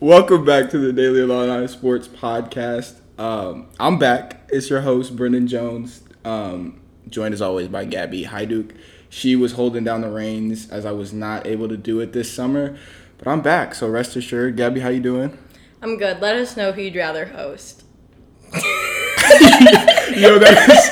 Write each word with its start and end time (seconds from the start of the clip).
Welcome 0.00 0.44
back 0.44 0.70
to 0.70 0.78
the 0.78 0.92
Daily 0.92 1.22
Honor 1.22 1.66
Sports 1.66 2.06
Podcast. 2.06 3.00
Um, 3.18 3.66
I'm 3.80 3.98
back. 3.98 4.48
It's 4.48 4.70
your 4.70 4.82
host, 4.82 5.16
Brendan 5.16 5.48
Jones, 5.48 6.04
um, 6.24 6.80
joined 7.08 7.34
as 7.34 7.42
always 7.42 7.66
by 7.66 7.84
Gabby 7.84 8.24
Hyduk. 8.24 8.76
She 9.08 9.34
was 9.34 9.54
holding 9.54 9.82
down 9.82 10.02
the 10.02 10.08
reins 10.08 10.70
as 10.70 10.86
I 10.86 10.92
was 10.92 11.12
not 11.12 11.48
able 11.48 11.68
to 11.68 11.76
do 11.76 11.98
it 11.98 12.12
this 12.12 12.32
summer, 12.32 12.78
but 13.18 13.26
I'm 13.26 13.40
back. 13.40 13.74
So 13.74 13.88
rest 13.88 14.14
assured, 14.14 14.56
Gabby, 14.56 14.78
how 14.78 14.88
you 14.88 15.00
doing? 15.00 15.36
I'm 15.82 15.98
good. 15.98 16.20
Let 16.20 16.36
us 16.36 16.56
know 16.56 16.70
who 16.70 16.82
you'd 16.82 16.94
rather 16.94 17.26
host. 17.26 17.82
Yo, 18.52 20.38
that's 20.38 20.90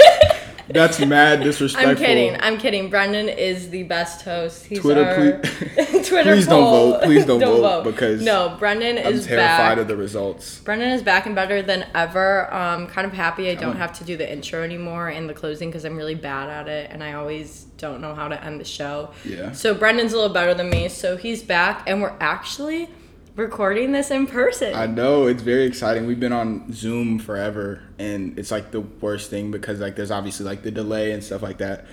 that's 0.69 0.99
mad 1.01 1.43
disrespectful. 1.43 1.91
I'm 1.91 1.97
kidding. 1.97 2.37
I'm 2.41 2.59
kidding. 2.59 2.91
Brendan 2.91 3.29
is 3.29 3.71
the 3.71 3.85
best 3.85 4.25
host. 4.25 4.67
He's 4.67 4.81
Twitter, 4.81 5.05
our 5.05 5.39
please, 5.39 6.09
Twitter 6.09 6.35
please 6.35 6.47
don't 6.47 6.65
vote. 6.65 7.03
Please 7.03 7.25
don't, 7.25 7.41
vote, 7.41 7.85
because 7.85 8.23
no, 8.23 8.57
Brendan 8.59 8.99
I'm 8.99 9.13
is 9.13 9.27
terrified 9.27 9.75
back. 9.75 9.79
of 9.79 9.89
the 9.89 9.97
results. 9.97 10.61
Brendan 10.61 10.91
is 10.91 11.03
back 11.03 11.27
and 11.27 11.35
better 11.35 11.63
than 11.63 11.87
ever. 11.95 12.53
Um, 12.53 12.87
kind 12.87 13.07
of 13.07 13.13
happy 13.13 13.51
I 13.51 13.55
don't 13.55 13.71
on. 13.71 13.77
have 13.77 13.93
to 13.99 14.05
do 14.05 14.17
the 14.17 14.31
intro 14.31 14.63
anymore 14.63 15.09
and 15.09 15.29
the 15.29 15.35
closing 15.35 15.69
because 15.69 15.85
I'm 15.85 15.97
really 15.97 16.15
bad 16.15 16.49
at 16.49 16.69
it 16.69 16.91
and 16.91 17.03
I 17.03 17.15
always 17.15 17.65
don't 17.79 18.01
know 18.01 18.15
how 18.15 18.29
to 18.29 18.43
end 18.45 18.61
the 18.61 18.65
show. 18.65 19.11
Yeah. 19.25 19.53
So 19.53 19.75
Brendan's 19.75 20.13
a 20.13 20.17
little 20.17 20.33
better 20.33 20.55
than 20.55 20.71
me. 20.71 20.89
So 20.89 21.17
he's 21.17 21.43
back 21.43 21.85
and 21.87 22.01
we're 22.01 22.17
actually 22.21 22.89
recording 23.37 23.93
this 23.93 24.11
in 24.11 24.27
person. 24.27 24.75
I 24.75 24.87
know 24.87 25.27
it's 25.27 25.43
very 25.43 25.65
exciting. 25.65 26.07
We've 26.07 26.19
been 26.21 26.33
on 26.33 26.73
Zoom 26.73 27.19
forever, 27.19 27.83
and 27.99 28.39
it's 28.39 28.51
like 28.51 28.71
the 28.73 28.81
worst 28.81 29.31
thing 29.31 29.51
because 29.51 29.81
like 29.81 29.97
there's 29.97 30.11
obviously 30.11 30.47
like 30.47 30.63
the 30.63 30.71
delay 30.71 31.13
and 31.13 31.23
stuff 31.23 31.43
like 31.43 31.59
that. 31.59 31.87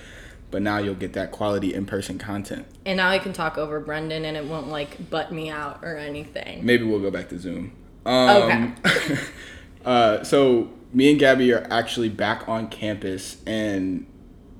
But 0.51 0.61
now 0.61 0.77
you'll 0.77 0.93
get 0.95 1.13
that 1.13 1.31
quality 1.31 1.73
in-person 1.73 2.19
content. 2.19 2.67
and 2.85 2.97
now 2.97 3.09
I 3.09 3.17
can 3.17 3.33
talk 3.33 3.57
over 3.57 3.79
Brendan 3.79 4.23
and 4.23 4.37
it 4.37 4.45
won't 4.45 4.67
like 4.67 5.09
butt 5.09 5.31
me 5.31 5.49
out 5.49 5.79
or 5.81 5.97
anything. 5.97 6.63
Maybe 6.63 6.83
we'll 6.83 6.99
go 6.99 7.09
back 7.09 7.29
to 7.29 7.39
Zoom. 7.39 7.73
Um, 8.05 8.75
Okay. 8.85 9.19
uh, 9.85 10.23
so 10.23 10.69
me 10.93 11.09
and 11.09 11.19
Gabby 11.19 11.51
are 11.53 11.65
actually 11.71 12.09
back 12.09 12.47
on 12.47 12.67
campus, 12.67 13.37
and 13.47 14.05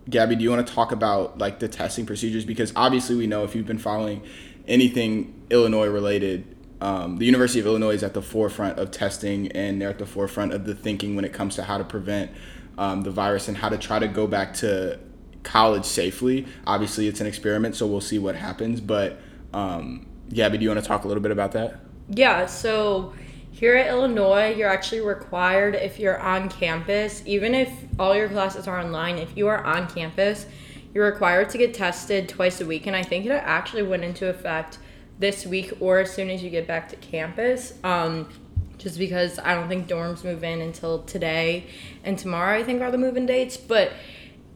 Gabby, 0.10 0.36
do 0.36 0.44
you 0.44 0.50
want 0.50 0.66
to 0.66 0.74
talk 0.74 0.92
about 0.92 1.38
like 1.38 1.60
the 1.60 1.68
testing 1.68 2.06
procedures? 2.08 2.44
Because 2.44 2.74
obviously 2.76 3.16
we 3.16 3.28
know 3.28 3.44
if 3.44 3.54
you've 3.56 3.68
been 3.68 3.78
following 3.78 4.24
anything 4.68 5.42
Illinois 5.52 5.88
related, 5.88 6.53
um, 6.84 7.16
the 7.16 7.26
University 7.26 7.62
of 7.62 7.66
Illinois 7.66 7.94
is 7.94 8.04
at 8.04 8.14
the 8.14 8.22
forefront 8.22 8.78
of 8.78 8.92
testing, 8.92 9.50
and 9.54 9.82
they're 9.82 9.90
at 9.90 10.00
the 10.00 10.06
forefront 10.06 10.52
of 10.52 10.66
the 10.66 10.76
thinking 10.76 11.16
when 11.16 11.24
it 11.24 11.32
comes 11.32 11.56
to 11.56 11.64
how 11.64 11.78
to 11.78 11.84
prevent 11.86 12.30
um, 12.78 13.04
the 13.04 13.10
virus 13.10 13.48
and 13.48 13.56
how 13.56 13.70
to 13.70 13.78
try 13.78 14.00
to 14.00 14.08
go 14.10 14.28
back 14.28 14.54
to 14.56 15.00
college 15.44 15.86
safely. 15.86 16.46
Obviously, 16.68 17.08
it's 17.08 17.22
an 17.22 17.28
experiment, 17.28 17.78
so 17.78 17.88
we'll 17.88 18.02
see 18.02 18.20
what 18.20 18.36
happens. 18.36 18.82
But 18.82 19.22
um, 19.54 20.08
Gabby, 20.28 20.58
do 20.58 20.64
you 20.64 20.70
want 20.72 20.82
to 20.82 20.86
talk 20.86 21.06
a 21.06 21.08
little 21.08 21.24
bit 21.24 21.32
about 21.32 21.54
that? 21.54 21.80
Yeah, 22.10 22.48
so 22.48 23.14
here 23.52 23.78
at 23.78 23.88
Illinois, 23.88 24.54
you're 24.54 24.70
actually 24.70 25.00
required 25.00 25.76
if 25.76 26.00
you're 26.00 26.20
on 26.20 26.50
campus, 26.50 27.24
even 27.26 27.56
if 27.56 27.72
all 27.98 28.14
your 28.14 28.28
classes 28.28 28.68
are 28.68 28.78
online, 28.78 29.20
if 29.20 29.38
you 29.38 29.48
are 29.48 29.64
on 29.64 29.88
campus, 29.88 30.48
you're 30.94 31.06
required 31.06 31.50
to 31.52 31.58
get 31.58 31.74
tested 31.74 32.28
twice 32.28 32.60
a 32.60 32.66
week. 32.66 32.88
And 32.88 32.96
I 32.96 33.04
think 33.04 33.26
it 33.26 33.32
actually 33.32 33.84
went 33.84 34.04
into 34.04 34.28
effect 34.28 34.80
this 35.20 35.46
week 35.46 35.74
or 35.80 36.00
as 36.00 36.12
soon 36.14 36.30
as 36.30 36.44
you 36.44 36.50
get 36.50 36.68
back 36.68 36.90
to 36.90 36.96
campus. 36.98 37.74
Um, 37.84 38.30
just 38.78 38.98
because 38.98 39.40
I 39.40 39.54
don't 39.56 39.70
think 39.70 39.88
dorms 39.88 40.24
move 40.26 40.44
in 40.44 40.60
until 40.62 41.04
today 41.04 41.68
and 42.04 42.18
tomorrow, 42.18 42.58
I 42.60 42.64
think, 42.64 42.82
are 42.82 42.92
the 42.92 42.98
move 42.98 43.16
in 43.16 43.26
dates. 43.26 43.56
But 43.56 43.94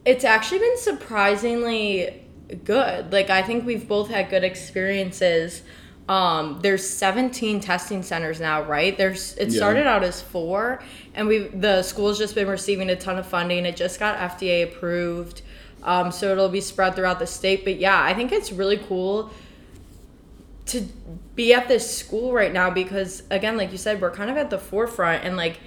it's 0.04 0.24
actually 0.24 0.58
been 0.58 0.76
surprisingly 0.78 2.22
good. 2.64 3.12
Like 3.12 3.30
I 3.30 3.42
think 3.42 3.64
we've 3.66 3.86
both 3.88 4.08
had 4.10 4.30
good 4.30 4.44
experiences. 4.44 5.62
Um, 6.08 6.60
there's 6.62 6.88
17 6.88 7.60
testing 7.60 8.02
centers 8.02 8.40
now, 8.40 8.62
right? 8.62 8.96
There's 8.96 9.34
it 9.36 9.48
Yeah. 9.50 9.56
started 9.56 9.86
out 9.86 10.02
as 10.02 10.22
four, 10.22 10.82
and 11.14 11.28
we 11.28 11.38
the 11.48 11.82
school's 11.82 12.16
just 12.18 12.34
been 12.34 12.48
receiving 12.48 12.88
a 12.88 12.96
ton 12.96 13.18
of 13.18 13.26
funding. 13.26 13.66
It 13.66 13.76
just 13.76 14.00
got 14.00 14.16
FDA 14.18 14.62
approved, 14.62 15.42
um, 15.82 16.10
so 16.10 16.32
it'll 16.32 16.48
be 16.48 16.62
spread 16.62 16.94
throughout 16.96 17.18
the 17.18 17.26
state. 17.26 17.62
But 17.64 17.76
yeah, 17.76 18.02
I 18.02 18.14
think 18.14 18.32
it's 18.32 18.52
really 18.52 18.78
cool 18.78 19.30
to 20.68 20.82
be 21.34 21.52
at 21.54 21.68
this 21.68 21.96
school 21.98 22.32
right 22.32 22.52
now 22.52 22.70
because 22.70 23.22
again 23.30 23.56
like 23.56 23.72
you 23.72 23.78
said 23.78 24.00
we're 24.00 24.10
kind 24.10 24.30
of 24.30 24.36
at 24.36 24.50
the 24.50 24.58
forefront 24.58 25.24
and 25.24 25.36
like 25.36 25.58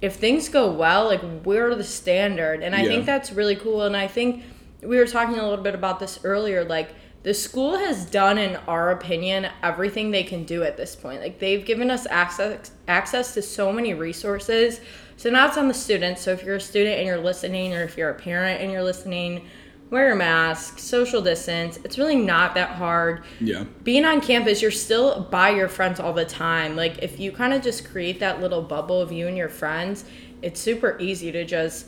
if 0.00 0.16
things 0.16 0.48
go 0.48 0.70
well 0.70 1.06
like 1.06 1.20
we're 1.44 1.74
the 1.74 1.84
standard. 1.84 2.62
And 2.62 2.74
i 2.74 2.82
Yeah. 2.82 2.88
think 2.88 3.06
that's 3.06 3.32
really 3.32 3.56
cool. 3.56 3.82
And 3.82 3.96
i 3.96 4.06
think 4.06 4.42
we 4.82 4.96
were 4.96 5.06
talking 5.06 5.38
a 5.38 5.42
little 5.48 5.64
bit 5.64 5.74
about 5.74 5.98
this 5.98 6.20
earlier 6.24 6.64
like 6.64 6.90
the 7.24 7.34
school 7.34 7.76
has 7.76 8.04
done 8.06 8.38
in 8.38 8.54
our 8.68 8.90
opinion 8.92 9.48
everything 9.62 10.12
they 10.12 10.22
can 10.22 10.44
do 10.44 10.62
at 10.62 10.76
this 10.76 10.94
point. 10.94 11.20
Like 11.20 11.40
they've 11.40 11.64
given 11.64 11.90
us 11.90 12.06
access 12.06 12.70
access 12.86 13.34
to 13.34 13.42
so 13.42 13.72
many 13.72 13.92
resources. 13.92 14.80
So 15.16 15.28
now 15.30 15.48
it's 15.48 15.56
on 15.58 15.66
the 15.66 15.74
students. 15.74 16.22
So 16.22 16.30
if 16.30 16.44
you're 16.44 16.56
a 16.56 16.60
student 16.60 16.96
and 16.98 17.06
you're 17.08 17.18
listening 17.18 17.74
or 17.74 17.82
if 17.82 17.96
you're 17.98 18.10
a 18.10 18.14
parent 18.14 18.62
and 18.62 18.70
you're 18.70 18.84
listening 18.84 19.48
wear 19.90 20.12
a 20.12 20.16
mask 20.16 20.78
social 20.78 21.22
distance 21.22 21.78
it's 21.84 21.96
really 21.96 22.16
not 22.16 22.54
that 22.54 22.70
hard 22.70 23.22
Yeah. 23.40 23.64
being 23.84 24.04
on 24.04 24.20
campus, 24.20 24.60
you're 24.60 24.70
still 24.70 25.26
by 25.30 25.50
your 25.50 25.68
friends 25.68 25.98
all 25.98 26.12
the 26.12 26.24
time. 26.26 26.76
Like 26.76 26.98
if 27.02 27.18
you 27.18 27.32
kind 27.32 27.52
of 27.54 27.62
just 27.62 27.88
create 27.90 28.20
that 28.20 28.40
little 28.40 28.60
bubble 28.62 29.00
of 29.00 29.10
you 29.12 29.26
and 29.28 29.36
your 29.36 29.48
friends, 29.48 30.04
it's 30.42 30.60
super 30.60 30.96
easy 31.00 31.32
to 31.32 31.44
just 31.44 31.86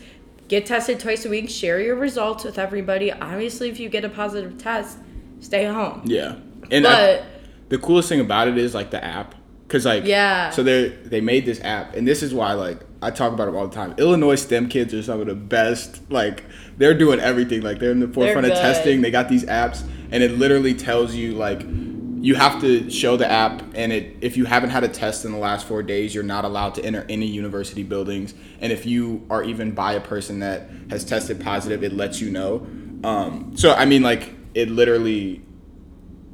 get 0.48 0.66
tested 0.66 0.98
twice 0.98 1.24
a 1.26 1.28
week, 1.28 1.48
share 1.50 1.78
your 1.80 1.94
results 1.96 2.42
with 2.44 2.58
everybody. 2.58 3.12
Obviously, 3.12 3.68
if 3.68 3.78
you 3.78 3.88
get 3.88 4.04
a 4.04 4.08
positive 4.08 4.56
test, 4.58 4.98
stay 5.40 5.64
home. 5.66 6.02
Yeah. 6.06 6.36
And 6.70 6.86
I- 6.86 7.16
But 7.16 7.24
the 7.68 7.78
coolest 7.78 8.08
thing 8.08 8.20
about 8.20 8.48
it 8.48 8.56
is 8.58 8.74
like 8.74 8.90
the 8.90 9.02
app 9.04 9.34
because 9.68 9.84
like 9.84 10.04
Yeah. 10.06 10.50
so 10.50 10.62
they 10.62 10.88
they 11.04 11.20
made 11.20 11.44
this 11.46 11.60
app 11.62 11.94
and 11.94 12.08
this 12.08 12.22
is 12.24 12.34
why 12.34 12.54
like 12.54 12.80
i 13.02 13.10
talk 13.10 13.32
about 13.32 13.46
it 13.46 13.54
all 13.54 13.68
the 13.68 13.74
time 13.74 13.94
illinois 13.98 14.34
stem 14.34 14.68
kids 14.68 14.92
are 14.92 15.00
some 15.02 15.20
of 15.20 15.28
the 15.28 15.34
best 15.36 16.00
like 16.10 16.42
they're 16.80 16.94
doing 16.94 17.20
everything 17.20 17.60
like 17.60 17.78
they're 17.78 17.92
in 17.92 18.00
the 18.00 18.08
forefront 18.08 18.46
of 18.46 18.54
testing 18.54 19.02
they 19.02 19.10
got 19.10 19.28
these 19.28 19.44
apps 19.44 19.86
and 20.10 20.22
it 20.22 20.32
literally 20.32 20.74
tells 20.74 21.14
you 21.14 21.34
like 21.34 21.62
you 22.22 22.34
have 22.34 22.60
to 22.60 22.90
show 22.90 23.16
the 23.16 23.30
app 23.30 23.62
and 23.74 23.92
it 23.92 24.16
if 24.22 24.36
you 24.36 24.46
haven't 24.46 24.70
had 24.70 24.82
a 24.82 24.88
test 24.88 25.24
in 25.24 25.32
the 25.32 25.38
last 25.38 25.66
four 25.66 25.82
days 25.82 26.14
you're 26.14 26.24
not 26.24 26.44
allowed 26.44 26.74
to 26.74 26.82
enter 26.82 27.04
any 27.08 27.26
university 27.26 27.82
buildings 27.82 28.34
and 28.60 28.72
if 28.72 28.86
you 28.86 29.24
are 29.30 29.44
even 29.44 29.72
by 29.72 29.92
a 29.92 30.00
person 30.00 30.40
that 30.40 30.70
has 30.88 31.04
tested 31.04 31.38
positive 31.40 31.84
it 31.84 31.92
lets 31.92 32.20
you 32.20 32.30
know. 32.30 32.66
Um, 33.04 33.52
so 33.56 33.72
i 33.74 33.84
mean 33.84 34.02
like 34.02 34.34
it 34.54 34.70
literally 34.70 35.42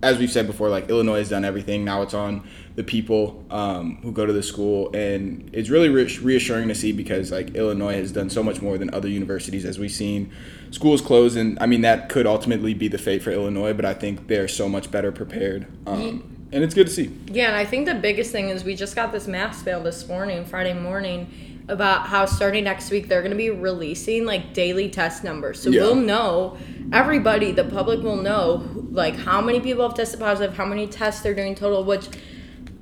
as 0.03 0.19
we've 0.19 0.31
said 0.31 0.47
before, 0.47 0.69
like 0.69 0.89
Illinois 0.91 1.19
has 1.19 1.31
done 1.31 1.45
everything. 1.45 1.85
Now 1.85 2.03
it's 2.03 2.15
on 2.15 2.47
the 2.75 2.85
people 2.85 3.45
um, 3.51 3.97
who 4.03 4.13
go 4.13 4.27
to 4.27 4.33
the 4.33 4.43
school, 4.43 4.95
and 4.95 5.49
it's 5.53 5.71
really 5.71 5.89
re- 5.89 6.19
reassuring 6.19 6.69
to 6.69 6.75
see 6.75 6.93
because 6.93 7.33
like 7.33 7.55
Illinois 7.55 7.95
has 7.95 8.13
done 8.13 8.29
so 8.29 8.43
much 8.43 8.61
more 8.61 8.77
than 8.79 8.93
other 8.93 9.09
universities, 9.09 9.65
as 9.65 9.79
we've 9.79 9.91
seen 9.91 10.31
schools 10.71 11.01
close, 11.01 11.37
and 11.37 11.59
I 11.61 11.67
mean 11.67 11.81
that 11.81 12.09
could 12.09 12.27
ultimately 12.27 12.75
be 12.75 12.89
the 12.89 12.99
fate 12.99 13.23
for 13.23 13.31
Illinois, 13.31 13.73
but 13.73 13.85
I 13.85 13.95
think 13.95 14.29
they're 14.29 14.49
so 14.49 14.69
much 14.69 14.91
better 14.91 15.11
prepared, 15.13 15.67
um, 15.87 16.49
and 16.53 16.63
it's 16.63 16.75
good 16.75 16.89
to 16.89 16.93
see. 16.93 17.11
Yeah, 17.33 17.47
and 17.47 17.57
I 17.57 17.65
think 17.65 17.87
the 17.87 17.95
biggest 17.95 18.33
thing 18.33 18.51
is 18.51 18.65
we 18.65 18.75
just 18.75 18.95
got 18.95 19.13
this 19.13 19.27
mass 19.27 19.65
mail 19.65 19.83
this 19.83 20.07
morning, 20.07 20.45
Friday 20.45 20.75
morning, 20.75 21.65
about 21.69 22.07
how 22.07 22.27
starting 22.27 22.65
next 22.65 22.91
week 22.91 23.09
they're 23.09 23.23
going 23.23 23.33
to 23.33 23.37
be 23.37 23.51
releasing 23.51 24.25
like 24.25 24.53
daily 24.53 24.89
test 24.89 25.25
numbers. 25.25 25.61
So 25.61 25.71
Yeah. 25.71 25.83
we'll 25.83 25.95
know, 25.97 26.57
everybody, 26.93 27.53
the 27.53 27.65
public 27.65 28.03
will 28.03 28.17
know 28.17 28.69
like 28.91 29.17
how 29.17 29.41
many 29.41 29.61
people 29.61 29.87
have 29.87 29.97
tested 29.97 30.21
positive, 30.21 30.57
how 30.57 30.65
many 30.65 30.87
tests 30.87 31.23
they're 31.23 31.35
doing 31.35 31.55
total, 31.55 31.85
which 31.85 32.09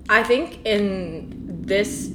I 0.09 0.23
think 0.23 0.65
in 0.65 1.63
this 1.63 2.13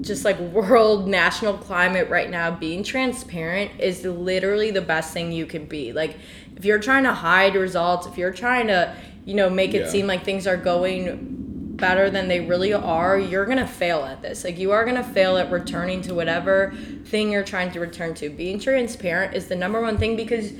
just 0.00 0.24
like 0.24 0.38
world 0.52 1.06
national 1.08 1.54
climate 1.54 2.08
right 2.10 2.28
now 2.30 2.50
being 2.50 2.82
transparent 2.82 3.70
is 3.78 4.04
literally 4.04 4.70
the 4.70 4.80
best 4.80 5.12
thing 5.12 5.30
you 5.32 5.46
can 5.46 5.66
be. 5.66 5.92
Like 5.92 6.16
if 6.56 6.64
you're 6.64 6.80
trying 6.80 7.04
to 7.04 7.12
hide 7.14 7.54
results 7.54 8.06
if 8.06 8.18
you're 8.18 8.32
trying 8.32 8.66
to 8.68 8.94
you 9.24 9.34
know 9.34 9.48
make 9.48 9.74
it 9.74 9.82
Yeah. 9.82 9.88
seem 9.88 10.06
like 10.06 10.24
things 10.24 10.46
are 10.46 10.56
going 10.56 11.76
better 11.76 12.10
than 12.10 12.28
they 12.28 12.40
really 12.40 12.72
are 12.72 13.18
you're 13.18 13.46
gonna 13.46 13.66
fail 13.66 14.04
at 14.04 14.22
this. 14.22 14.42
Like 14.44 14.58
you 14.58 14.72
are 14.72 14.84
gonna 14.84 15.04
fail 15.04 15.36
at 15.36 15.50
returning 15.52 16.00
to 16.02 16.14
whatever 16.14 16.74
thing 17.04 17.30
you're 17.30 17.44
trying 17.44 17.70
to 17.72 17.80
return 17.80 18.14
to. 18.14 18.30
Being 18.30 18.58
transparent 18.58 19.34
is 19.34 19.46
the 19.46 19.56
number 19.56 19.80
one 19.80 19.98
thing 19.98 20.16
because 20.16 20.52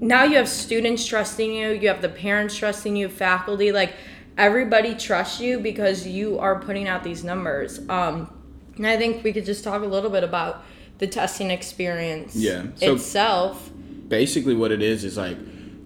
now 0.00 0.24
you 0.24 0.36
have 0.36 0.48
students 0.48 1.04
trusting 1.06 1.52
you 1.52 1.70
you 1.70 1.88
have 1.88 2.02
the 2.02 2.08
parents 2.08 2.56
trusting 2.56 2.96
you 2.96 3.08
faculty 3.08 3.72
like 3.72 3.94
everybody 4.36 4.94
trusts 4.94 5.40
you 5.40 5.60
because 5.60 6.06
you 6.06 6.38
are 6.38 6.58
putting 6.60 6.88
out 6.88 7.04
these 7.04 7.22
numbers. 7.24 7.78
Um 7.88 8.30
and 8.76 8.86
i 8.86 8.96
think 8.96 9.22
we 9.22 9.32
could 9.32 9.44
just 9.44 9.62
talk 9.62 9.82
a 9.82 9.86
little 9.86 10.10
bit 10.10 10.24
about 10.24 10.64
the 10.98 11.06
testing 11.06 11.50
experience 11.50 12.34
Yeah, 12.34 12.66
so- 12.76 12.94
itself. 12.94 13.70
basically 14.08 14.54
what 14.54 14.72
it 14.72 14.82
is 14.82 15.04
is 15.04 15.16
like 15.16 15.38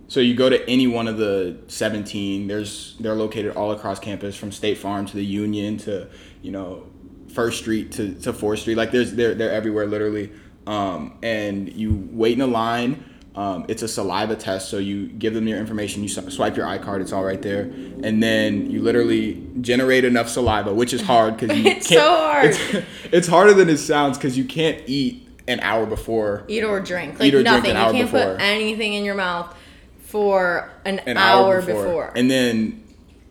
so 0.08 0.20
you 0.20 0.34
go 0.34 0.48
to 0.48 0.66
any 0.70 0.86
one 0.86 1.06
of 1.06 1.18
the 1.18 1.58
17 1.66 2.46
there's 2.48 2.96
they're 3.00 3.14
located 3.14 3.54
all 3.56 3.72
across 3.72 3.98
campus 3.98 4.36
from 4.36 4.50
state 4.52 4.78
farm 4.78 5.04
to 5.06 5.16
the 5.16 5.24
union 5.24 5.76
to 5.78 6.08
you 6.40 6.50
know 6.50 6.86
first 7.34 7.58
street 7.58 7.92
to, 7.92 8.14
to 8.14 8.32
fourth 8.32 8.60
street 8.60 8.76
like 8.76 8.90
there's 8.90 9.12
they're, 9.12 9.34
they're 9.34 9.52
everywhere 9.52 9.86
literally. 9.86 10.32
Um, 10.66 11.18
and 11.22 11.70
you 11.72 12.08
wait 12.12 12.34
in 12.34 12.40
a 12.42 12.46
line 12.46 13.02
Um, 13.38 13.66
it's 13.68 13.82
a 13.82 13.88
saliva 13.88 14.34
test, 14.34 14.68
so 14.68 14.78
you 14.78 15.06
give 15.06 15.32
them 15.32 15.46
your 15.46 15.58
information, 15.58 16.02
you 16.02 16.08
swipe 16.08 16.56
your 16.56 16.66
iCard, 16.66 17.00
it's 17.00 17.12
all 17.12 17.22
right 17.22 17.40
there, 17.40 17.70
and 18.02 18.20
then 18.20 18.68
you 18.68 18.82
literally 18.82 19.40
generate 19.60 20.04
enough 20.04 20.28
saliva, 20.28 20.74
which 20.74 20.92
is 20.92 21.00
hard 21.00 21.36
because 21.36 21.56
you 21.56 21.64
it's 21.70 21.88
so 21.88 22.00
hard. 22.00 22.46
It's, 22.58 22.86
it's 23.12 23.28
harder 23.28 23.54
than 23.54 23.68
it 23.68 23.76
sounds 23.76 24.18
because 24.18 24.36
you 24.36 24.42
can't 24.42 24.82
eat 24.88 25.24
an 25.46 25.60
hour 25.60 25.86
before. 25.86 26.46
Eat 26.48 26.64
or 26.64 26.80
drink, 26.80 27.20
like 27.20 27.32
or 27.32 27.44
nothing. 27.44 27.74
Drink 27.74 27.76
you 27.76 27.92
can't 27.92 28.10
before. 28.10 28.32
put 28.32 28.40
anything 28.40 28.94
in 28.94 29.04
your 29.04 29.14
mouth 29.14 29.54
for 30.00 30.72
an, 30.84 30.98
an 31.00 31.16
hour, 31.16 31.58
hour 31.58 31.62
before. 31.62 31.84
before. 31.84 32.12
and 32.16 32.28
then 32.28 32.82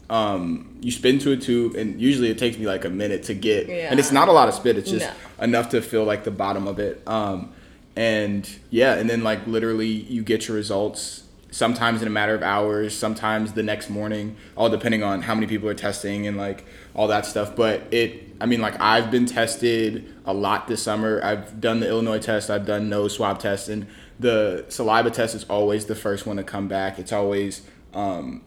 um, 0.10 0.78
you 0.80 0.92
spit 0.92 1.16
into 1.16 1.34
a 1.34 1.38
tube, 1.38 1.76
and 1.76 2.00
usually 2.00 2.30
it 2.30 2.38
takes 2.38 2.58
me 2.58 2.66
like 2.66 2.86
a 2.86 2.90
minute 2.90 3.24
to 3.24 3.34
get, 3.34 3.68
yeah. 3.68 3.90
and 3.92 4.00
it's 4.00 4.14
not 4.14 4.30
a 4.30 4.32
lot 4.32 4.48
of 4.48 4.54
spit. 4.54 4.78
It's 4.78 4.90
just 4.90 5.06
no. 5.38 5.44
enough 5.44 5.68
to 5.72 5.82
fill 5.82 6.06
like 6.06 6.24
the 6.24 6.32
bottom 6.32 6.66
of 6.66 6.80
it. 6.80 7.04
Um, 7.06 7.52
and 7.98 8.60
yeah 8.70 8.94
and 8.94 9.10
then 9.10 9.24
like 9.24 9.46
literally 9.48 9.88
you 9.88 10.22
get 10.22 10.48
your 10.48 10.56
results 10.56 11.24
sometimes 11.50 12.00
in 12.04 12.08
a 12.08 12.12
matter 12.12 12.36
of 12.36 12.44
hours 12.44 12.96
sometimes 12.96 13.54
the 13.54 13.64
next 13.64 13.90
morning 13.90 14.38
all 14.56 14.70
depending 14.70 15.02
on 15.02 15.24
how 15.24 15.34
many 15.34 15.48
people 15.48 15.68
are 15.68 15.74
testing 15.74 16.28
and 16.28 16.38
like 16.38 16.64
all 16.94 17.08
that 17.08 17.26
stuff. 17.26 17.56
But 17.56 17.92
it 17.92 18.24
i 18.40 18.46
mean 18.46 18.62
like 18.62 18.80
i've 18.80 19.10
been 19.10 19.26
tested 19.26 20.14
a 20.26 20.34
lot 20.34 20.68
this 20.68 20.84
summer. 20.84 21.20
I've 21.24 21.60
done 21.60 21.80
the 21.80 21.88
illinois 21.88 22.20
test 22.20 22.52
i've 22.52 22.68
done 22.68 22.88
nose 22.88 23.16
swab 23.16 23.40
test 23.40 23.68
and 23.68 23.88
the 24.20 24.66
saliva 24.70 25.10
test 25.10 25.34
is 25.34 25.44
always 25.46 25.86
the 25.86 25.96
first 25.96 26.26
one 26.26 26.38
to 26.38 26.44
come 26.44 26.68
back. 26.68 27.00
It's 27.00 27.12
always 27.12 27.62
um, 27.94 28.44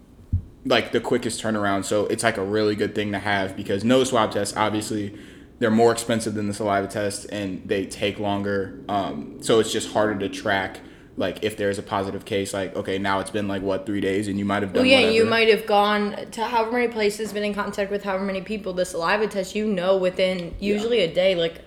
like 0.64 0.92
the 0.92 1.00
quickest 1.00 1.42
turnaround. 1.42 1.84
So 1.84 2.06
it's 2.06 2.22
like 2.22 2.36
a 2.36 2.44
really 2.44 2.76
good 2.76 2.94
thing 2.94 3.12
to 3.12 3.18
have 3.18 3.56
because 3.56 3.82
nose 3.84 4.10
swab 4.10 4.30
test 4.30 4.56
obviously 4.56 5.16
they're 5.60 5.70
more 5.70 5.92
expensive 5.92 6.34
than 6.34 6.48
the 6.48 6.54
saliva 6.54 6.88
test 6.88 7.26
and 7.30 7.62
they 7.68 7.86
take 7.86 8.18
longer. 8.18 8.80
Um, 8.88 9.40
so 9.42 9.60
it's 9.60 9.70
just 9.70 9.92
harder 9.92 10.18
to 10.18 10.28
track. 10.28 10.80
Like 11.16 11.44
if 11.44 11.56
there's 11.58 11.78
a 11.78 11.82
positive 11.82 12.24
case, 12.24 12.54
like 12.54 12.74
okay, 12.74 12.98
now 12.98 13.20
it's 13.20 13.30
been 13.30 13.46
like 13.46 13.60
what 13.60 13.84
three 13.84 14.00
days, 14.00 14.26
and 14.26 14.38
you 14.38 14.46
might 14.46 14.62
have 14.62 14.72
done. 14.72 14.82
Well, 14.82 14.90
yeah, 14.90 15.00
whatever. 15.00 15.14
you 15.16 15.24
might 15.26 15.48
have 15.48 15.66
gone 15.66 16.16
to 16.30 16.46
however 16.46 16.72
many 16.72 16.88
places, 16.88 17.34
been 17.34 17.44
in 17.44 17.52
contact 17.52 17.90
with 17.90 18.02
however 18.04 18.24
many 18.24 18.40
people. 18.40 18.72
The 18.72 18.86
saliva 18.86 19.26
test, 19.26 19.54
you 19.54 19.66
know, 19.66 19.98
within 19.98 20.54
usually 20.60 20.98
yeah. 20.98 21.04
a 21.04 21.14
day. 21.14 21.34
Like 21.34 21.62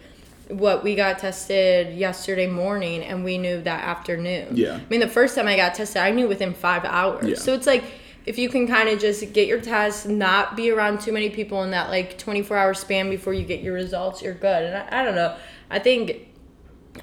what 0.47 0.83
we 0.83 0.95
got 0.95 1.19
tested 1.19 1.95
yesterday 1.95 2.47
morning, 2.47 3.03
and 3.03 3.23
we 3.23 3.37
knew 3.37 3.61
that 3.61 3.83
afternoon. 3.83 4.57
Yeah. 4.57 4.75
I 4.75 4.89
mean, 4.89 5.01
the 5.01 5.07
first 5.07 5.35
time 5.35 5.47
I 5.47 5.55
got 5.55 5.75
tested, 5.75 6.01
I 6.01 6.09
knew 6.09 6.27
within 6.27 6.55
five 6.55 6.83
hours. 6.83 7.27
Yeah. 7.27 7.35
So 7.35 7.53
it's 7.53 7.67
like 7.67 7.83
if 8.25 8.37
you 8.37 8.49
can 8.49 8.67
kind 8.67 8.89
of 8.89 8.99
just 8.99 9.33
get 9.33 9.47
your 9.47 9.59
test, 9.59 10.07
not 10.07 10.55
be 10.55 10.71
around 10.71 11.01
too 11.01 11.11
many 11.11 11.29
people 11.29 11.63
in 11.63 11.71
that 11.71 11.89
like 11.89 12.17
24 12.17 12.57
hour 12.57 12.73
span 12.73 13.09
before 13.09 13.33
you 13.33 13.43
get 13.43 13.61
your 13.61 13.73
results, 13.73 14.21
you're 14.21 14.33
good. 14.33 14.63
And 14.63 14.77
I, 14.77 15.01
I 15.01 15.03
don't 15.03 15.15
know. 15.15 15.35
I 15.69 15.79
think 15.79 16.29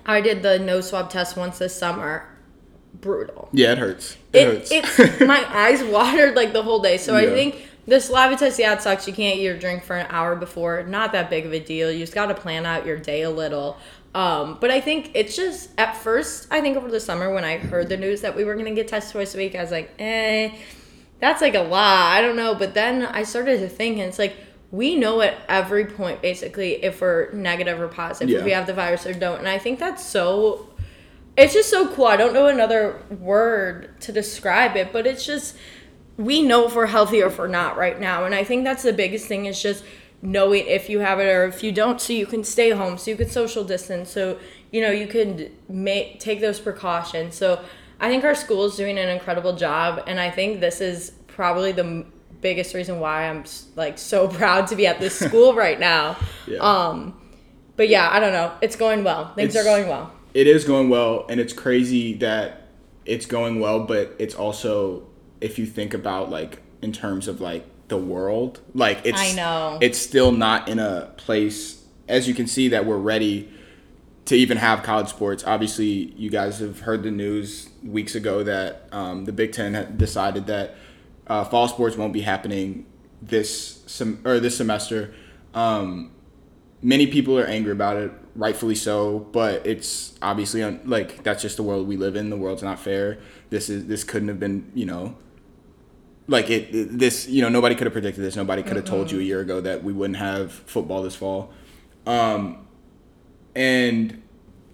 I 0.06 0.20
did 0.20 0.42
the 0.42 0.58
nose 0.58 0.88
swab 0.88 1.10
test 1.10 1.36
once 1.36 1.58
this 1.58 1.76
summer. 1.76 2.26
Brutal. 2.94 3.48
Yeah, 3.52 3.72
it 3.72 3.78
hurts. 3.78 4.16
It, 4.32 4.48
it 4.48 4.84
hurts. 4.86 5.10
It's 5.10 5.20
my 5.26 5.44
eyes 5.48 5.82
watered 5.84 6.34
like 6.34 6.52
the 6.52 6.62
whole 6.62 6.80
day. 6.80 6.96
So 6.96 7.16
yeah. 7.16 7.30
I 7.30 7.34
think 7.34 7.66
the 7.86 8.00
saliva 8.00 8.36
test, 8.36 8.58
yeah, 8.58 8.72
it 8.72 8.82
sucks. 8.82 9.06
You 9.06 9.12
can't 9.12 9.38
eat 9.38 9.48
or 9.48 9.58
drink 9.58 9.84
for 9.84 9.96
an 9.96 10.06
hour 10.10 10.36
before. 10.36 10.84
Not 10.84 11.12
that 11.12 11.28
big 11.28 11.44
of 11.44 11.52
a 11.52 11.60
deal. 11.60 11.90
You 11.90 11.98
just 11.98 12.14
got 12.14 12.26
to 12.26 12.34
plan 12.34 12.64
out 12.64 12.86
your 12.86 12.98
day 12.98 13.22
a 13.22 13.30
little. 13.30 13.76
Um, 14.14 14.58
but 14.60 14.70
I 14.70 14.80
think 14.80 15.12
it's 15.14 15.36
just 15.36 15.70
at 15.78 15.96
first. 15.96 16.48
I 16.50 16.60
think 16.60 16.76
over 16.76 16.90
the 16.90 16.98
summer 16.98 17.32
when 17.32 17.44
I 17.44 17.58
heard 17.58 17.88
the 17.88 17.96
news 17.96 18.22
that 18.22 18.34
we 18.34 18.42
were 18.42 18.56
gonna 18.56 18.74
get 18.74 18.88
tested 18.88 19.12
twice 19.12 19.34
a 19.36 19.38
week, 19.38 19.54
I 19.54 19.62
was 19.62 19.70
like, 19.70 19.94
eh 20.00 20.50
that's 21.20 21.40
like 21.40 21.54
a 21.54 21.62
lot. 21.62 22.12
I 22.12 22.20
don't 22.20 22.36
know. 22.36 22.54
But 22.54 22.74
then 22.74 23.04
I 23.04 23.22
started 23.22 23.60
to 23.60 23.68
think, 23.68 23.98
and 23.98 24.08
it's 24.08 24.18
like, 24.18 24.36
we 24.70 24.94
know 24.94 25.20
at 25.20 25.36
every 25.48 25.84
point 25.84 26.22
basically 26.22 26.84
if 26.84 27.00
we're 27.00 27.32
negative 27.32 27.80
or 27.80 27.88
positive, 27.88 28.30
yeah. 28.30 28.38
if 28.38 28.44
we 28.44 28.52
have 28.52 28.66
the 28.66 28.74
virus 28.74 29.04
or 29.04 29.12
don't. 29.12 29.40
And 29.40 29.48
I 29.48 29.58
think 29.58 29.78
that's 29.78 30.04
so, 30.04 30.68
it's 31.36 31.54
just 31.54 31.70
so 31.70 31.88
cool. 31.88 32.06
I 32.06 32.16
don't 32.16 32.32
know 32.32 32.46
another 32.46 33.02
word 33.10 34.00
to 34.02 34.12
describe 34.12 34.76
it, 34.76 34.92
but 34.92 35.06
it's 35.06 35.26
just, 35.26 35.56
we 36.16 36.42
know 36.42 36.66
if 36.66 36.76
we're 36.76 36.86
healthy 36.86 37.22
or 37.22 37.26
if 37.26 37.38
we're 37.38 37.48
not 37.48 37.76
right 37.76 37.98
now. 37.98 38.24
And 38.24 38.34
I 38.34 38.44
think 38.44 38.62
that's 38.62 38.82
the 38.82 38.92
biggest 38.92 39.26
thing 39.26 39.46
is 39.46 39.60
just 39.60 39.82
knowing 40.22 40.66
if 40.66 40.88
you 40.88 41.00
have 41.00 41.18
it 41.18 41.24
or 41.24 41.46
if 41.46 41.62
you 41.62 41.72
don't, 41.72 42.00
so 42.00 42.12
you 42.12 42.26
can 42.26 42.44
stay 42.44 42.70
home, 42.70 42.98
so 42.98 43.10
you 43.10 43.16
can 43.16 43.28
social 43.28 43.64
distance, 43.64 44.10
so, 44.10 44.38
you 44.70 44.80
know, 44.80 44.90
you 44.90 45.06
can 45.06 45.50
make, 45.68 46.20
take 46.20 46.40
those 46.40 46.60
precautions. 46.60 47.34
So, 47.34 47.64
I 48.00 48.08
think 48.08 48.24
our 48.24 48.34
school 48.34 48.64
is 48.64 48.76
doing 48.76 48.98
an 48.98 49.08
incredible 49.08 49.54
job, 49.54 50.02
and 50.06 50.18
I 50.18 50.30
think 50.30 50.60
this 50.60 50.80
is 50.80 51.12
probably 51.26 51.72
the 51.72 52.06
biggest 52.40 52.74
reason 52.74 52.98
why 52.98 53.28
I'm 53.28 53.44
like 53.76 53.98
so 53.98 54.26
proud 54.40 54.66
to 54.68 54.76
be 54.76 54.86
at 54.86 55.00
this 55.00 55.18
school 55.18 55.54
right 55.66 55.78
now. 55.78 56.16
Yeah. 56.46 56.58
Um, 56.58 57.20
but 57.76 57.88
yeah, 57.88 58.08
I 58.10 58.18
don't 58.20 58.32
know. 58.32 58.52
It's 58.62 58.76
going 58.76 59.04
well. 59.04 59.34
Things 59.34 59.54
it's, 59.54 59.64
are 59.64 59.68
going 59.68 59.88
well. 59.88 60.12
It 60.32 60.46
is 60.46 60.64
going 60.64 60.88
well, 60.88 61.26
and 61.28 61.38
it's 61.38 61.52
crazy 61.52 62.14
that 62.14 62.68
it's 63.04 63.26
going 63.26 63.60
well. 63.60 63.80
But 63.84 64.16
it's 64.18 64.34
also, 64.34 65.06
if 65.40 65.58
you 65.58 65.66
think 65.66 65.92
about 65.92 66.30
like 66.30 66.62
in 66.82 66.92
terms 66.92 67.28
of 67.28 67.40
like 67.40 67.66
the 67.88 67.98
world, 67.98 68.60
like 68.74 69.00
it's 69.04 69.20
I 69.20 69.32
know 69.32 69.78
it's 69.82 69.98
still 69.98 70.32
not 70.32 70.68
in 70.68 70.78
a 70.78 71.12
place 71.16 71.80
as 72.08 72.26
you 72.26 72.34
can 72.34 72.46
see 72.46 72.68
that 72.68 72.84
we're 72.84 72.98
ready 72.98 73.48
to 74.30 74.36
even 74.36 74.58
have 74.58 74.84
college 74.84 75.08
sports. 75.08 75.42
Obviously, 75.44 76.14
you 76.16 76.30
guys 76.30 76.60
have 76.60 76.78
heard 76.78 77.02
the 77.02 77.10
news 77.10 77.68
weeks 77.82 78.14
ago 78.14 78.44
that 78.44 78.88
um, 78.92 79.24
the 79.24 79.32
Big 79.32 79.50
Ten 79.50 79.74
had 79.74 79.98
decided 79.98 80.46
that 80.46 80.76
uh, 81.26 81.42
fall 81.42 81.66
sports 81.66 81.96
won't 81.96 82.12
be 82.12 82.20
happening 82.20 82.86
this 83.20 83.82
sem- 83.88 84.22
or 84.24 84.38
this 84.38 84.56
semester. 84.56 85.12
Um, 85.52 86.12
many 86.80 87.08
people 87.08 87.40
are 87.40 87.44
angry 87.44 87.72
about 87.72 87.96
it, 87.96 88.12
rightfully 88.36 88.76
so. 88.76 89.18
But 89.18 89.66
it's 89.66 90.16
obviously 90.22 90.62
un- 90.62 90.80
like 90.84 91.24
that's 91.24 91.42
just 91.42 91.56
the 91.56 91.64
world 91.64 91.88
we 91.88 91.96
live 91.96 92.14
in. 92.14 92.30
The 92.30 92.36
world's 92.36 92.62
not 92.62 92.78
fair. 92.78 93.18
This 93.48 93.68
is 93.68 93.86
this 93.88 94.04
couldn't 94.04 94.28
have 94.28 94.38
been 94.38 94.70
you 94.76 94.86
know 94.86 95.16
like 96.28 96.48
it, 96.50 96.72
it, 96.72 96.98
this 97.00 97.26
you 97.26 97.42
know 97.42 97.48
nobody 97.48 97.74
could 97.74 97.88
have 97.88 97.92
predicted 97.92 98.22
this 98.22 98.36
nobody 98.36 98.62
could 98.62 98.76
have 98.76 98.84
mm-hmm. 98.84 98.94
told 98.94 99.10
you 99.10 99.18
a 99.18 99.24
year 99.24 99.40
ago 99.40 99.60
that 99.60 99.82
we 99.82 99.92
wouldn't 99.92 100.18
have 100.18 100.52
football 100.52 101.02
this 101.02 101.16
fall 101.16 101.52
um, 102.06 102.64
and 103.54 104.22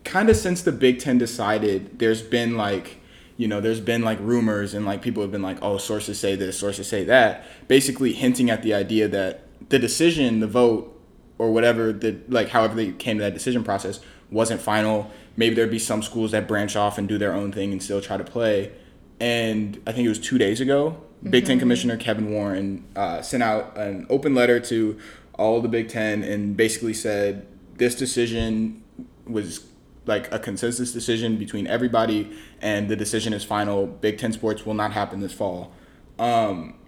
kind 0.04 0.30
of 0.30 0.36
since 0.36 0.62
the 0.62 0.72
Big 0.72 1.00
Ten 1.00 1.18
decided, 1.18 1.98
there's 1.98 2.22
been 2.22 2.56
like, 2.56 3.00
you 3.36 3.48
know, 3.48 3.60
there's 3.60 3.80
been 3.80 4.02
like 4.02 4.18
rumors 4.20 4.72
and 4.72 4.86
like 4.86 5.02
people 5.02 5.22
have 5.22 5.32
been 5.32 5.42
like, 5.42 5.58
oh, 5.60 5.78
sources 5.78 6.18
say 6.18 6.36
this, 6.36 6.58
sources 6.58 6.88
say 6.88 7.04
that, 7.04 7.44
basically 7.68 8.12
hinting 8.12 8.48
at 8.48 8.62
the 8.62 8.72
idea 8.72 9.08
that 9.08 9.42
the 9.68 9.78
decision, 9.78 10.40
the 10.40 10.46
vote, 10.46 10.92
or 11.38 11.52
whatever 11.52 11.92
the 11.92 12.18
like, 12.28 12.48
however 12.48 12.74
they 12.74 12.92
came 12.92 13.18
to 13.18 13.24
that 13.24 13.34
decision 13.34 13.62
process 13.62 14.00
wasn't 14.30 14.60
final. 14.60 15.10
Maybe 15.36 15.54
there'd 15.54 15.70
be 15.70 15.78
some 15.78 16.02
schools 16.02 16.30
that 16.30 16.48
branch 16.48 16.76
off 16.76 16.96
and 16.96 17.06
do 17.06 17.18
their 17.18 17.34
own 17.34 17.52
thing 17.52 17.72
and 17.72 17.82
still 17.82 18.00
try 18.00 18.16
to 18.16 18.24
play. 18.24 18.72
And 19.20 19.80
I 19.86 19.92
think 19.92 20.06
it 20.06 20.08
was 20.08 20.18
two 20.18 20.38
days 20.38 20.60
ago, 20.60 20.90
mm-hmm. 20.90 21.30
Big 21.30 21.44
Ten 21.44 21.56
mm-hmm. 21.56 21.60
Commissioner 21.60 21.96
Kevin 21.98 22.32
Warren 22.32 22.84
uh, 22.94 23.20
sent 23.20 23.42
out 23.42 23.76
an 23.76 24.06
open 24.08 24.34
letter 24.34 24.60
to 24.60 24.98
all 25.34 25.60
the 25.60 25.68
Big 25.68 25.88
Ten 25.88 26.22
and 26.22 26.56
basically 26.56 26.94
said 26.94 27.46
this 27.78 27.94
decision 27.94 28.82
was 29.26 29.66
like 30.06 30.32
a 30.32 30.38
consensus 30.38 30.92
decision 30.92 31.36
between 31.36 31.66
everybody, 31.66 32.32
and 32.60 32.88
the 32.88 32.96
decision 32.96 33.32
is 33.32 33.44
final. 33.44 33.86
Big 33.86 34.18
Ten 34.18 34.32
sports 34.32 34.64
will 34.64 34.74
not 34.74 34.92
happen 34.92 35.20
this 35.20 35.32
fall. 35.32 35.72
Um, 36.18 36.78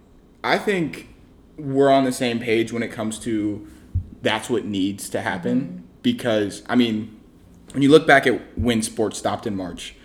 I 0.43 0.57
think 0.57 1.09
we're 1.57 1.91
on 1.91 2.05
the 2.05 2.11
same 2.11 2.39
page 2.39 2.71
when 2.71 2.81
it 2.81 2.91
comes 2.91 3.19
to 3.19 3.67
that's 4.21 4.49
what 4.49 4.65
needs 4.65 5.09
to 5.09 5.21
happen 5.21 5.61
mm-hmm. 5.61 5.77
because 6.01 6.63
I 6.67 6.75
mean, 6.75 7.19
when 7.73 7.83
you 7.83 7.89
look 7.89 8.07
back 8.07 8.25
at 8.25 8.57
when 8.57 8.81
sports 8.81 9.17
stopped 9.17 9.45
in 9.45 9.55
March, 9.55 9.95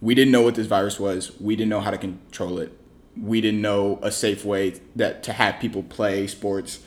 we 0.00 0.14
didn't 0.14 0.32
know 0.32 0.42
what 0.42 0.56
this 0.56 0.66
virus 0.66 1.00
was. 1.00 1.38
We 1.40 1.56
didn't 1.56 1.70
know 1.70 1.80
how 1.80 1.90
to 1.90 1.98
control 1.98 2.58
it. 2.58 2.78
We 3.20 3.40
didn't 3.40 3.62
know 3.62 3.98
a 4.02 4.12
safe 4.12 4.44
way 4.44 4.74
that 4.94 5.22
to 5.22 5.32
have 5.32 5.58
people 5.58 5.82
play 5.82 6.26
sports 6.26 6.80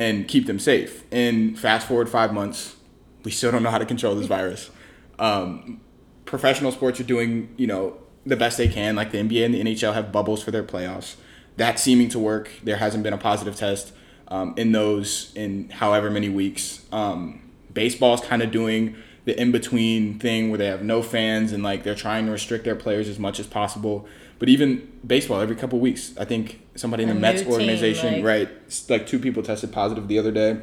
and 0.00 0.26
keep 0.26 0.46
them 0.46 0.58
safe. 0.58 1.04
And 1.12 1.58
fast 1.58 1.86
forward 1.86 2.08
five 2.08 2.32
months, 2.32 2.74
we 3.22 3.30
still 3.30 3.52
don't 3.52 3.62
know 3.62 3.70
how 3.70 3.76
to 3.76 3.84
control 3.84 4.14
this 4.14 4.26
virus. 4.26 4.70
Um, 5.18 5.82
professional 6.24 6.72
sports 6.72 6.98
are 7.00 7.04
doing, 7.04 7.52
you 7.58 7.66
know, 7.66 7.98
the 8.24 8.34
best 8.34 8.56
they 8.56 8.66
can. 8.66 8.96
Like 8.96 9.12
the 9.12 9.18
NBA 9.18 9.44
and 9.44 9.54
the 9.54 9.62
NHL 9.62 9.92
have 9.92 10.10
bubbles 10.10 10.42
for 10.42 10.52
their 10.52 10.64
playoffs. 10.64 11.16
That's 11.58 11.82
seeming 11.82 12.08
to 12.08 12.18
work. 12.18 12.50
There 12.64 12.78
hasn't 12.78 13.04
been 13.04 13.12
a 13.12 13.18
positive 13.18 13.56
test 13.56 13.92
um, 14.28 14.54
in 14.56 14.72
those 14.72 15.32
in 15.34 15.68
however 15.68 16.10
many 16.10 16.30
weeks. 16.30 16.86
Um, 16.90 17.50
baseball's 17.74 18.22
kind 18.22 18.40
of 18.40 18.50
doing 18.50 18.96
the 19.26 19.38
in 19.38 19.52
between 19.52 20.18
thing 20.18 20.48
where 20.48 20.56
they 20.56 20.66
have 20.66 20.82
no 20.82 21.02
fans 21.02 21.52
and 21.52 21.62
like 21.62 21.82
they're 21.82 21.94
trying 21.94 22.24
to 22.24 22.32
restrict 22.32 22.64
their 22.64 22.74
players 22.74 23.06
as 23.06 23.18
much 23.18 23.38
as 23.38 23.46
possible. 23.46 24.08
But 24.38 24.48
even 24.48 24.90
baseball, 25.06 25.40
every 25.40 25.56
couple 25.56 25.78
weeks, 25.78 26.16
I 26.16 26.24
think 26.24 26.62
somebody 26.80 27.02
in 27.04 27.08
the 27.08 27.14
Mets 27.14 27.42
team, 27.42 27.50
organization, 27.52 28.14
like, 28.14 28.24
right, 28.24 28.48
like 28.88 29.06
two 29.06 29.18
people 29.18 29.42
tested 29.42 29.72
positive 29.72 30.08
the 30.08 30.18
other 30.18 30.32
day. 30.32 30.60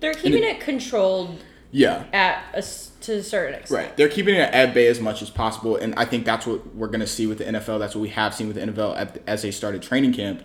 They're 0.00 0.14
keeping 0.14 0.44
it, 0.44 0.56
it 0.56 0.60
controlled 0.60 1.38
yeah. 1.70 2.04
At 2.12 2.44
a, 2.54 2.62
to 3.02 3.18
a 3.18 3.22
certain 3.22 3.60
extent. 3.60 3.86
Right. 3.86 3.96
They're 3.96 4.08
keeping 4.08 4.34
it 4.34 4.52
at 4.54 4.72
bay 4.72 4.86
as 4.86 5.00
much 5.00 5.22
as 5.22 5.30
possible, 5.30 5.76
and 5.76 5.94
I 5.96 6.04
think 6.04 6.24
that's 6.24 6.46
what 6.46 6.74
we're 6.74 6.88
going 6.88 7.00
to 7.00 7.06
see 7.06 7.26
with 7.26 7.38
the 7.38 7.44
NFL. 7.44 7.78
That's 7.78 7.94
what 7.94 8.02
we 8.02 8.08
have 8.10 8.34
seen 8.34 8.48
with 8.48 8.56
the 8.56 8.62
NFL 8.62 9.20
as 9.26 9.42
they 9.42 9.50
started 9.50 9.82
training 9.82 10.14
camp. 10.14 10.42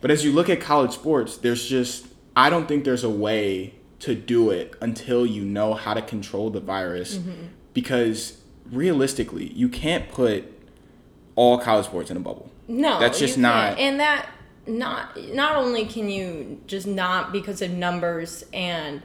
But 0.00 0.10
as 0.10 0.24
you 0.24 0.32
look 0.32 0.48
at 0.48 0.60
college 0.60 0.92
sports, 0.92 1.36
there's 1.36 1.66
just 1.66 2.06
I 2.36 2.50
don't 2.50 2.66
think 2.66 2.84
there's 2.84 3.04
a 3.04 3.10
way 3.10 3.74
to 4.00 4.14
do 4.14 4.50
it 4.50 4.74
until 4.80 5.24
you 5.24 5.44
know 5.44 5.74
how 5.74 5.94
to 5.94 6.02
control 6.02 6.50
the 6.50 6.60
virus, 6.60 7.16
mm-hmm. 7.16 7.46
because 7.72 8.38
realistically, 8.70 9.52
you 9.52 9.68
can't 9.68 10.08
put 10.08 10.44
all 11.34 11.58
college 11.58 11.86
sports 11.86 12.10
in 12.10 12.16
a 12.16 12.20
bubble. 12.20 12.50
No, 12.68 13.00
That's 13.00 13.18
just 13.18 13.36
not-. 13.36 13.78
And 13.78 14.00
that 14.00 14.28
not 14.66 15.18
not 15.32 15.56
only 15.56 15.84
can 15.86 16.08
you 16.08 16.60
just 16.66 16.86
not 16.86 17.32
because 17.32 17.62
of 17.62 17.70
numbers 17.70 18.44
and 18.52 19.02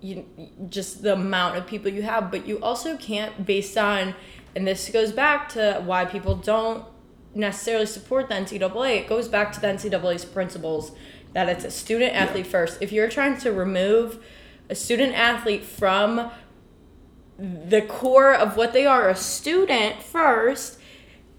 you 0.00 0.24
just 0.68 1.02
the 1.02 1.12
amount 1.12 1.56
of 1.56 1.66
people 1.66 1.90
you 1.90 2.02
have, 2.02 2.30
but 2.30 2.46
you 2.46 2.58
also 2.60 2.96
can't 2.96 3.46
based 3.46 3.76
on 3.76 4.14
and 4.56 4.66
this 4.66 4.88
goes 4.90 5.12
back 5.12 5.48
to 5.50 5.82
why 5.84 6.04
people 6.04 6.34
don't 6.34 6.84
necessarily 7.34 7.86
support 7.86 8.28
the 8.28 8.34
NCAA. 8.34 8.96
It 8.96 9.08
goes 9.08 9.28
back 9.28 9.52
to 9.52 9.60
the 9.60 9.68
NCAA's 9.68 10.24
principles 10.24 10.92
that 11.32 11.48
it's 11.48 11.64
a 11.64 11.70
student 11.70 12.14
athlete 12.14 12.46
first. 12.46 12.78
If 12.80 12.90
you're 12.90 13.08
trying 13.08 13.38
to 13.38 13.52
remove 13.52 14.24
a 14.68 14.74
student 14.74 15.14
athlete 15.14 15.64
from 15.64 16.30
the 17.38 17.82
core 17.82 18.34
of 18.34 18.56
what 18.56 18.72
they 18.72 18.86
are, 18.86 19.08
a 19.08 19.14
student 19.14 20.02
first, 20.02 20.77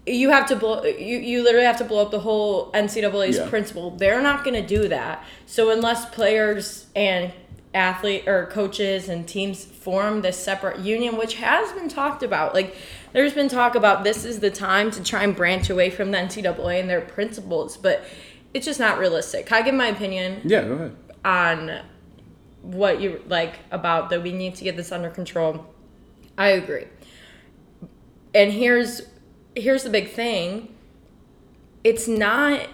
you 0.06 0.30
have 0.30 0.46
to 0.48 0.56
blow 0.56 0.82
you, 0.84 1.18
you 1.18 1.42
literally 1.42 1.66
have 1.66 1.76
to 1.78 1.84
blow 1.84 2.02
up 2.02 2.10
the 2.10 2.20
whole 2.20 2.70
NCAA's 2.72 3.36
Yeah. 3.38 3.48
principle. 3.48 3.90
They're 3.90 4.22
not 4.22 4.44
going 4.44 4.54
to 4.60 4.66
do 4.66 4.88
that. 4.88 5.22
So 5.46 5.70
unless 5.70 6.06
players 6.06 6.86
and 6.96 7.32
athlete 7.72 8.26
or 8.26 8.46
coaches 8.46 9.08
and 9.08 9.28
teams 9.28 9.64
form 9.64 10.22
this 10.22 10.36
separate 10.36 10.80
union, 10.80 11.16
which 11.16 11.34
has 11.34 11.70
been 11.72 11.88
talked 11.88 12.22
about, 12.22 12.54
like 12.54 12.74
there's 13.12 13.32
been 13.34 13.48
talk 13.48 13.74
about 13.74 14.02
this 14.02 14.24
is 14.24 14.40
the 14.40 14.50
time 14.50 14.90
to 14.92 15.02
try 15.04 15.22
and 15.22 15.36
branch 15.36 15.70
away 15.70 15.90
from 15.90 16.10
the 16.10 16.18
NCAA 16.18 16.80
and 16.80 16.88
their 16.90 17.00
principles, 17.02 17.76
but 17.76 18.02
it's 18.54 18.66
just 18.66 18.80
not 18.80 18.98
realistic. 18.98 19.46
Can 19.46 19.58
I 19.58 19.62
give 19.62 19.74
my 19.74 19.86
opinion 19.88 20.40
Yeah, 20.44 20.62
go 20.62 20.72
ahead. 20.72 20.96
on 21.24 21.80
what 22.62 23.00
you 23.00 23.22
like 23.28 23.60
about 23.70 24.10
that 24.10 24.22
we 24.22 24.32
need 24.32 24.54
to 24.56 24.64
get 24.64 24.76
this 24.76 24.90
under 24.92 25.10
control. 25.10 25.66
I 26.36 26.48
agree. 26.48 26.86
And 28.34 28.52
here's 28.52 29.02
here's 29.54 29.82
the 29.82 29.90
big 29.90 30.10
thing. 30.10 30.74
It's 31.82 32.06
not 32.06 32.68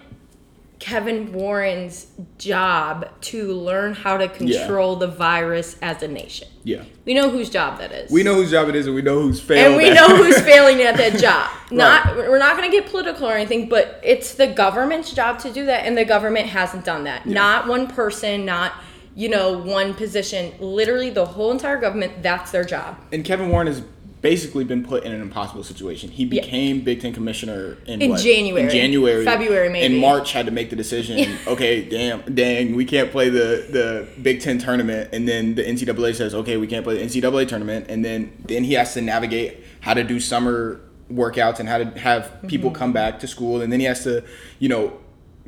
Kevin 0.79 1.33
Warren's 1.33 2.07
job 2.37 3.09
to 3.21 3.51
learn 3.53 3.93
how 3.95 4.17
to 4.17 4.27
control 4.27 4.95
the 4.97 5.07
virus 5.07 5.75
as 5.81 6.03
a 6.03 6.07
nation. 6.07 6.47
Yeah. 6.63 6.83
We 7.05 7.13
know 7.15 7.29
whose 7.31 7.49
job 7.49 7.79
that 7.79 7.91
is. 7.91 8.11
We 8.11 8.21
know 8.21 8.35
whose 8.35 8.51
job 8.51 8.69
it 8.69 8.75
is 8.75 8.85
and 8.85 8.95
we 8.95 9.01
know 9.01 9.19
who's 9.21 9.39
failing. 9.41 9.65
and 9.65 9.75
we 9.77 9.89
at- 9.89 9.95
know 9.95 10.17
who's 10.23 10.39
failing 10.41 10.81
at 10.81 10.95
that 10.97 11.17
job. 11.19 11.49
Not 11.71 12.15
we're 12.15 12.37
not 12.37 12.55
going 12.57 12.69
to 12.69 12.77
get 12.77 12.89
political 12.89 13.27
or 13.27 13.33
anything, 13.33 13.67
but 13.67 13.99
it's 14.03 14.35
the 14.35 14.47
government's 14.47 15.11
job 15.13 15.39
to 15.39 15.51
do 15.51 15.65
that, 15.65 15.85
and 15.85 15.97
the 15.97 16.05
government 16.05 16.45
hasn't 16.47 16.85
done 16.85 17.03
that. 17.05 17.25
Not 17.25 17.67
one 17.67 17.87
person, 17.87 18.45
not 18.45 18.71
you 19.15 19.27
know 19.27 19.57
one 19.57 19.93
position. 19.93 20.53
Literally, 20.61 21.09
the 21.09 21.25
whole 21.25 21.51
entire 21.51 21.77
government. 21.77 22.23
That's 22.23 22.51
their 22.51 22.63
job. 22.63 22.97
and 23.11 23.25
Kevin 23.25 23.49
Warren 23.49 23.67
has 23.67 23.81
basically 24.27 24.65
been 24.65 24.83
put 24.83 25.05
in 25.05 25.13
an 25.13 25.21
impossible 25.21 25.63
situation. 25.63 26.11
He 26.11 26.25
became 26.25 26.81
Big 26.81 26.99
Ten 26.99 27.13
commissioner 27.13 27.77
in, 27.85 28.01
In? 28.01 28.17
January. 28.17 28.65
In 28.65 28.69
January, 28.69 29.23
February, 29.23 29.69
maybe. 29.69 29.95
In 29.95 30.01
March, 30.01 30.33
had 30.33 30.47
to 30.47 30.51
make 30.51 30.69
the 30.69 30.75
decision. 30.75 31.37
okay, 31.47 31.87
damn, 31.87 32.35
dang, 32.35 32.75
we 32.75 32.83
can't 32.83 33.09
play 33.09 33.29
the 33.29 33.65
the 33.71 34.07
Big 34.21 34.41
Ten 34.41 34.57
tournament, 34.57 35.11
and 35.13 35.25
then 35.29 35.55
the 35.55 35.63
NCAA 35.63 36.13
says, 36.13 36.35
okay, 36.35 36.57
we 36.57 36.67
can't 36.67 36.83
play 36.83 36.97
the 36.97 37.05
NCAA 37.05 37.47
tournament, 37.47 37.85
and 37.87 38.03
then 38.03 38.33
then 38.45 38.65
he 38.65 38.73
has 38.73 38.93
to 38.95 39.01
navigate 39.01 39.63
how 39.79 39.93
to 39.93 40.03
do 40.03 40.19
summer 40.19 40.81
workouts 41.09 41.61
and 41.61 41.69
how 41.69 41.77
to 41.77 41.85
have 41.97 42.23
people 42.47 42.69
Mm-hmm. 42.69 42.79
come 42.79 42.91
back 42.91 43.21
to 43.21 43.27
school, 43.27 43.61
and 43.61 43.71
then 43.71 43.79
he 43.79 43.85
has 43.85 44.03
to, 44.03 44.25
you 44.59 44.67
know. 44.67 44.99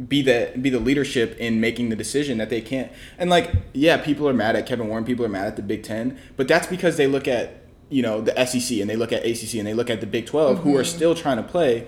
Be 0.07 0.21
the 0.21 0.53
be 0.61 0.69
the 0.69 0.79
leadership 0.79 1.35
in 1.39 1.59
making 1.59 1.89
the 1.89 1.95
decision 1.97 2.37
that 2.37 2.49
they 2.49 2.61
can't 2.61 2.89
and 3.17 3.29
like 3.29 3.51
yeah 3.73 3.97
people 3.97 4.29
are 4.29 4.33
mad 4.33 4.55
at 4.55 4.65
Kevin 4.65 4.87
Warren 4.87 5.03
people 5.03 5.25
are 5.25 5.33
mad 5.39 5.47
at 5.47 5.57
the 5.57 5.61
Big 5.61 5.83
Ten 5.83 6.17
but 6.37 6.47
that's 6.47 6.67
because 6.67 6.95
they 6.95 7.05
look 7.05 7.27
at 7.27 7.68
you 7.89 8.01
know 8.01 8.21
the 8.21 8.45
SEC 8.45 8.79
and 8.79 8.89
they 8.89 8.95
look 8.95 9.11
at 9.11 9.25
ACC 9.25 9.55
and 9.55 9.67
they 9.67 9.73
look 9.73 9.89
at 9.89 9.99
the 10.01 10.07
Big 10.07 10.25
12 10.25 10.59
who 10.59 10.69
Mm-hmm. 10.69 10.77
are 10.79 10.83
still 10.83 11.15
trying 11.15 11.37
to 11.37 11.43
play 11.43 11.87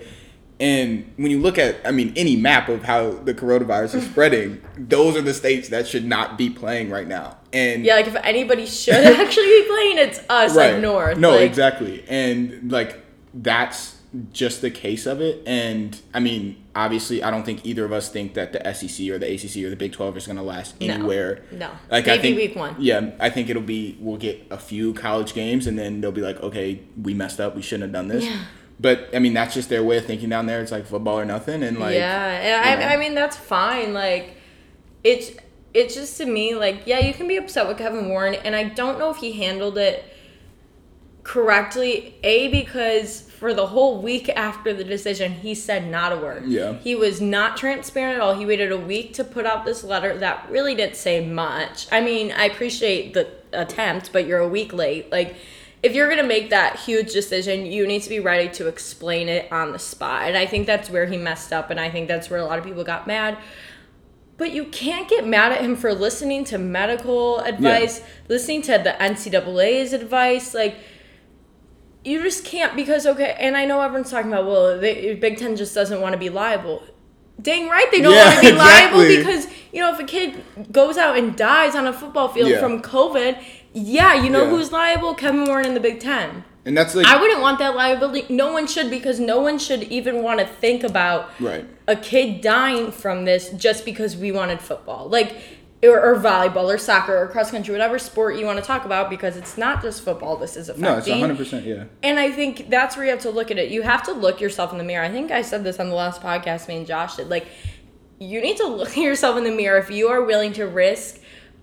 and 0.60 1.12
when 1.16 1.30
you 1.30 1.40
look 1.40 1.58
at 1.58 1.76
I 1.84 1.90
mean 1.92 2.12
any 2.16 2.36
map 2.36 2.68
of 2.68 2.82
how 2.84 3.10
the 3.10 3.34
coronavirus 3.34 3.94
is 3.96 4.04
spreading 4.10 4.60
those 4.76 5.16
are 5.16 5.22
the 5.22 5.34
states 5.34 5.68
that 5.70 5.86
should 5.86 6.04
not 6.04 6.36
be 6.36 6.50
playing 6.50 6.90
right 6.90 7.06
now 7.08 7.38
and 7.52 7.84
Yeah, 7.84 7.94
like 7.96 8.06
if 8.06 8.16
anybody 8.16 8.66
should 8.66 8.94
actually 9.22 9.46
be 9.46 9.64
playing, 9.68 9.98
it's 9.98 10.20
us, 10.28 10.56
like 10.56 10.80
North. 10.80 11.18
no 11.18 11.30
like, 11.32 11.42
exactly 11.42 12.04
and 12.08 12.70
like 12.72 13.04
that's 13.34 13.96
just 14.32 14.60
the 14.60 14.70
case 14.70 15.06
of 15.06 15.22
it 15.22 15.42
and 15.46 15.98
I 16.12 16.20
mean 16.20 16.62
obviously 16.76 17.22
I 17.22 17.30
don't 17.30 17.44
think 17.44 17.64
either 17.64 17.84
of 17.86 17.92
us 17.92 18.10
think 18.10 18.34
that 18.34 18.52
the 18.52 18.58
SEC 18.74 19.08
or 19.08 19.16
the 19.18 19.32
ACC 19.32 19.64
or 19.64 19.70
the 19.70 19.76
Big 19.76 19.92
12 19.92 20.18
is 20.18 20.26
going 20.26 20.36
to 20.36 20.42
last 20.42 20.74
anywhere 20.82 21.42
No. 21.50 21.70
like 21.90 22.08
I 22.08 22.16
Maybe 22.16 22.22
think 22.22 22.36
week 22.36 22.56
one. 22.56 22.76
yeah 22.78 23.12
I 23.18 23.30
think 23.30 23.48
it'll 23.48 23.62
be 23.62 23.96
we'll 24.00 24.18
get 24.18 24.46
a 24.50 24.58
few 24.58 24.92
college 24.92 25.32
games 25.32 25.66
and 25.66 25.78
then 25.78 26.02
they'll 26.02 26.12
be 26.12 26.20
like 26.20 26.38
okay 26.42 26.80
we 27.00 27.14
messed 27.14 27.40
up 27.40 27.56
we 27.56 27.62
shouldn't 27.62 27.84
have 27.84 27.92
done 27.92 28.08
this 28.08 28.24
Yeah. 28.26 28.36
but 28.78 29.08
I 29.14 29.18
mean 29.18 29.32
that's 29.32 29.54
just 29.54 29.70
their 29.70 29.82
way 29.82 29.96
of 29.96 30.04
thinking 30.04 30.28
down 30.28 30.44
there 30.44 30.60
it's 30.60 30.72
like 30.72 30.84
football 30.84 31.18
or 31.18 31.24
nothing 31.24 31.62
and 31.62 31.78
like 31.78 31.94
yeah, 31.94 32.26
and 32.66 32.80
you 32.80 32.84
know. 32.86 32.90
I, 32.90 32.94
I 32.94 32.96
mean 32.98 33.14
that's 33.14 33.36
fine. 33.38 33.94
Like, 33.94 34.36
it's 35.04 35.30
it's 35.74 35.94
just 35.94 36.18
to 36.18 36.26
me 36.26 36.54
like 36.54 36.82
yeah, 36.86 36.98
you 36.98 37.14
can 37.14 37.26
be 37.26 37.36
upset 37.38 37.66
with 37.66 37.78
Kevin 37.78 38.10
Warren, 38.10 38.34
and 38.34 38.54
I 38.54 38.64
don't 38.64 38.98
know 38.98 39.10
if 39.10 39.16
he 39.16 39.32
handled 39.32 39.78
it 39.78 40.04
correctly. 41.22 42.16
A 42.22 42.48
because 42.48 43.22
for 43.22 43.54
the 43.54 43.66
whole 43.66 44.00
week 44.00 44.28
after 44.28 44.72
the 44.72 44.84
decision, 44.84 45.32
he 45.32 45.54
said 45.54 45.88
not 45.88 46.12
a 46.12 46.16
word. 46.16 46.44
Yeah. 46.46 46.74
he 46.74 46.94
was 46.94 47.20
not 47.20 47.56
transparent 47.56 48.16
at 48.16 48.20
all. 48.22 48.34
He 48.34 48.46
waited 48.46 48.70
a 48.70 48.78
week 48.78 49.14
to 49.14 49.24
put 49.24 49.46
out 49.46 49.64
this 49.64 49.82
letter 49.84 50.16
that 50.18 50.48
really 50.50 50.74
didn't 50.74 50.96
say 50.96 51.26
much. 51.26 51.86
I 51.90 52.00
mean, 52.00 52.32
I 52.32 52.44
appreciate 52.44 53.14
the 53.14 53.28
attempt, 53.52 54.12
but 54.12 54.26
you're 54.26 54.40
a 54.40 54.48
week 54.48 54.72
late. 54.72 55.10
Like. 55.10 55.36
If 55.82 55.96
you're 55.96 56.08
gonna 56.08 56.22
make 56.22 56.50
that 56.50 56.78
huge 56.78 57.12
decision, 57.12 57.66
you 57.66 57.88
need 57.88 58.02
to 58.02 58.08
be 58.08 58.20
ready 58.20 58.48
to 58.50 58.68
explain 58.68 59.28
it 59.28 59.50
on 59.50 59.72
the 59.72 59.80
spot. 59.80 60.28
And 60.28 60.36
I 60.36 60.46
think 60.46 60.68
that's 60.68 60.88
where 60.88 61.06
he 61.06 61.16
messed 61.16 61.52
up, 61.52 61.70
and 61.70 61.80
I 61.80 61.90
think 61.90 62.06
that's 62.06 62.30
where 62.30 62.38
a 62.38 62.44
lot 62.44 62.60
of 62.60 62.64
people 62.64 62.84
got 62.84 63.08
mad. 63.08 63.36
But 64.36 64.52
you 64.52 64.66
can't 64.66 65.08
get 65.08 65.26
mad 65.26 65.50
at 65.50 65.60
him 65.60 65.74
for 65.74 65.92
listening 65.92 66.44
to 66.44 66.58
medical 66.58 67.40
advice, 67.40 68.00
listening 68.28 68.62
to 68.62 68.78
the 68.78 68.94
NCAA's 69.00 69.92
advice. 69.92 70.54
Like, 70.54 70.76
you 72.04 72.22
just 72.22 72.44
can't 72.44 72.74
because, 72.76 73.06
okay, 73.06 73.36
and 73.38 73.56
I 73.56 73.64
know 73.64 73.80
everyone's 73.80 74.10
talking 74.10 74.32
about, 74.32 74.46
well, 74.46 74.78
the 74.78 75.14
Big 75.14 75.38
Ten 75.38 75.56
just 75.56 75.74
doesn't 75.74 76.00
want 76.00 76.12
to 76.14 76.18
be 76.18 76.28
liable. 76.30 76.82
Dang 77.40 77.68
right, 77.68 77.86
they 77.90 78.00
don't 78.00 78.12
Yeah, 78.14 78.24
want 78.34 78.44
to 78.46 78.52
be 78.52 78.58
liable 78.58 78.98
because, 79.06 79.46
you 79.72 79.80
know, 79.80 79.92
if 79.92 79.98
a 80.00 80.04
kid 80.04 80.42
goes 80.70 80.96
out 80.98 81.16
and 81.16 81.34
dies 81.36 81.74
on 81.74 81.86
a 81.86 81.92
football 81.92 82.28
field 82.28 82.50
Yeah. 82.50 82.60
from 82.60 82.82
COVID, 82.82 83.42
yeah, 83.72 84.14
you 84.14 84.30
know 84.30 84.44
Yeah. 84.44 84.50
who's 84.50 84.70
liable? 84.72 85.14
Kevin 85.14 85.44
Warren 85.46 85.66
in 85.66 85.74
the 85.74 85.80
Big 85.80 86.00
Ten. 86.00 86.44
and 86.64 86.76
that's 86.76 86.94
like 86.94 87.06
I 87.06 87.20
wouldn't 87.20 87.40
want 87.40 87.58
that 87.58 87.74
liability. 87.74 88.32
No 88.32 88.52
one 88.52 88.66
should 88.68 88.88
because 88.90 89.18
no 89.18 89.40
one 89.40 89.58
should 89.58 89.82
even 89.84 90.22
want 90.22 90.38
to 90.38 90.46
think 90.46 90.84
about 90.84 91.30
right 91.40 91.64
a 91.88 91.96
kid 91.96 92.40
dying 92.40 92.92
from 92.92 93.24
this 93.24 93.48
just 93.50 93.84
because 93.84 94.16
we 94.16 94.30
wanted 94.30 94.60
football. 94.60 95.08
Like, 95.08 95.34
or, 95.82 96.00
or 96.00 96.16
volleyball 96.20 96.72
or 96.72 96.78
soccer 96.78 97.16
or 97.16 97.26
cross 97.28 97.50
country, 97.50 97.72
whatever 97.72 97.98
sport 97.98 98.36
you 98.36 98.46
want 98.46 98.58
to 98.58 98.64
talk 98.64 98.84
about, 98.84 99.10
because 99.10 99.36
it's 99.36 99.58
not 99.58 99.82
just 99.82 100.02
football 100.02 100.36
this 100.36 100.56
is 100.56 100.68
affecting. 100.68 101.20
no 101.20 101.30
it's 101.30 101.50
100% 101.50 101.64
yeah 101.66 101.84
And 102.02 102.20
I 102.20 102.30
think 102.30 102.70
that's 102.70 102.96
where 102.96 103.04
you 103.04 103.10
have 103.10 103.22
to 103.22 103.30
look 103.30 103.50
at 103.50 103.58
it. 103.58 103.70
You 103.70 103.82
have 103.82 104.02
to 104.04 104.12
look 104.12 104.40
yourself 104.40 104.70
in 104.72 104.78
the 104.78 104.84
mirror. 104.84 105.04
I 105.04 105.10
think 105.10 105.30
I 105.30 105.42
said 105.42 105.64
this 105.64 105.80
on 105.80 105.88
the 105.88 105.94
last 105.94 106.22
podcast 106.22 106.68
me 106.68 106.76
and 106.76 106.86
Josh 106.86 107.16
did. 107.16 107.28
Like, 107.28 107.48
you 108.20 108.40
need 108.40 108.56
to 108.58 108.66
look 108.66 108.90
at 108.96 108.96
yourself 108.98 109.36
in 109.36 109.44
the 109.44 109.50
mirror 109.50 109.78
if 109.78 109.90
you 109.90 110.08
are 110.08 110.22
willing 110.22 110.52
to 110.54 110.66
risk 110.66 111.18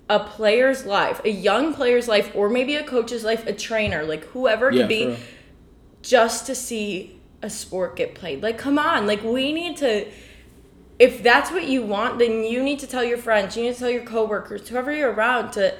a 0.09 0.19
player's 0.19 0.85
life, 0.85 1.21
a 1.23 1.29
young 1.29 1.73
player's 1.73 2.07
life, 2.07 2.31
or 2.35 2.49
maybe 2.49 2.75
a 2.75 2.83
coach's 2.83 3.23
life, 3.23 3.45
a 3.47 3.53
trainer, 3.53 4.03
like 4.03 4.25
whoever 4.25 4.69
it 4.69 4.75
yeah 4.75 4.81
could 4.81 4.89
be, 4.89 5.15
just 6.01 6.45
to 6.47 6.55
see 6.55 7.21
a 7.41 7.49
sport 7.49 7.95
get 7.95 8.15
played. 8.15 8.41
Like, 8.43 8.57
come 8.57 8.77
on. 8.79 9.07
Like, 9.07 9.23
we 9.23 9.53
need 9.53 9.77
to. 9.77 10.07
If 10.99 11.23
that's 11.23 11.49
what 11.49 11.65
you 11.65 11.81
want, 11.81 12.19
then 12.19 12.43
you 12.43 12.61
need 12.61 12.79
to 12.79 12.87
tell 12.87 13.03
your 13.03 13.17
friends, 13.17 13.55
you 13.55 13.63
need 13.63 13.73
to 13.73 13.79
tell 13.79 13.89
your 13.89 14.03
coworkers, 14.03 14.67
whoever 14.67 14.93
you're 14.93 15.11
around, 15.13 15.51
to 15.53 15.73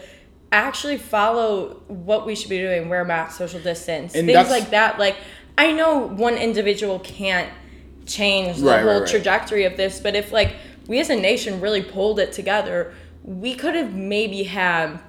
actually 0.52 0.98
follow 0.98 1.82
what 1.88 2.26
we 2.26 2.36
should 2.36 2.50
be 2.50 2.58
doing. 2.58 2.88
Wear 2.90 3.04
masks, 3.04 3.38
social 3.38 3.60
distance, 3.60 4.16
And 4.16 4.26
things 4.26 4.50
like 4.50 4.70
that. 4.70 4.98
Like, 4.98 5.18
I 5.58 5.74
know 5.74 5.98
one 6.00 6.36
individual 6.36 7.00
can't 7.00 7.50
change 8.06 8.58
the 8.58 8.66
Right, 8.68 8.82
whole 8.82 8.92
right, 8.94 9.00
right. 9.02 9.08
trajectory 9.10 9.66
of 9.66 9.76
this, 9.78 10.00
but 10.00 10.16
if 10.16 10.32
like 10.32 10.56
we 10.88 11.00
as 11.00 11.10
a 11.10 11.16
nation 11.16 11.62
really 11.62 11.84
pulled 11.84 12.20
it 12.20 12.32
together, 12.32 12.94
we 13.24 13.54
could 13.54 13.76
have 13.76 13.94
maybe 13.94 14.44
had 14.44 15.00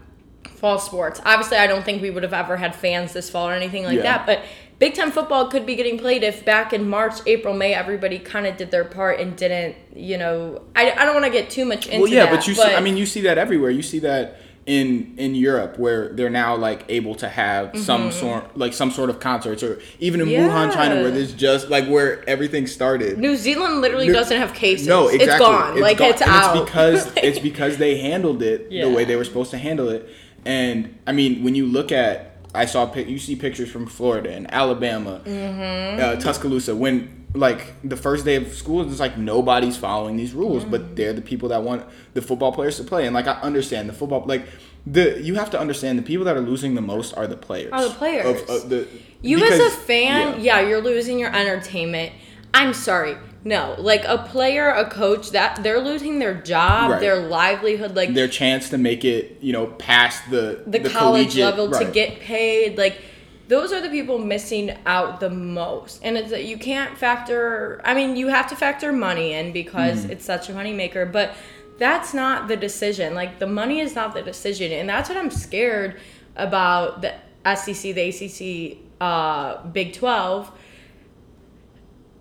fall 0.57 0.79
sports. 0.79 1.21
Obviously, 1.25 1.57
I 1.57 1.67
don't 1.67 1.85
think 1.85 2.03
we 2.03 2.11
would 2.11 2.23
have 2.25 2.35
ever 2.35 2.57
had 2.57 2.75
fans 2.75 3.13
this 3.15 3.31
fall 3.31 3.49
or 3.49 3.55
anything 3.55 3.85
like 3.85 3.97
Yeah. 3.97 4.03
that, 4.03 4.27
but 4.27 4.43
Big 4.81 4.95
Ten 4.95 5.13
football 5.13 5.47
could 5.49 5.67
be 5.67 5.77
getting 5.77 5.99
played 5.99 6.23
if 6.25 6.45
back 6.45 6.73
in 6.73 6.89
March, 6.89 7.21
April, 7.27 7.55
May, 7.55 7.75
everybody 7.75 8.19
kind 8.19 8.47
of 8.47 8.57
did 8.57 8.71
their 8.73 8.85
part 8.85 9.21
and 9.21 9.37
didn't, 9.37 9.77
you 9.95 10.17
know. 10.19 10.63
I, 10.75 10.91
I 10.91 11.05
don't 11.05 11.15
want 11.15 11.27
to 11.27 11.31
get 11.31 11.51
too 11.51 11.65
much 11.67 11.85
into 11.87 11.91
that. 11.99 12.01
well 12.01 12.11
yeah 12.11 12.25
that, 12.25 12.35
but 12.35 12.49
you 12.49 12.55
see 12.55 12.63
i 12.75 12.81
mean 12.81 12.97
you 12.97 13.07
see 13.07 13.21
that 13.23 13.37
everywhere 13.39 13.71
you 13.71 13.83
see 13.83 13.99
that 14.01 14.41
in 14.67 15.15
in 15.17 15.35
europe 15.35 15.79
where 15.79 16.13
they're 16.13 16.29
now 16.31 16.55
like 16.55 16.85
able 16.89 17.15
to 17.15 17.29
have 17.29 17.77
some 17.79 18.13
sort 18.13 18.57
like 18.57 18.73
some 18.75 18.91
sort 18.91 19.09
of 19.11 19.19
concerts 19.21 19.63
or 19.63 19.81
even 20.01 20.21
in 20.21 20.29
wuhan 20.29 20.73
china 20.73 20.95
Mm-hmm. 20.95 21.03
Where 21.03 21.11
there's 21.11 21.33
just 21.33 21.69
like 21.71 21.87
where 21.89 22.29
everything 22.29 22.67
started 22.67 23.19
New 23.19 23.37
Zealand 23.37 23.81
literally 23.81 24.07
New- 24.09 24.13
doesn't 24.13 24.37
have 24.39 24.53
cases. 24.55 24.87
no 24.87 25.09
exactly 25.09 25.27
It's 25.27 25.39
gone. 25.39 25.81
like 25.81 25.99
gone. 25.99 26.11
it's 26.11 26.23
And 26.23 26.31
out. 26.31 26.57
it's 26.57 26.65
because 26.65 27.13
it's 27.17 27.39
because 27.39 27.77
they 27.79 27.99
handled 27.99 28.43
it 28.43 28.69
Yeah. 28.71 28.85
the 28.87 28.91
way 28.91 29.05
they 29.05 29.17
were 29.17 29.25
supposed 29.25 29.51
to 29.53 29.59
handle 29.59 29.89
it 29.89 30.09
and 30.47 30.99
i 31.07 31.13
mean 31.13 31.43
when 31.43 31.55
you 31.55 31.67
look 31.67 31.91
at 31.93 32.30
i 32.55 32.65
saw 32.67 32.87
pic- 32.87 33.09
you 33.09 33.19
see 33.19 33.37
pictures 33.37 33.71
from 33.71 33.87
florida 33.87 34.31
and 34.33 34.53
alabama 34.53 35.21
Mm-hmm. 35.25 36.01
uh, 36.03 36.17
tuscaloosa 36.21 36.75
when 36.75 37.17
like 37.33 37.75
the 37.89 37.97
first 37.97 38.25
day 38.25 38.35
of 38.35 38.53
school, 38.53 38.91
it's 38.91 38.99
like 38.99 39.17
nobody's 39.17 39.77
following 39.77 40.17
these 40.17 40.33
rules, 40.35 40.65
Mm. 40.65 40.71
but 40.73 40.97
they're 40.97 41.13
the 41.13 41.23
people 41.23 41.51
that 41.51 41.63
want 41.63 41.85
the 42.13 42.21
football 42.21 42.51
players 42.51 42.77
to 42.79 42.83
play. 42.83 43.07
And 43.07 43.15
like 43.15 43.29
I 43.29 43.35
understand 43.41 43.89
the 43.89 43.93
football, 43.93 44.25
like 44.27 44.47
the 44.85 45.21
you 45.23 45.37
have 45.37 45.49
to 45.51 45.61
understand 45.61 45.97
the 45.97 46.03
people 46.03 46.25
that 46.25 46.37
are 46.37 46.41
losing 46.41 46.75
the 46.75 46.81
most 46.81 47.13
are 47.17 47.29
the 47.29 47.37
players. 47.37 47.71
Are 47.73 47.85
the 47.87 47.95
players. 47.95 48.43
Of, 48.43 48.51
of 48.51 48.69
the, 48.69 48.89
You 49.23 49.37
because- 49.37 49.61
as 49.61 49.75
a 49.75 49.77
fan, 49.77 50.41
yeah. 50.41 50.59
you're 50.61 50.81
losing 50.83 51.21
your 51.21 51.33
entertainment. 51.33 52.13
I'm 52.53 52.75
sorry. 52.75 53.17
No, 53.43 53.75
like 53.79 54.05
a 54.05 54.19
player, 54.19 54.69
a 54.69 54.89
coach, 54.91 55.31
that 55.31 55.63
they're 55.63 55.81
losing 55.81 56.19
their 56.19 56.35
job, 56.35 56.91
Right. 56.91 57.01
their 57.01 57.17
livelihood, 57.17 57.97
like 57.97 58.13
their 58.13 58.29
chance 58.29 58.69
to 58.71 58.77
make 58.79 59.03
it, 59.05 59.39
you 59.41 59.53
know, 59.55 59.67
past 59.67 60.31
the 60.31 60.63
the, 60.67 60.79
college 60.81 60.93
collegiate- 61.33 61.45
level 61.45 61.71
to 61.71 61.85
get 61.87 62.21
paid. 62.21 62.77
Like 62.77 63.01
those 63.49 63.73
are 63.73 63.81
the 63.81 63.89
people 63.89 64.19
missing 64.19 64.77
out 64.85 65.21
the 65.21 65.31
most. 65.31 66.01
And 66.05 66.17
it's 66.19 66.31
that 66.31 66.45
you 66.45 66.59
can't 66.59 66.97
factor 66.99 67.81
I 67.83 67.95
mean, 67.95 68.15
you 68.17 68.29
have 68.29 68.47
to 68.51 68.57
factor 68.57 68.93
money 68.93 69.33
in 69.33 69.53
because 69.53 70.01
Mm-hmm. 70.03 70.13
it's 70.13 70.25
such 70.25 70.49
a 70.51 70.53
moneymaker, 70.53 71.11
but 71.11 71.35
that's 71.79 72.13
not 72.13 72.47
the 72.47 72.57
decision. 72.57 73.15
Like 73.15 73.39
the 73.39 73.47
money 73.47 73.81
is 73.81 73.95
not 73.95 74.13
the 74.13 74.21
decision. 74.23 74.71
And 74.71 74.87
that's 74.87 75.09
what 75.09 75.17
I'm 75.17 75.31
scared 75.31 75.97
about 76.37 77.01
the 77.01 77.15
SEC, 77.57 77.93
the 77.95 78.03
ACC, 78.11 78.77
uh, 79.01 79.67
Big 79.69 79.95
12 79.95 80.53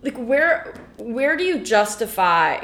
like 0.02 0.16
where 0.16 0.74
where 0.98 1.36
do 1.36 1.44
you 1.44 1.58
justify 1.58 2.60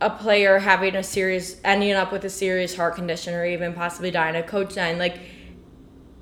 a 0.00 0.10
player 0.10 0.58
having 0.58 0.94
a 0.94 1.02
serious 1.02 1.56
ending 1.64 1.92
up 1.92 2.12
with 2.12 2.24
a 2.24 2.30
serious 2.30 2.76
heart 2.76 2.94
condition 2.94 3.34
or 3.34 3.44
even 3.46 3.72
possibly 3.72 4.10
dying 4.10 4.36
a 4.36 4.42
coach 4.42 4.74
dying 4.74 4.98
like 4.98 5.18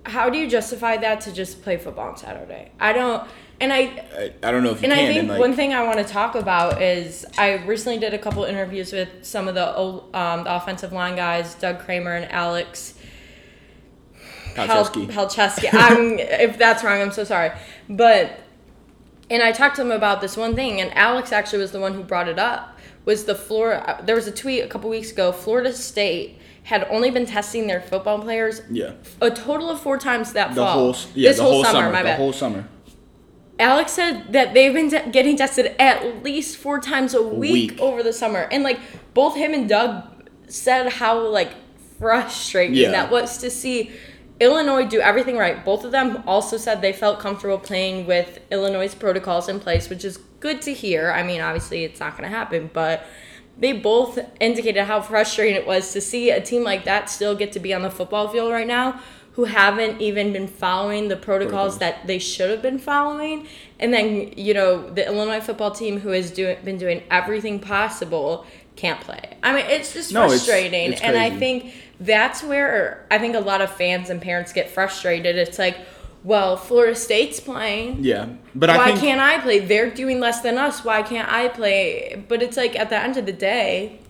how 0.07 0.31
do 0.31 0.39
you 0.39 0.49
justify 0.49 0.97
that 0.97 1.21
to 1.23 1.33
just 1.33 1.63
play 1.63 1.77
football 1.77 2.09
on 2.09 2.17
saturday 2.17 2.71
i 2.79 2.93
don't 2.93 3.27
and 3.61 3.73
i 3.73 3.79
I, 4.17 4.33
I 4.43 4.51
don't 4.53 4.63
know 4.63 4.71
if 4.71 4.81
you 4.81 4.85
and 4.85 4.93
can. 4.93 5.05
I 5.05 5.07
think 5.07 5.19
and 5.21 5.29
like, 5.29 5.41
one 5.41 5.55
thing 5.55 5.73
I 5.73 5.83
want 5.85 5.99
to 5.99 6.05
talk 6.05 6.35
about 6.35 6.81
is 6.83 7.25
I 7.39 7.55
recently 7.65 7.99
did 7.99 8.15
a 8.15 8.19
couple 8.19 8.45
interviews 8.45 8.93
with 8.93 9.09
some 9.23 9.49
of 9.49 9.55
the 9.55 9.77
o- 9.77 10.05
um, 10.15 10.45
the 10.45 10.55
offensive 10.55 10.93
line 10.93 11.17
guys, 11.17 11.55
Doug 11.55 11.79
Kramer 11.81 12.15
and 12.15 12.31
Alex 12.33 12.95
Pel- 14.55 14.69
Palczewski. 14.69 15.07
Pelcheski. 15.09 15.69
I'm 15.73 16.19
if 16.19 16.59
that's 16.59 16.85
wrong, 16.85 17.01
I'm 17.03 17.11
so 17.13 17.25
sorry. 17.25 17.51
But 17.89 18.41
and 19.35 19.43
I 19.43 19.51
talked 19.51 19.75
to 19.77 19.83
him 19.83 19.91
about 19.91 20.21
this 20.21 20.37
one 20.37 20.55
thing, 20.55 20.81
and 20.81 20.97
Alex 20.97 21.33
actually 21.33 21.59
was 21.59 21.73
the 21.73 21.81
one 21.81 21.95
who 21.95 22.05
brought 22.05 22.29
it 22.29 22.39
up. 22.39 22.79
Was 23.05 23.25
the 23.25 23.35
Florida? 23.35 24.01
There 24.07 24.15
was 24.15 24.29
a 24.29 24.33
tweet 24.33 24.63
a 24.63 24.69
couple 24.69 24.89
weeks 24.89 25.11
ago. 25.11 25.33
Florida 25.33 25.73
State 25.73 26.39
had 26.63 26.87
only 26.89 27.11
been 27.11 27.27
testing 27.27 27.67
their 27.67 27.81
football 27.81 28.21
players 28.21 28.63
yeah, 28.71 28.93
a 29.21 29.31
total 29.31 29.69
of 29.71 29.81
four 29.81 29.99
times 29.99 30.33
that 30.35 30.51
the 30.51 30.63
fall. 30.63 30.93
whole 30.93 30.97
yeah 31.15 31.29
this 31.31 31.37
the 31.39 31.43
whole, 31.43 31.53
whole, 31.63 31.65
summer, 31.65 31.91
my 31.91 32.03
the 32.03 32.09
bad. 32.11 32.17
whole 32.17 32.33
summer. 32.33 32.67
Alex 33.59 33.93
said 33.93 34.33
that 34.33 34.55
they've 34.55 34.73
been 34.73 34.89
getting 35.11 35.37
tested 35.37 35.75
at 35.79 36.23
least 36.25 36.57
four 36.57 36.81
times 36.81 37.13
a 37.15 37.23
week, 37.23 37.73
week. 37.73 37.81
over 37.81 38.03
the 38.03 38.13
summer, 38.13 38.49
and 38.53 38.63
like 38.63 38.79
both 39.15 39.37
him 39.37 39.53
and 39.53 39.69
Doug 39.69 40.05
said 40.49 40.89
how 40.93 41.19
like 41.27 41.53
frustrating 41.99 42.77
Yeah. 42.77 42.93
that 42.93 43.11
was 43.11 43.39
to 43.39 43.51
see 43.51 43.91
Illinois 44.41 44.85
do 44.85 45.01
everything 45.01 45.37
right. 45.37 45.65
Both 45.65 45.85
of 45.85 45.93
them 45.93 46.23
also 46.27 46.57
said 46.57 46.81
they 46.81 46.93
felt 46.93 47.21
comfortable 47.21 47.59
playing 47.59 48.07
with 48.07 48.41
Illinois' 48.51 48.95
protocols 48.95 49.49
in 49.49 49.61
place, 49.61 49.89
which 49.89 50.05
is 50.05 50.19
good 50.41 50.61
to 50.63 50.75
hear. 50.75 51.13
I 51.13 51.23
mean, 51.23 51.41
obviously 51.41 51.85
it's 51.85 52.01
not 52.01 52.17
going 52.17 52.29
to 52.29 52.37
happen, 52.37 52.71
but 52.73 53.07
they 53.57 53.73
both 53.73 54.19
indicated 54.41 54.85
how 54.85 55.01
frustrating 55.01 55.55
it 55.55 55.67
was 55.67 55.93
to 55.93 56.01
see 56.01 56.31
a 56.31 56.41
team 56.41 56.65
like 56.65 56.85
that 56.85 57.09
still 57.09 57.37
get 57.37 57.53
to 57.53 57.61
be 57.61 57.73
on 57.73 57.83
the 57.83 57.91
football 57.91 58.29
field 58.29 58.51
right 58.51 58.67
now 58.67 59.01
who 59.35 59.45
haven't 59.45 60.01
even 60.01 60.33
been 60.33 60.47
following 60.47 61.09
the 61.09 61.17
protocols 61.17 61.77
Protocols. 61.77 61.79
that 61.79 62.07
they 62.07 62.19
should 62.19 62.51
have 62.51 62.63
been 62.63 62.79
following 62.79 63.47
and 63.79 63.93
then 63.93 64.33
you 64.37 64.55
know 64.55 64.89
the 64.91 65.05
illinois 65.07 65.41
football 65.41 65.71
team 65.71 66.01
who 66.01 66.11
has 66.11 66.31
doing, 66.31 66.57
been 66.65 66.79
doing 66.79 67.03
everything 67.11 67.59
possible 67.61 68.47
can't 68.77 69.01
play 69.01 69.37
i 69.43 69.53
mean 69.55 69.65
it's 69.69 69.93
just 69.93 70.13
No, 70.13 70.29
frustrating 70.29 70.93
it's 70.93 71.01
and 71.01 71.17
i 71.17 71.31
think 71.31 71.75
that's 72.01 72.43
where 72.43 73.07
i 73.11 73.19
think 73.19 73.35
a 73.37 73.41
lot 73.41 73.61
of 73.61 73.71
fans 73.71 74.11
and 74.11 74.21
parents 74.21 74.53
get 74.53 74.71
frustrated 74.71 75.37
it's 75.37 75.59
like 75.59 75.77
well 76.25 76.57
florida 76.57 76.95
state's 76.95 77.39
playing 77.41 78.03
Yeah, 78.03 78.29
but 78.55 78.71
I 78.71 78.77
why 78.79 78.87
think 78.87 79.01
can't 79.01 79.21
I 79.21 79.39
play? 79.41 79.59
They're 79.61 79.91
doing 79.91 80.21
less 80.21 80.41
than 80.41 80.57
us. 80.59 80.85
Why 80.85 81.03
can't 81.03 81.31
I 81.31 81.49
play? 81.49 82.25
But 82.29 82.43
it's 82.43 82.57
like 82.57 82.79
at 82.79 82.89
the 82.89 82.99
end 82.99 83.17
of 83.17 83.27
the 83.27 83.33
day, 83.33 84.01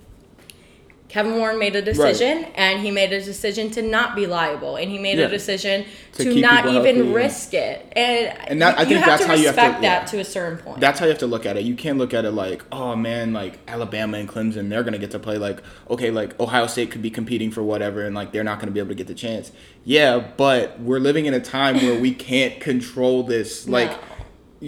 Kevin 1.15 1.37
Warren 1.37 1.61
made 1.61 1.77
a 1.77 1.81
decision, 1.81 2.45
and 2.57 2.81
he 2.81 2.91
made 2.91 3.13
a 3.13 3.23
decision 3.23 3.71
to 3.71 3.83
not 3.83 4.17
be 4.17 4.27
liable, 4.27 4.75
and 4.75 4.91
he 4.91 4.99
made 4.99 5.17
Yeah. 5.17 5.27
a 5.27 5.29
decision 5.29 5.85
To 6.15 6.25
to, 6.25 6.41
not 6.41 6.67
even 6.67 6.97
healthy 6.97 7.03
risk 7.03 7.55
it. 7.55 7.87
And, 7.95 8.33
And 8.49 8.61
that- 8.61 8.77
I 8.77 8.83
you 8.83 8.89
think 8.89 8.99
have 8.99 9.07
that's 9.07 9.23
to 9.23 9.29
how 9.29 9.35
you 9.35 9.47
have 9.47 9.55
to- 9.55 9.61
respect 9.61 9.83
that 9.83 10.01
yeah. 10.03 10.07
to 10.07 10.19
a 10.19 10.25
certain 10.25 10.59
point. 10.59 10.81
That's 10.81 10.99
how 10.99 11.07
you 11.07 11.11
have 11.11 11.21
to 11.21 11.29
look 11.29 11.47
at 11.47 11.57
it. 11.57 11.63
You 11.63 11.77
can't 11.77 11.99
look 11.99 12.13
at 12.15 12.25
it 12.25 12.33
like, 12.33 12.65
oh 12.73 12.97
man, 12.97 13.33
like 13.33 13.61
Alabama 13.69 14.19
and 14.19 14.29
Clemson, 14.29 14.69
they're 14.71 14.83
gonna 14.83 14.99
get 14.99 15.13
to 15.13 15.21
play. 15.21 15.39
Like, 15.39 15.61
okay, 15.89 16.11
like 16.11 16.39
Ohio 16.41 16.67
State 16.67 16.91
could 16.91 17.03
be 17.03 17.11
competing 17.11 17.53
for 17.53 17.63
whatever, 17.63 18.03
and 18.05 18.13
like 18.17 18.33
they're 18.33 18.43
not 18.43 18.59
gonna 18.59 18.73
be 18.73 18.81
able 18.81 18.89
to 18.89 18.97
get 18.97 19.07
the 19.07 19.15
chance. 19.15 19.53
Yeah, 19.85 20.21
but 20.37 20.81
we're 20.81 20.99
living 20.99 21.27
in 21.27 21.35
a 21.35 21.39
time 21.41 21.77
where 21.77 21.97
we 21.97 22.11
can't 22.13 22.59
control 22.59 23.23
this. 23.23 23.69
Like, 23.75 23.93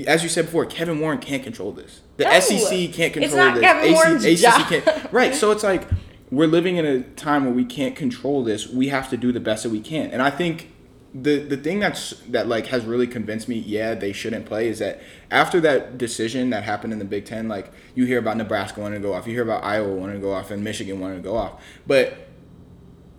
as 0.06 0.22
you 0.22 0.28
said 0.28 0.44
before, 0.44 0.64
Kevin 0.66 1.00
Warren 1.00 1.18
can't 1.18 1.42
control 1.42 1.72
this. 1.72 2.02
The 2.18 2.24
No. 2.24 2.38
SEC 2.38 2.86
can't 2.92 3.16
It's 3.16 3.32
control 3.32 3.36
not 3.46 3.54
this. 3.56 3.62
Kevin 3.64 3.92
Warren's 3.94 4.24
ACC 4.24 4.38
job. 4.38 4.68
can't. 4.68 5.12
Right. 5.12 5.34
So 5.34 5.50
it's 5.50 5.64
like 5.64 5.82
we're 6.30 6.48
living 6.48 6.76
in 6.76 6.84
a 6.84 7.02
time 7.02 7.44
where 7.44 7.54
we 7.54 7.64
can't 7.64 7.94
control 7.94 8.42
this. 8.42 8.66
We 8.66 8.88
have 8.88 9.10
to 9.10 9.16
do 9.16 9.32
the 9.32 9.40
best 9.40 9.62
that 9.62 9.70
we 9.70 9.80
can. 9.80 10.10
And 10.10 10.20
I 10.20 10.30
think 10.30 10.72
the 11.14 11.38
the 11.38 11.56
thing 11.56 11.78
that's 11.78 12.10
that 12.28 12.46
like 12.46 12.66
has 12.66 12.84
really 12.84 13.06
convinced 13.06 13.48
me, 13.48 13.56
yeah, 13.56 13.94
they 13.94 14.12
shouldn't 14.12 14.44
play 14.44 14.68
is 14.68 14.80
that 14.80 15.00
after 15.30 15.60
that 15.60 15.96
decision 15.98 16.50
that 16.50 16.64
happened 16.64 16.92
in 16.92 16.98
the 16.98 17.04
Big 17.04 17.24
Ten, 17.24 17.48
like 17.48 17.72
you 17.94 18.04
hear 18.04 18.18
about 18.18 18.36
Nebraska 18.36 18.80
wanting 18.80 19.00
to 19.00 19.08
go 19.08 19.14
off, 19.14 19.26
you 19.26 19.32
hear 19.32 19.42
about 19.42 19.64
Iowa 19.64 19.94
wanting 19.94 20.16
to 20.16 20.20
go 20.20 20.32
off, 20.32 20.50
and 20.50 20.62
Michigan 20.62 21.00
wanting 21.00 21.18
to 21.18 21.22
go 21.22 21.36
off, 21.36 21.62
but 21.86 22.28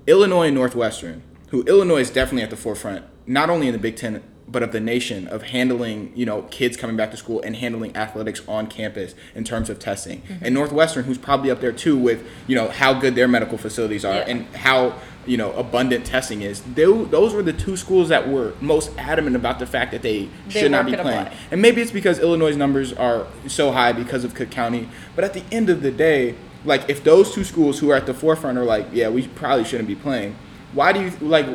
Illinois 0.05 0.47
and 0.47 0.55
Northwestern, 0.55 1.23
who 1.49 1.63
Illinois 1.63 2.01
is 2.01 2.09
definitely 2.09 2.43
at 2.43 2.49
the 2.49 2.57
forefront, 2.57 3.05
not 3.25 3.49
only 3.49 3.67
in 3.67 3.73
the 3.73 3.79
Big 3.79 3.95
Ten 3.95 4.21
but 4.49 4.63
of 4.63 4.71
the 4.71 4.79
nation 4.79 5.27
of 5.27 5.43
handling 5.43 6.11
you 6.15 6.25
know 6.25 6.43
kids 6.43 6.77
coming 6.77 6.95
back 6.95 7.11
to 7.11 7.17
school 7.17 7.41
and 7.41 7.55
handling 7.57 7.95
athletics 7.97 8.41
on 8.47 8.67
campus 8.67 9.13
in 9.35 9.43
terms 9.43 9.69
of 9.69 9.77
testing, 9.79 10.21
mm-hmm. 10.21 10.45
and 10.45 10.53
Northwestern, 10.53 11.03
who's 11.05 11.17
probably 11.17 11.51
up 11.51 11.59
there 11.61 11.71
too 11.73 11.97
with 11.97 12.25
you 12.47 12.55
know 12.55 12.69
how 12.69 12.93
good 12.93 13.15
their 13.15 13.27
medical 13.27 13.57
facilities 13.57 14.05
are 14.05 14.15
Yeah. 14.15 14.25
and 14.27 14.45
how 14.55 14.93
you 15.25 15.35
know 15.35 15.51
abundant 15.53 16.05
testing 16.05 16.41
is. 16.41 16.61
Tho- 16.61 17.03
Those 17.05 17.33
were 17.33 17.43
the 17.43 17.51
two 17.51 17.75
schools 17.75 18.07
that 18.09 18.29
were 18.29 18.53
most 18.61 18.91
adamant 18.97 19.35
about 19.35 19.59
the 19.59 19.65
fact 19.65 19.91
that 19.91 20.01
they, 20.01 20.29
They 20.47 20.61
should 20.61 20.71
not 20.71 20.85
be 20.85 20.93
playing. 20.95 21.25
play. 21.25 21.37
And 21.51 21.61
maybe 21.61 21.81
it's 21.81 21.91
because 21.91 22.19
Illinois' 22.19 22.55
numbers 22.55 22.93
are 22.93 23.27
so 23.47 23.71
high 23.71 23.91
because 23.91 24.23
of 24.23 24.33
Cook 24.33 24.49
County. 24.49 24.87
But 25.15 25.25
at 25.25 25.33
the 25.33 25.43
end 25.51 25.69
of 25.69 25.81
the 25.81 25.91
day, 25.91 26.35
like 26.63 26.89
if 26.89 27.03
those 27.03 27.33
two 27.33 27.43
schools 27.43 27.79
who 27.79 27.89
are 27.91 27.95
at 27.95 28.05
the 28.05 28.13
forefront 28.13 28.57
are 28.57 28.63
like, 28.63 28.87
yeah, 28.93 29.09
we 29.09 29.27
probably 29.27 29.65
shouldn't 29.65 29.89
be 29.89 29.95
playing. 29.95 30.37
Why 30.73 30.93
do 30.93 31.01
you 31.01 31.11
like? 31.19 31.45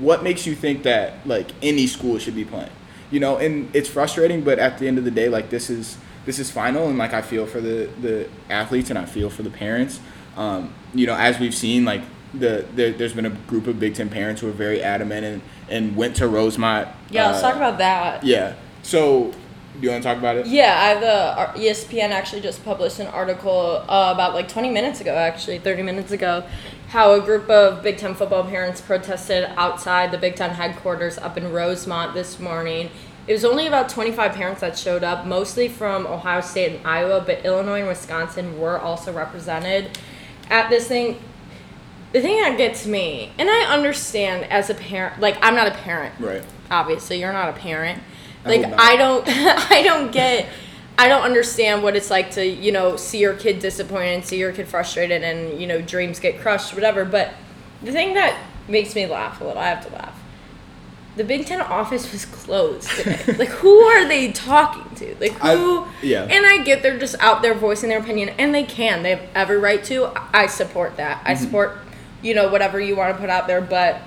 What 0.00 0.22
makes 0.22 0.46
you 0.46 0.54
think 0.54 0.82
that 0.84 1.26
like 1.26 1.50
any 1.62 1.86
school 1.86 2.18
should 2.18 2.34
be 2.34 2.44
playing? 2.44 2.70
You 3.10 3.20
know, 3.20 3.36
and 3.36 3.74
it's 3.74 3.88
frustrating, 3.88 4.42
but 4.42 4.58
at 4.58 4.78
the 4.78 4.88
end 4.88 4.98
of 4.98 5.04
the 5.04 5.10
day, 5.10 5.28
like 5.28 5.50
this 5.50 5.68
is 5.70 5.98
this 6.24 6.38
is 6.38 6.50
final, 6.50 6.88
and 6.88 6.96
like 6.98 7.12
I 7.12 7.22
feel 7.22 7.46
for 7.46 7.60
the 7.60 7.88
the 8.00 8.28
athletes 8.48 8.90
and 8.90 8.98
I 8.98 9.04
feel 9.04 9.28
for 9.30 9.42
the 9.42 9.50
parents. 9.50 10.00
Um, 10.36 10.72
you 10.94 11.06
know, 11.06 11.14
as 11.14 11.38
we've 11.38 11.54
seen, 11.54 11.84
like 11.84 12.02
the 12.32 12.64
there, 12.74 12.90
there's 12.92 13.12
been 13.12 13.26
a 13.26 13.30
group 13.30 13.66
of 13.66 13.78
Big 13.78 13.94
Ten 13.94 14.08
parents 14.08 14.40
who 14.40 14.48
are 14.48 14.52
very 14.52 14.82
adamant 14.82 15.24
and 15.26 15.42
and 15.68 15.96
went 15.96 16.16
to 16.16 16.28
Rosemont. 16.28 16.88
yeah, 17.10 17.26
let's 17.28 17.38
uh, 17.38 17.48
talk 17.48 17.56
about 17.56 17.78
that. 17.78 18.24
yeah. 18.24 18.54
So, 18.82 19.30
do 19.74 19.80
you 19.80 19.90
want 19.90 20.02
to 20.02 20.08
talk 20.08 20.18
about 20.18 20.36
it? 20.36 20.46
Yeah, 20.46 20.74
I 20.96 21.00
the 21.00 21.34
our- 21.38 21.52
E 21.56 21.68
ESPN 21.70 22.10
actually 22.10 22.40
just 22.40 22.64
published 22.64 22.98
an 22.98 23.06
article 23.08 23.84
uh, 23.88 24.10
about 24.14 24.34
like 24.34 24.48
20 24.48 24.70
minutes 24.70 25.00
ago, 25.00 25.14
actually 25.14 25.58
30 25.58 25.82
minutes 25.82 26.12
ago, 26.12 26.44
how 26.92 27.14
a 27.14 27.20
group 27.20 27.48
of 27.48 27.82
Big 27.82 27.96
Ten 27.96 28.14
football 28.14 28.44
parents 28.44 28.82
protested 28.82 29.44
outside 29.56 30.10
the 30.10 30.18
Big 30.18 30.36
Ten 30.36 30.50
headquarters 30.50 31.16
up 31.16 31.38
in 31.38 31.50
Rosemont 31.50 32.12
this 32.12 32.38
morning. 32.38 32.90
It 33.26 33.32
was 33.32 33.46
only 33.46 33.66
about 33.66 33.88
25 33.88 34.32
parents 34.32 34.60
that 34.60 34.76
showed 34.78 35.02
up, 35.02 35.24
mostly 35.24 35.68
from 35.68 36.06
Ohio 36.06 36.42
State 36.42 36.76
and 36.76 36.86
Iowa, 36.86 37.22
but 37.24 37.46
Illinois 37.46 37.78
and 37.78 37.88
Wisconsin 37.88 38.58
were 38.60 38.78
also 38.78 39.10
represented 39.10 39.96
at 40.50 40.68
this 40.68 40.86
thing. 40.86 41.18
The 42.12 42.20
thing 42.20 42.42
that 42.42 42.58
gets 42.58 42.84
me, 42.86 43.32
and 43.38 43.48
I 43.48 43.72
understand 43.72 44.44
as 44.52 44.68
a 44.68 44.74
parent, 44.74 45.18
like 45.18 45.38
I'm 45.40 45.54
not 45.54 45.68
a 45.68 45.70
parent, 45.70 46.14
Right. 46.20 46.42
obviously 46.70 47.20
you're 47.20 47.32
not 47.32 47.48
a 47.48 47.58
parent 47.58 48.02
like 48.44 48.60
not. 48.62 48.74
i 48.78 48.96
don't 48.96 49.24
i 49.70 49.82
don't 49.82 50.10
get 50.12 50.46
i 50.98 51.08
don't 51.08 51.22
understand 51.22 51.82
what 51.82 51.96
it's 51.96 52.10
like 52.10 52.30
to 52.30 52.44
you 52.46 52.70
know 52.72 52.96
see 52.96 53.18
your 53.18 53.34
kid 53.34 53.58
disappointed 53.58 54.24
see 54.24 54.38
your 54.38 54.52
kid 54.52 54.68
frustrated 54.68 55.22
and 55.22 55.60
you 55.60 55.66
know 55.66 55.80
dreams 55.80 56.20
get 56.20 56.38
crushed 56.40 56.74
whatever 56.74 57.04
but 57.04 57.32
the 57.82 57.92
thing 57.92 58.14
that 58.14 58.38
makes 58.68 58.94
me 58.94 59.06
laugh 59.06 59.40
a 59.40 59.44
little 59.44 59.60
i 59.60 59.68
have 59.68 59.86
to 59.86 59.92
laugh. 59.92 60.18
The 61.14 61.24
big 61.24 61.44
ten 61.44 61.60
office 61.60 62.10
was 62.10 62.24
closed 62.24 62.88
today. 62.88 63.20
Like 63.38 63.48
who 63.50 63.80
are 63.82 64.08
they 64.08 64.32
talking 64.32 64.94
to? 64.96 65.14
Like 65.20 65.32
who 65.32 65.80
I- 65.80 65.88
yeah. 66.02 66.22
and 66.24 66.46
i 66.46 66.62
get 66.64 66.82
they're 66.82 66.98
just 66.98 67.16
out 67.20 67.42
there 67.42 67.52
voicing 67.52 67.90
their 67.90 67.98
opinion 67.98 68.30
and 68.38 68.54
they 68.54 68.62
can. 68.64 69.02
They 69.02 69.10
have 69.16 69.28
every 69.34 69.58
right 69.58 69.84
to. 69.84 70.10
I 70.32 70.46
support 70.46 70.96
that. 70.96 71.18
Mm-hmm. 71.18 71.28
i 71.28 71.34
support 71.34 71.76
you 72.22 72.34
know 72.34 72.48
whatever 72.50 72.80
you 72.80 72.96
want 72.96 73.14
to 73.14 73.20
put 73.20 73.28
out 73.28 73.46
there 73.46 73.60
but 73.60 74.00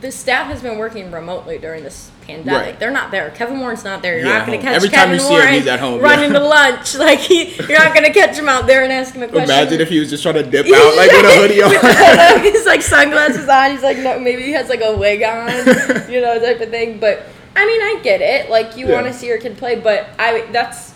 the 0.00 0.10
staff 0.10 0.48
has 0.48 0.62
been 0.62 0.78
working 0.78 1.12
remotely 1.12 1.58
during 1.58 1.84
this 1.84 2.10
pandemic. 2.26 2.52
Right. 2.60 2.78
They're 2.80 2.90
not 2.90 3.10
there. 3.10 3.30
Kevin 3.30 3.60
Warren's 3.60 3.84
not 3.84 4.02
there. 4.02 4.16
You're 4.18 4.26
Yeah, 4.26 4.38
not 4.38 4.46
going 4.46 4.58
to 4.58 4.64
catch 4.64 4.76
Every 4.76 4.88
time 4.88 5.10
Kevin 5.10 5.14
you 5.14 5.20
see 5.20 5.34
him, 5.34 5.52
he's 5.54 5.66
at 5.66 5.80
home, 5.80 6.00
running 6.00 6.32
yeah. 6.32 6.38
to 6.38 6.44
lunch. 6.44 6.94
Like 7.04 7.18
he, 7.18 7.54
you're 7.56 7.78
not 7.78 7.94
going 7.94 8.06
to 8.06 8.12
catch 8.12 8.36
him 8.38 8.48
out 8.48 8.66
there 8.66 8.82
and 8.84 8.92
ask 8.92 9.14
him 9.14 9.22
a 9.22 9.28
question. 9.28 9.44
Imagine 9.50 9.80
if 9.80 9.88
he 9.88 9.98
was 10.00 10.10
just 10.10 10.22
trying 10.22 10.36
to 10.36 10.42
dip 10.42 10.66
out 10.74 10.96
like 10.96 11.10
with 11.10 11.24
a 11.24 11.36
hoodie 11.36 11.62
on. 11.62 12.42
he's 12.42 12.64
like 12.66 12.82
sunglasses 12.82 13.48
on. 13.48 13.70
He's 13.72 13.82
like, 13.82 13.98
no, 13.98 14.18
maybe 14.18 14.42
he 14.42 14.52
has 14.52 14.68
like 14.68 14.80
a 14.82 14.96
wig 14.96 15.22
on, 15.22 15.48
you 16.10 16.20
know, 16.20 16.38
type 16.40 16.60
of 16.60 16.70
thing. 16.70 16.98
But 16.98 17.26
I 17.56 17.66
mean, 17.66 17.80
I 17.80 18.00
get 18.02 18.20
it. 18.20 18.50
Like, 18.50 18.76
you 18.76 18.88
Yeah. 18.88 18.94
want 18.94 19.06
to 19.06 19.12
see 19.12 19.26
your 19.26 19.38
kid 19.38 19.56
play, 19.58 19.78
but 19.78 20.08
I 20.18 20.46
that's 20.52 20.94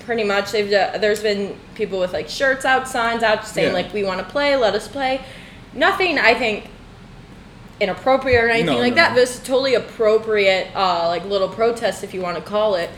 pretty 0.00 0.24
much 0.24 0.52
they've. 0.52 0.72
Uh, 0.72 0.98
there's 0.98 1.22
been 1.22 1.58
people 1.74 1.98
with 1.98 2.12
like 2.12 2.28
shirts 2.28 2.64
out, 2.64 2.86
signs 2.86 3.22
out, 3.22 3.46
saying 3.46 3.72
like, 3.72 3.92
we 3.92 4.04
want 4.04 4.20
to 4.20 4.24
play, 4.26 4.54
let 4.56 4.74
us 4.74 4.86
play. 4.86 5.22
Nothing, 5.72 6.18
I 6.18 6.34
think, 6.34 6.68
inappropriate 7.80 8.42
or 8.44 8.48
anything 8.48 8.66
No, 8.74 8.78
like 8.80 8.90
no, 8.92 8.96
that. 8.96 9.10
no. 9.10 9.16
This 9.16 9.34
is 9.34 9.40
totally 9.46 9.74
appropriate, 9.74 10.68
uh, 10.74 11.08
like 11.08 11.24
little 11.26 11.48
protest 11.48 12.04
if 12.04 12.14
you 12.14 12.20
want 12.20 12.36
to 12.36 12.42
call 12.42 12.74
it. 12.76 12.90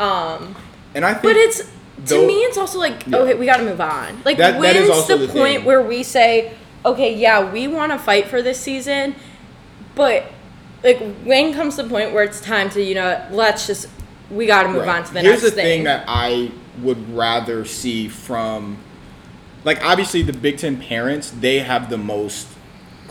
Um, 0.00 0.56
And 0.94 1.04
I 1.04 1.12
think 1.12 1.22
but 1.22 1.36
it's 1.36 1.62
to 2.06 2.26
me, 2.26 2.34
it's 2.40 2.56
also 2.58 2.78
like, 2.78 3.06
Yeah. 3.06 3.18
okay, 3.18 3.34
we 3.34 3.46
got 3.46 3.58
to 3.58 3.64
move 3.64 3.80
on. 3.80 4.22
Like, 4.24 4.38
That- 4.38 4.58
when's 4.58 5.06
the, 5.06 5.16
the 5.16 5.28
point 5.28 5.58
thing. 5.58 5.64
where 5.64 5.82
we 5.82 6.02
say, 6.02 6.52
okay, 6.84 7.14
yeah, 7.14 7.52
we 7.52 7.68
want 7.68 7.92
to 7.92 7.98
fight 7.98 8.26
for 8.28 8.42
this 8.42 8.58
season, 8.58 9.14
but 9.94 10.24
like, 10.82 10.98
when 11.24 11.54
comes 11.54 11.76
the 11.76 11.84
point 11.84 12.12
where 12.12 12.24
it's 12.24 12.40
time 12.40 12.68
to, 12.70 12.82
you 12.82 12.94
know, 12.96 13.20
let's 13.30 13.66
just, 13.68 13.86
we 14.30 14.46
got 14.46 14.64
to 14.64 14.68
move 14.70 14.86
Right. 14.86 14.96
on 14.96 15.04
to 15.04 15.12
the 15.14 15.20
Here's 15.20 15.42
next 15.42 15.42
the 15.42 15.50
thing. 15.52 15.64
thing 15.64 15.84
that 15.84 16.04
I 16.08 16.50
would 16.82 17.14
rather 17.14 17.64
see 17.64 18.08
from, 18.08 18.78
like, 19.62 19.84
obviously 19.84 20.22
the 20.22 20.32
Big 20.32 20.58
Ten 20.58 20.78
parents, 20.78 21.30
they 21.30 21.60
have 21.60 21.88
the 21.90 21.98
most 21.98 22.48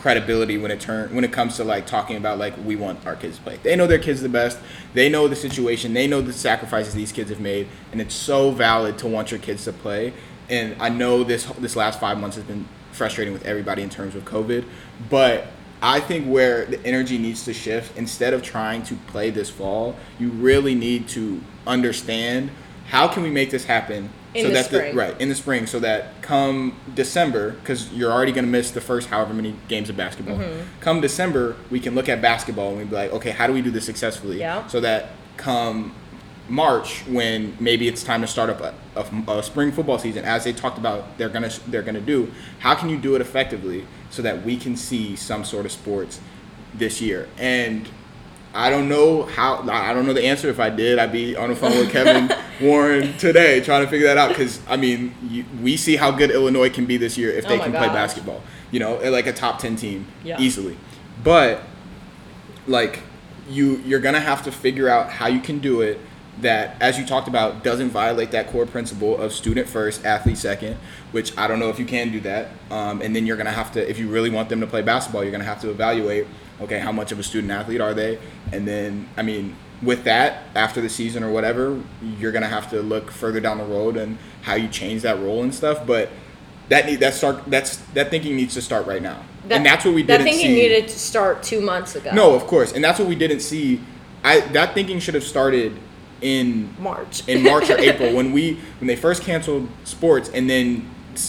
credibility 0.01 0.57
when 0.57 0.71
it 0.71 0.79
turn 0.79 1.13
when 1.13 1.23
it 1.23 1.31
comes 1.31 1.55
to 1.57 1.63
like 1.63 1.85
talking 1.85 2.17
about 2.17 2.39
like 2.39 2.53
we 2.65 2.75
want 2.75 3.05
our 3.05 3.15
kids 3.15 3.37
to 3.37 3.43
play. 3.43 3.59
They 3.61 3.75
know 3.75 3.87
their 3.87 3.99
kids 3.99 4.21
the 4.21 4.29
best. 4.29 4.57
They 4.93 5.09
know 5.09 5.27
the 5.27 5.35
situation. 5.35 5.93
They 5.93 6.07
know 6.07 6.21
the 6.21 6.33
sacrifices 6.33 6.93
these 6.93 7.11
kids 7.11 7.29
have 7.29 7.39
made, 7.39 7.67
and 7.91 8.01
it's 8.01 8.15
so 8.15 8.51
valid 8.51 8.97
to 8.99 9.07
want 9.07 9.31
your 9.31 9.39
kids 9.39 9.63
to 9.65 9.73
play. 9.73 10.13
And 10.49 10.75
I 10.81 10.89
know 10.89 11.23
this 11.23 11.45
this 11.59 11.75
last 11.75 11.99
five 11.99 12.19
months 12.19 12.35
has 12.35 12.45
been 12.45 12.67
frustrating 12.91 13.33
with 13.33 13.45
everybody 13.45 13.83
in 13.83 13.89
terms 13.89 14.15
of 14.15 14.25
COVID, 14.25 14.65
but 15.09 15.47
I 15.81 15.99
think 15.99 16.27
where 16.27 16.65
the 16.65 16.83
energy 16.85 17.17
needs 17.17 17.43
to 17.45 17.53
shift, 17.53 17.97
instead 17.97 18.33
of 18.33 18.43
trying 18.43 18.83
to 18.83 18.95
play 19.07 19.29
this 19.29 19.49
fall, 19.49 19.95
you 20.19 20.29
really 20.29 20.75
need 20.75 21.07
to 21.09 21.41
understand 21.65 22.51
how 22.87 23.07
can 23.07 23.23
we 23.23 23.31
make 23.31 23.49
this 23.49 23.65
happen 23.65 24.09
In 24.33 24.43
so 24.43 24.47
the 24.47 24.53
that 24.53 24.65
spring. 24.65 24.91
the 24.91 24.97
right 24.97 25.19
in 25.19 25.29
the 25.29 25.35
spring, 25.35 25.67
so 25.67 25.79
that 25.79 26.21
come 26.21 26.77
December, 26.95 27.51
because 27.51 27.91
you're 27.91 28.11
already 28.11 28.31
going 28.31 28.45
to 28.45 28.51
miss 28.51 28.71
the 28.71 28.79
first 28.79 29.09
however 29.09 29.33
many 29.33 29.55
games 29.67 29.89
of 29.89 29.97
basketball. 29.97 30.37
Mm-hmm. 30.37 30.79
Come 30.79 31.01
December, 31.01 31.57
we 31.69 31.81
can 31.81 31.95
look 31.95 32.07
at 32.07 32.21
basketball 32.21 32.69
and 32.69 32.77
we'd 32.77 32.89
be 32.89 32.95
like, 32.95 33.11
okay, 33.11 33.31
how 33.31 33.45
do 33.45 33.53
we 33.53 33.61
do 33.61 33.71
this 33.71 33.85
successfully? 33.85 34.39
Yeah. 34.39 34.65
So 34.67 34.79
that 34.79 35.09
come 35.35 35.93
March, 36.51 37.05
when 37.07 37.55
maybe 37.59 37.87
it's 37.87 38.03
time 38.03 38.21
to 38.21 38.27
start 38.27 38.49
up 38.49 38.61
a, 38.61 38.73
a, 38.95 39.39
a 39.39 39.43
spring 39.43 39.71
football 39.71 39.97
season, 39.97 40.25
as 40.25 40.43
they 40.43 40.53
talked 40.53 40.77
about, 40.77 41.17
they're 41.17 41.29
gonna 41.29 41.51
they're 41.67 41.81
gonna 41.81 42.01
do. 42.01 42.31
How 42.59 42.75
can 42.75 42.89
you 42.89 42.97
do 42.97 43.15
it 43.15 43.21
effectively 43.21 43.85
so 44.09 44.21
that 44.21 44.43
we 44.43 44.57
can 44.57 44.75
see 44.75 45.15
some 45.15 45.45
sort 45.45 45.65
of 45.65 45.71
sports 45.71 46.19
this 46.73 47.01
year? 47.01 47.29
And 47.37 47.87
I 48.53 48.69
don't 48.69 48.89
know 48.89 49.23
how. 49.23 49.67
I 49.69 49.93
don't 49.93 50.05
know 50.05 50.13
the 50.13 50.25
answer. 50.25 50.49
If 50.49 50.59
I 50.59 50.69
did, 50.69 50.99
I'd 50.99 51.11
be 51.11 51.35
on 51.35 51.49
the 51.49 51.55
phone 51.55 51.71
with 51.77 51.89
Kevin 51.91 52.29
Warren 52.61 53.17
today 53.17 53.61
trying 53.61 53.83
to 53.85 53.89
figure 53.89 54.07
that 54.07 54.17
out. 54.17 54.29
Because 54.29 54.59
I 54.69 54.75
mean, 54.77 55.15
you, 55.29 55.45
we 55.61 55.77
see 55.77 55.95
how 55.95 56.11
good 56.11 56.31
Illinois 56.31 56.69
can 56.69 56.85
be 56.85 56.97
this 56.97 57.17
year 57.17 57.31
if 57.31 57.45
Oh 57.45 57.49
they 57.49 57.57
my 57.57 57.63
can 57.63 57.71
play 57.73 57.87
basketball. 57.87 58.41
You 58.71 58.79
know, 58.79 58.95
like 59.09 59.27
a 59.27 59.33
top 59.33 59.59
ten 59.59 59.75
team 59.75 60.05
Yeah. 60.23 60.39
easily. 60.39 60.77
But 61.23 61.61
like 62.67 62.99
you, 63.49 63.77
you're 63.85 63.99
gonna 63.99 64.19
have 64.19 64.43
to 64.43 64.51
figure 64.51 64.87
out 64.89 65.09
how 65.09 65.27
you 65.27 65.39
can 65.39 65.59
do 65.59 65.81
it 65.81 65.99
that, 66.41 66.75
as 66.81 66.97
you 66.97 67.05
talked 67.05 67.27
about, 67.27 67.63
doesn't 67.63 67.89
violate 67.89 68.31
that 68.31 68.47
core 68.47 68.65
principle 68.65 69.17
of 69.17 69.31
student 69.33 69.67
first, 69.67 70.05
athlete 70.05 70.37
second. 70.37 70.77
Which 71.11 71.37
I 71.37 71.47
don't 71.47 71.59
know 71.59 71.69
if 71.69 71.79
you 71.79 71.85
can 71.85 72.11
do 72.11 72.19
that. 72.21 72.49
Um, 72.69 73.01
and 73.01 73.15
then 73.15 73.25
you're 73.25 73.37
gonna 73.37 73.51
have 73.51 73.71
to, 73.73 73.89
if 73.89 73.97
you 73.99 74.09
really 74.09 74.29
want 74.29 74.49
them 74.49 74.59
to 74.61 74.67
play 74.67 74.81
basketball, 74.81 75.23
you're 75.23 75.31
gonna 75.31 75.43
have 75.43 75.61
to 75.61 75.69
evaluate 75.69 76.27
okay, 76.61 76.79
how 76.79 76.91
much 76.91 77.11
of 77.11 77.19
a 77.19 77.23
student 77.23 77.51
athlete 77.51 77.81
are 77.81 77.93
they? 77.93 78.19
And 78.51 78.67
then, 78.67 79.07
I 79.17 79.21
mean, 79.21 79.55
with 79.81 80.03
that, 80.03 80.43
after 80.55 80.79
the 80.81 80.89
season 80.89 81.23
or 81.23 81.31
whatever, 81.31 81.81
you're 82.19 82.31
gonna 82.31 82.47
have 82.47 82.69
to 82.71 82.81
look 82.81 83.11
further 83.11 83.39
down 83.39 83.57
the 83.57 83.63
road 83.65 83.97
and 83.97 84.17
how 84.43 84.55
you 84.55 84.67
change 84.67 85.01
that 85.01 85.19
role 85.19 85.41
and 85.43 85.53
stuff. 85.53 85.85
But 85.87 86.09
that 86.69 86.85
need 86.85 86.99
that 87.01 87.13
start 87.13 87.43
that's 87.47 87.77
that 87.95 88.09
thinking 88.09 88.35
needs 88.35 88.53
to 88.53 88.61
start 88.61 88.85
right 88.85 89.01
now, 89.01 89.23
and 89.49 89.65
that's 89.65 89.83
what 89.83 89.93
we 89.93 90.03
That 90.03 90.17
didn't 90.17 90.31
thinking 90.33 90.47
see. 90.47 90.53
needed 90.53 90.87
to 90.87 90.97
start 90.99 91.43
two 91.43 91.59
months 91.61 91.95
ago. 91.95 92.11
no, 92.13 92.33
of 92.35 92.45
course, 92.47 92.71
and 92.73 92.83
that's 92.83 92.97
what 92.99 93.07
we 93.09 93.15
didn't 93.15 93.41
see. 93.41 93.81
I 94.23 94.39
that 94.39 94.73
thinking 94.73 94.99
should 94.99 95.15
have 95.15 95.23
started 95.23 95.77
in 96.21 96.73
March. 96.79 97.27
in 97.27 97.41
March 97.43 97.69
or 97.71 97.77
April 97.89 98.13
when 98.15 98.31
we 98.31 98.59
when 98.79 98.87
they 98.87 98.95
first 98.95 99.23
canceled 99.23 99.67
sports 99.83 100.29
and 100.33 100.47
then 100.49 100.87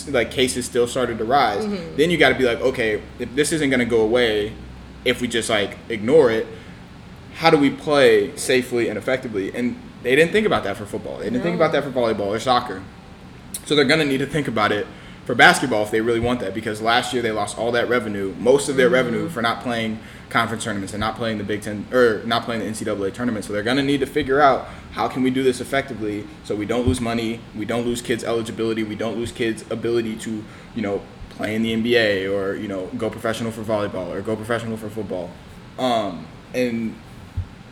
like 0.09 0.31
cases 0.31 0.67
still 0.67 0.87
started 0.87 1.17
to 1.19 1.25
rise. 1.25 1.65
Mm-hmm. 1.65 1.97
Then 1.97 2.11
you 2.11 2.19
got 2.19 2.29
to 2.29 2.35
be 2.37 2.45
like, 2.45 2.61
okay, 2.61 3.01
if 3.19 3.35
this 3.35 3.51
isn't 3.53 3.71
going 3.71 3.81
to 3.81 3.87
go 3.87 4.03
away, 4.03 4.53
if 5.05 5.21
we 5.21 5.29
just 5.29 5.51
like 5.51 5.79
ignore 5.89 6.31
it, 6.31 6.47
how 7.35 7.51
do 7.51 7.57
we 7.57 7.71
play 7.71 8.37
safely 8.37 8.89
and 8.89 8.99
effectively? 8.99 9.55
And 9.55 9.81
they 10.03 10.17
didn't 10.17 10.33
think 10.33 10.47
about 10.47 10.65
that 10.65 10.77
for 10.77 10.87
football. 10.87 11.19
They 11.19 11.25
didn't 11.25 11.43
think 11.43 11.57
about 11.57 11.73
that 11.73 11.85
for 11.85 11.91
volleyball 11.91 12.29
or 12.29 12.39
soccer. 12.39 12.83
So 13.65 13.75
they're 13.75 13.85
going 13.85 14.01
to 14.01 14.07
need 14.07 14.19
to 14.19 14.27
think 14.27 14.49
about 14.49 14.73
it 14.73 14.87
for 15.25 15.35
basketball 15.37 15.85
if 15.85 15.91
they 15.91 16.01
really 16.01 16.19
want 16.19 16.41
that 16.41 16.53
because 16.53 16.83
last 16.83 17.13
year 17.13 17.23
they 17.23 17.31
lost 17.31 17.57
all 17.57 17.71
that 17.73 17.89
revenue, 17.89 18.35
most 18.39 18.69
of 18.69 18.77
their 18.77 18.87
mm-hmm. 18.87 18.95
revenue 18.95 19.29
for 19.29 19.41
not 19.41 19.63
playing 19.63 20.01
conference 20.31 20.65
tournaments 20.65 20.93
and 20.93 21.01
not 21.01 21.15
playing 21.17 21.39
the 21.39 21.45
Big 21.45 21.63
Ten 21.63 21.87
or 21.93 22.23
not 22.25 22.45
playing 22.45 22.61
the 22.61 22.67
NCAA 22.67 23.13
tournament. 23.13 23.45
So 23.45 23.53
they're 23.53 23.63
going 23.63 23.77
to 23.77 23.83
need 23.83 24.01
to 24.01 24.07
figure 24.07 24.41
out 24.41 24.67
how 24.93 25.07
can 25.07 25.23
we 25.23 25.31
do 25.31 25.43
this 25.43 25.61
effectively 25.61 26.27
so 26.43 26.57
we 26.57 26.67
don't 26.67 26.87
lose 26.87 27.01
money, 27.01 27.41
we 27.55 27.65
don't 27.65 27.85
lose 27.85 28.03
kids' 28.03 28.25
eligibility, 28.25 28.83
we 28.83 28.97
don't 28.97 29.17
lose 29.17 29.31
kids' 29.31 29.65
ability 29.71 30.17
to, 30.17 30.45
you 30.75 30.83
know, 30.83 31.03
play 31.43 31.57
in 31.57 31.63
the 31.63 31.75
NBA 31.75 32.33
or 32.33 32.55
you 32.55 32.69
know 32.69 32.87
go 32.97 33.11
professional 33.11 33.51
for 33.51 33.63
volleyball 33.63 34.09
or 34.15 34.21
go 34.23 34.37
professional 34.37 34.77
for 34.77 34.89
football. 34.89 35.31
Um, 35.79 36.27
and 36.55 36.95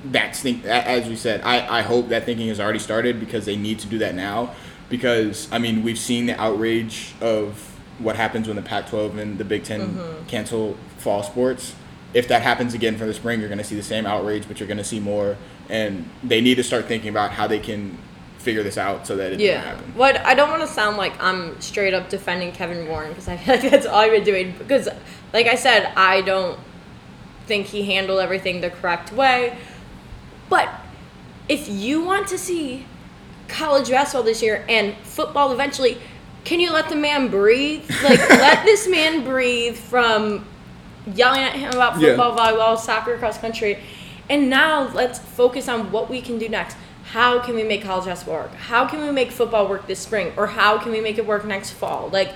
that's 0.07 0.41
think 0.41 0.65
as 0.65 1.07
we 1.09 1.15
said 1.15 1.43
I, 1.43 1.81
I 1.81 1.83
hope 1.83 2.09
that 2.09 2.25
thinking 2.25 2.49
has 2.49 2.59
already 2.59 2.79
started 2.79 3.21
because 3.21 3.45
they 3.45 3.57
need 3.57 3.81
to 3.81 3.87
do 3.87 3.99
that 3.99 4.15
now 4.15 4.55
because 4.89 5.47
i 5.53 5.59
mean 5.59 5.83
we've 5.83 5.99
seen 5.99 6.25
the 6.25 6.41
outrage 6.41 7.13
of 7.21 7.59
what 7.99 8.17
happens 8.17 8.47
when 8.47 8.57
the 8.57 8.63
pac 8.63 8.89
12 8.89 9.19
and 9.19 9.37
the 9.37 9.45
big 9.45 9.63
10 9.63 9.81
Mm-hmm. 9.81 10.27
cancel 10.27 10.79
fall 10.97 11.23
sports 11.23 11.75
if 12.15 12.29
that 12.29 12.41
happens 12.41 12.73
again 12.73 12.97
for 12.97 13.05
the 13.05 13.13
spring 13.13 13.41
you're 13.41 13.51
going 13.51 13.59
to 13.59 13.65
see 13.65 13.77
the 13.77 13.83
same 13.83 14.07
outrage 14.07 14.49
but 14.49 14.59
you're 14.59 14.67
going 14.67 14.79
to 14.79 14.85
see 14.85 15.01
more 15.01 15.37
and 15.69 16.09
they 16.25 16.41
need 16.41 16.55
to 16.55 16.65
start 16.65 16.87
thinking 16.87 17.11
about 17.11 17.33
how 17.33 17.47
they 17.47 17.59
can 17.59 17.99
figure 18.41 18.63
this 18.63 18.79
out 18.79 19.07
so 19.07 19.17
that 19.17 19.27
it 19.33 19.37
doesn't 19.37 19.47
Yeah. 19.47 19.61
happen 19.61 19.93
What 19.95 20.17
I 20.25 20.35
don't 20.35 20.49
want 20.51 20.63
to 20.63 20.67
sound 20.67 20.97
like 20.97 21.13
I'm 21.23 21.61
straight 21.61 21.93
up 21.95 22.09
defending 22.09 22.53
Kevin 22.53 22.89
Warren 22.89 23.11
because 23.11 23.29
I 23.29 23.37
feel 23.37 23.57
like 23.57 23.71
that's 23.71 23.87
all 23.87 23.97
I've 24.01 24.11
been 24.13 24.25
doing. 24.25 24.55
Because, 24.59 24.89
like 25.33 25.47
I 25.47 25.55
said, 25.57 25.93
I 25.97 26.23
don't 26.23 26.59
think 27.47 27.67
he 27.67 27.83
handled 27.83 28.21
everything 28.21 28.61
the 28.61 28.71
correct 28.71 29.13
way. 29.13 29.57
But 30.49 30.69
if 31.49 31.69
you 31.69 32.03
want 32.03 32.29
to 32.29 32.39
see 32.39 32.87
college 33.49 33.91
basketball 33.91 34.23
this 34.23 34.43
year 34.43 34.65
and 34.69 34.95
football 35.03 35.53
eventually, 35.53 35.99
can 36.45 36.61
you 36.61 36.73
let 36.73 36.89
the 36.89 36.97
man 36.97 37.29
breathe? 37.29 37.85
Like, 38.03 38.19
let 38.31 38.65
this 38.65 38.89
man 38.89 39.23
breathe 39.25 39.77
from 39.77 40.47
yelling 41.15 41.41
at 41.43 41.53
him 41.55 41.71
about 41.73 42.01
Yeah. 42.01 42.11
football, 42.17 42.37
volleyball, 42.37 42.79
soccer, 42.79 43.19
cross 43.19 43.37
country. 43.39 43.79
And 44.31 44.49
now 44.49 44.89
let's 44.95 45.19
focus 45.19 45.69
on 45.69 45.91
what 45.93 46.09
we 46.09 46.21
can 46.23 46.39
do 46.39 46.49
next. 46.49 46.77
How 47.13 47.41
can 47.41 47.55
we 47.55 47.63
make 47.65 47.83
college 47.83 48.05
basketball 48.07 48.37
work? 48.41 48.55
How 48.55 48.87
can 48.87 49.01
we 49.01 49.11
make 49.11 49.31
football 49.33 49.69
work 49.69 49.87
this 49.87 49.99
spring? 49.99 50.33
Or 50.37 50.47
how 50.49 50.79
can 50.79 50.93
we 50.93 51.01
make 51.01 51.19
it 51.19 51.27
work 51.27 51.45
next 51.45 51.71
fall? 51.71 52.09
Like, 52.13 52.33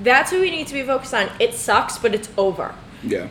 that's 0.00 0.32
what 0.32 0.40
we 0.40 0.50
need 0.50 0.66
to 0.68 0.74
be 0.74 0.82
focused 0.82 1.14
on. 1.14 1.28
It 1.38 1.54
sucks, 1.54 1.98
but 1.98 2.14
it's 2.14 2.28
over. 2.36 2.74
yeah 3.02 3.28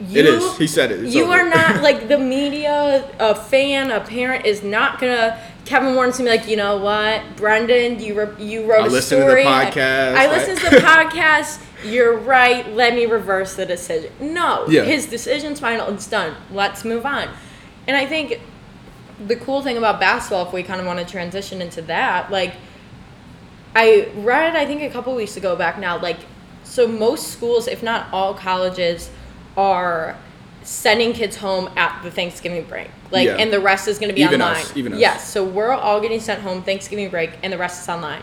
You, 0.00 0.20
it 0.20 0.26
is 0.26 0.56
he 0.58 0.66
said 0.66 0.90
it 0.90 1.04
It's 1.04 1.14
you 1.14 1.24
over. 1.24 1.34
are 1.34 1.48
not 1.48 1.82
like 1.88 2.08
the 2.08 2.18
media, 2.18 3.08
a 3.18 3.34
fan, 3.34 3.90
a 3.90 4.00
parent 4.00 4.46
is 4.46 4.62
not 4.62 4.98
gonna. 5.00 5.38
Kevin 5.64 5.94
Warren's 5.94 6.18
gonna 6.18 6.30
be 6.32 6.36
like, 6.38 6.48
you 6.48 6.56
know 6.56 6.76
what, 6.78 7.22
Brendan, 7.36 8.00
you 8.00 8.18
re- 8.20 8.44
you 8.44 8.64
wrote 8.68 8.82
I 8.82 8.86
a 8.86 8.90
listened 8.90 9.22
to 9.22 9.28
the 9.30 9.36
podcast, 9.42 10.14
I 10.16 10.26
like- 10.26 10.36
listened 10.48 10.58
to 10.58 10.70
the 10.70 10.76
podcast. 10.94 11.62
You're 11.84 12.16
right. 12.18 12.68
Let 12.74 12.94
me 12.94 13.06
reverse 13.06 13.54
the 13.56 13.66
decision. 13.66 14.10
No, 14.20 14.66
Yeah. 14.68 14.84
his 14.84 15.06
decision's 15.06 15.60
final. 15.60 15.88
It's 15.94 16.06
done. 16.06 16.34
Let's 16.52 16.84
move 16.84 17.04
on. 17.06 17.28
And 17.88 17.96
I 17.96 18.06
think 18.06 18.40
the 19.26 19.36
cool 19.36 19.62
thing 19.62 19.76
about 19.76 20.00
basketball, 20.00 20.46
if 20.46 20.52
we 20.52 20.62
kind 20.62 20.80
of 20.80 20.86
want 20.86 20.98
to 20.98 21.04
transition 21.04 21.60
into 21.62 21.82
that, 21.82 22.30
like 22.30 22.54
I 23.74 24.08
read, 24.16 24.54
I 24.56 24.66
think 24.66 24.82
a 24.82 24.90
couple 24.90 25.14
weeks 25.14 25.36
ago 25.36 25.56
back 25.56 25.78
now, 25.78 25.98
like, 25.98 26.18
so 26.64 26.86
most 26.86 27.28
schools, 27.28 27.66
if 27.68 27.82
not 27.82 28.06
all 28.12 28.34
colleges, 28.34 29.10
are 29.56 30.16
sending 30.62 31.12
kids 31.12 31.36
home 31.36 31.68
at 31.76 32.02
the 32.02 32.10
Thanksgiving 32.10 32.64
break. 32.64 32.88
Like, 33.10 33.26
Yeah. 33.26 33.36
and 33.36 33.52
the 33.52 33.60
rest 33.60 33.88
is 33.88 33.98
going 33.98 34.10
to 34.10 34.14
be 34.14 34.22
Even 34.22 34.40
online. 34.40 34.62
us, 34.62 34.76
even 34.76 34.92
us. 34.94 34.98
Yes, 35.00 35.28
so 35.28 35.42
we're 35.44 35.72
all 35.72 36.00
getting 36.00 36.20
sent 36.20 36.40
home 36.42 36.62
Thanksgiving 36.62 37.08
break, 37.08 37.30
and 37.42 37.52
the 37.52 37.58
rest 37.58 37.82
is 37.82 37.88
online. 37.88 38.22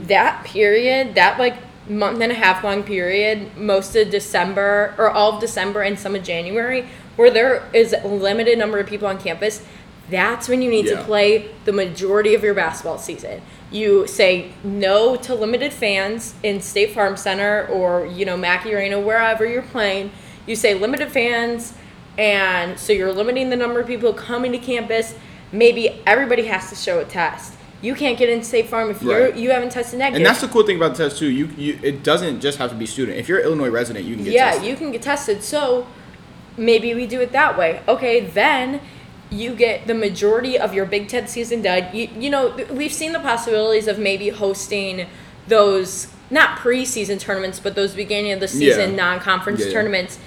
That 0.00 0.44
period, 0.44 1.14
that 1.14 1.38
like 1.38 1.54
month 1.88 2.20
and 2.20 2.32
a 2.32 2.34
half 2.34 2.64
long 2.64 2.82
period, 2.82 3.56
most 3.56 3.94
of 3.94 4.10
December 4.10 4.94
or 4.98 5.10
all 5.10 5.34
of 5.34 5.40
December 5.40 5.82
and 5.82 5.98
some 5.98 6.14
of 6.14 6.22
January, 6.22 6.86
where 7.16 7.30
there 7.30 7.62
is 7.72 7.92
a 7.92 8.06
limited 8.06 8.58
number 8.58 8.78
of 8.78 8.86
people 8.86 9.06
on 9.06 9.18
campus, 9.18 9.62
that's 10.10 10.48
when 10.48 10.62
you 10.62 10.70
need 10.70 10.86
Yeah. 10.86 10.96
to 10.96 11.04
play 11.04 11.46
the 11.64 11.72
majority 11.72 12.34
of 12.34 12.42
your 12.42 12.54
basketball 12.54 12.98
season. 12.98 13.40
You 13.70 14.06
say 14.06 14.50
no 14.62 15.16
to 15.16 15.34
limited 15.34 15.72
fans 15.72 16.34
in 16.42 16.60
State 16.60 16.92
Farm 16.92 17.16
Center 17.16 17.66
or, 17.70 18.06
you 18.06 18.24
know, 18.24 18.36
Mackey 18.36 18.74
Arena, 18.74 19.00
wherever 19.00 19.46
you're 19.46 19.62
playing. 19.62 20.10
You 20.46 20.56
say 20.56 20.74
limited 20.74 21.10
fans, 21.10 21.72
and 22.18 22.78
so 22.78 22.92
you're 22.92 23.12
limiting 23.12 23.48
the 23.48 23.56
number 23.56 23.80
of 23.80 23.86
people 23.86 24.12
coming 24.12 24.52
to 24.52 24.58
campus. 24.58 25.14
Maybe 25.52 26.02
everybody 26.06 26.42
has 26.46 26.68
to 26.70 26.74
show 26.76 26.98
a 26.98 27.04
test. 27.04 27.54
You 27.80 27.94
can't 27.94 28.18
get 28.18 28.28
in 28.28 28.42
State 28.42 28.68
Farm 28.68 28.90
if 28.90 29.02
you're 29.02 29.24
Right. 29.24 29.36
you 29.36 29.50
haven't 29.50 29.70
tested 29.72 29.98
negative. 29.98 30.16
And 30.18 30.26
that's 30.26 30.40
the 30.40 30.48
cool 30.48 30.64
thing 30.64 30.76
about 30.76 30.94
the 30.94 31.04
test 31.04 31.18
too. 31.18 31.26
You, 31.30 31.48
you 31.56 31.78
it 31.82 32.02
doesn't 32.02 32.40
just 32.40 32.58
have 32.58 32.70
to 32.70 32.76
be 32.76 32.86
student. 32.86 33.18
If 33.18 33.28
you're 33.28 33.38
an 33.38 33.44
Illinois 33.46 33.70
resident, 33.70 34.04
you 34.04 34.14
can 34.14 34.24
get 34.24 34.34
yeah, 34.34 34.50
tested. 34.50 34.68
you 34.68 34.76
can 34.76 34.92
get 34.92 35.02
tested. 35.02 35.42
So 35.42 35.86
maybe 36.56 36.94
we 36.94 37.06
do 37.06 37.20
it 37.20 37.32
that 37.32 37.56
way. 37.58 37.80
Okay, 37.88 38.20
then 38.20 38.80
you 39.32 39.54
get 39.54 39.86
the 39.86 39.94
majority 39.94 40.58
of 40.58 40.74
your 40.74 40.84
Big 40.84 41.08
Ten 41.08 41.26
season 41.26 41.62
done. 41.62 41.88
You, 41.94 42.08
you 42.18 42.30
know, 42.30 42.54
we've 42.70 42.92
seen 42.92 43.12
the 43.12 43.20
possibilities 43.20 43.88
of 43.88 43.98
maybe 43.98 44.28
hosting 44.28 45.06
those 45.48 46.08
not 46.30 46.58
preseason 46.58 47.18
tournaments, 47.18 47.58
but 47.58 47.74
those 47.74 47.94
beginning 47.94 48.32
of 48.32 48.40
the 48.40 48.48
season 48.48 48.90
Yeah. 48.90 48.96
non-conference 48.96 49.60
Yeah, 49.60 49.66
yeah. 49.66 49.72
tournaments 49.72 50.18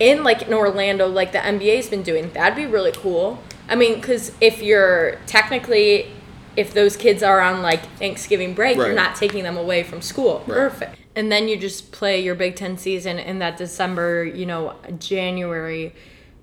in 0.00 0.24
like 0.24 0.42
in 0.42 0.52
Orlando, 0.54 1.06
like 1.06 1.32
the 1.32 1.38
NBA's 1.38 1.88
been 1.88 2.02
doing. 2.02 2.30
That'd 2.32 2.56
be 2.56 2.66
really 2.66 2.92
cool. 2.92 3.42
I 3.68 3.74
mean, 3.74 3.94
because 3.96 4.32
if 4.40 4.62
you're 4.62 5.16
technically, 5.26 6.10
if 6.56 6.72
those 6.74 6.96
kids 6.96 7.22
are 7.22 7.40
on 7.40 7.62
like 7.62 7.84
Thanksgiving 7.98 8.54
break, 8.54 8.76
you're 8.76 8.92
not 8.94 9.16
taking 9.16 9.42
them 9.44 9.56
away 9.56 9.82
from 9.82 10.02
school. 10.02 10.42
Right. 10.46 10.56
Perfect. 10.56 10.96
And 11.14 11.32
then 11.32 11.48
you 11.48 11.56
just 11.56 11.92
play 11.92 12.20
your 12.20 12.34
Big 12.34 12.56
Ten 12.56 12.76
season 12.76 13.18
in 13.18 13.38
that 13.38 13.56
December, 13.56 14.24
you 14.24 14.44
know, 14.44 14.74
January 14.98 15.94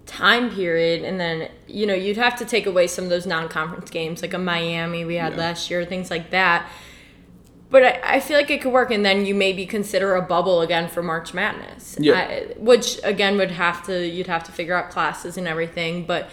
time 0.05 0.49
period. 0.49 1.03
And 1.03 1.19
then, 1.19 1.49
you 1.67 1.85
know, 1.85 1.93
you'd 1.93 2.17
have 2.17 2.35
to 2.37 2.45
take 2.45 2.65
away 2.65 2.87
some 2.87 3.05
of 3.05 3.09
those 3.09 3.25
non 3.25 3.47
conference 3.49 3.89
games, 3.89 4.21
like 4.21 4.33
a 4.33 4.37
Miami 4.37 5.05
we 5.05 5.15
had 5.15 5.33
Yeah. 5.33 5.39
last 5.39 5.69
year, 5.71 5.85
things 5.85 6.09
like 6.11 6.29
that. 6.31 6.67
But 7.69 7.83
I, 7.83 7.99
I 8.15 8.19
feel 8.19 8.37
like 8.37 8.51
it 8.51 8.61
could 8.61 8.71
work, 8.71 8.91
and 8.91 9.03
then 9.03 9.25
you 9.25 9.33
maybe 9.33 9.65
consider 9.65 10.13
a 10.15 10.21
bubble 10.21 10.61
again 10.61 10.87
for 10.87 11.01
March 11.01 11.33
Madness. 11.33 11.97
Yeah. 11.99 12.13
I, 12.13 12.53
which 12.57 12.99
again 13.03 13.37
would 13.37 13.51
have 13.51 13.83
to 13.87 14.05
you'd 14.07 14.27
have 14.27 14.43
to 14.43 14.51
figure 14.51 14.75
out 14.75 14.91
classes 14.91 15.37
and 15.37 15.47
everything, 15.47 16.05
but 16.05 16.29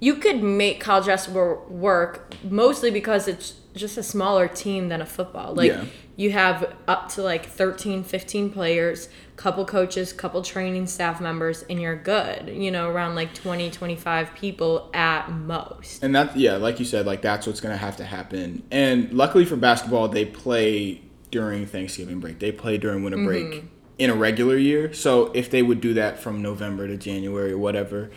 you 0.00 0.14
could 0.16 0.42
make 0.42 0.80
college 0.80 1.06
basketball 1.06 1.66
work 1.68 2.34
mostly 2.42 2.90
because 2.90 3.28
it's 3.28 3.54
just 3.76 3.96
a 3.98 4.02
smaller 4.02 4.48
team 4.48 4.88
than 4.88 5.00
a 5.00 5.06
football. 5.06 5.54
Like 5.54 5.70
Yeah. 5.70 5.84
you 6.16 6.32
have 6.32 6.74
up 6.88 7.08
to 7.10 7.22
like 7.22 7.46
13, 7.46 8.02
15 8.02 8.50
players, 8.50 9.08
couple 9.40 9.64
coaches, 9.64 10.12
couple 10.12 10.42
training 10.42 10.86
staff 10.86 11.18
members, 11.18 11.64
and 11.70 11.80
you're 11.80 11.96
good. 11.96 12.50
You 12.50 12.70
know, 12.70 12.90
around 12.90 13.14
like 13.14 13.32
20, 13.32 13.70
25 13.70 14.34
people 14.34 14.90
at 14.92 15.30
most. 15.30 16.02
And 16.04 16.14
that, 16.14 16.36
yeah, 16.36 16.56
like 16.56 16.78
you 16.78 16.84
said, 16.84 17.06
like 17.06 17.22
that's 17.22 17.46
what's 17.46 17.58
gonna 17.60 17.78
have 17.78 17.96
to 17.96 18.04
happen. 18.04 18.62
And 18.70 19.10
luckily 19.14 19.46
for 19.46 19.56
basketball, 19.56 20.08
they 20.08 20.26
play 20.26 21.00
during 21.30 21.64
Thanksgiving 21.64 22.20
break. 22.20 22.38
They 22.38 22.52
play 22.52 22.76
during 22.76 23.02
winter 23.02 23.16
Mm-hmm. 23.16 23.26
break 23.50 23.64
in 23.96 24.10
a 24.10 24.14
regular 24.14 24.58
year. 24.58 24.92
So 24.92 25.30
if 25.32 25.50
they 25.50 25.62
would 25.62 25.80
do 25.80 25.94
that 25.94 26.18
from 26.18 26.42
November 26.42 26.86
to 26.86 26.98
January 26.98 27.52
or 27.52 27.58
whatever, 27.58 28.10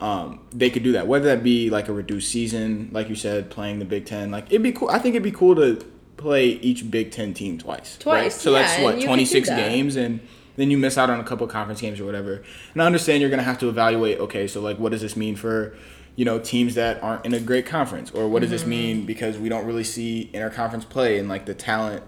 um, 0.00 0.40
they 0.52 0.70
could 0.70 0.84
do 0.84 0.92
that. 0.92 1.08
Whether 1.08 1.26
that 1.26 1.42
be 1.42 1.70
like 1.70 1.88
a 1.88 1.92
reduced 1.92 2.30
season, 2.30 2.90
like 2.92 3.08
you 3.08 3.16
said, 3.16 3.50
playing 3.50 3.80
the 3.80 3.84
Big 3.84 4.06
Ten, 4.06 4.30
like 4.30 4.46
it'd 4.46 4.62
be 4.62 4.72
cool. 4.72 4.90
I 4.90 5.00
think 5.00 5.14
it'd 5.16 5.24
be 5.24 5.32
cool 5.32 5.56
to 5.56 5.84
play 6.16 6.46
each 6.50 6.88
Big 6.88 7.10
Ten 7.10 7.34
team 7.34 7.58
twice. 7.58 7.96
right? 8.06 8.22
Twice, 8.22 8.40
So 8.40 8.52
that's 8.52 8.80
what 8.80 8.94
and 8.94 8.94
you 8.94 8.94
could 8.94 9.00
do 9.00 9.06
twenty 9.08 9.24
six 9.24 9.48
games 9.48 9.96
and. 9.96 10.20
Then 10.58 10.70
you 10.70 10.76
miss 10.76 10.98
out 10.98 11.08
on 11.08 11.20
a 11.20 11.24
couple 11.24 11.46
conference 11.46 11.80
games 11.80 12.00
or 12.00 12.04
whatever. 12.04 12.42
And 12.74 12.82
I 12.82 12.86
understand 12.86 13.20
you're 13.22 13.30
gonna 13.30 13.42
have 13.44 13.58
to 13.60 13.68
evaluate. 13.68 14.18
Okay, 14.18 14.46
so 14.48 14.60
like, 14.60 14.78
what 14.78 14.90
does 14.92 15.00
this 15.00 15.16
mean 15.16 15.36
for 15.36 15.74
you 16.16 16.24
know 16.24 16.40
teams 16.40 16.74
that 16.74 17.00
aren't 17.02 17.24
in 17.24 17.32
a 17.32 17.38
great 17.40 17.64
conference 17.64 18.10
or 18.10 18.26
what 18.28 18.42
does 18.42 18.50
this 18.50 18.62
Mm-hmm. 18.62 18.70
mean 18.70 19.06
because 19.06 19.38
we 19.38 19.48
don't 19.48 19.64
really 19.64 19.84
see 19.84 20.28
interconference 20.34 20.86
play 20.88 21.16
and 21.20 21.28
like 21.28 21.46
the 21.46 21.54
talent 21.54 22.02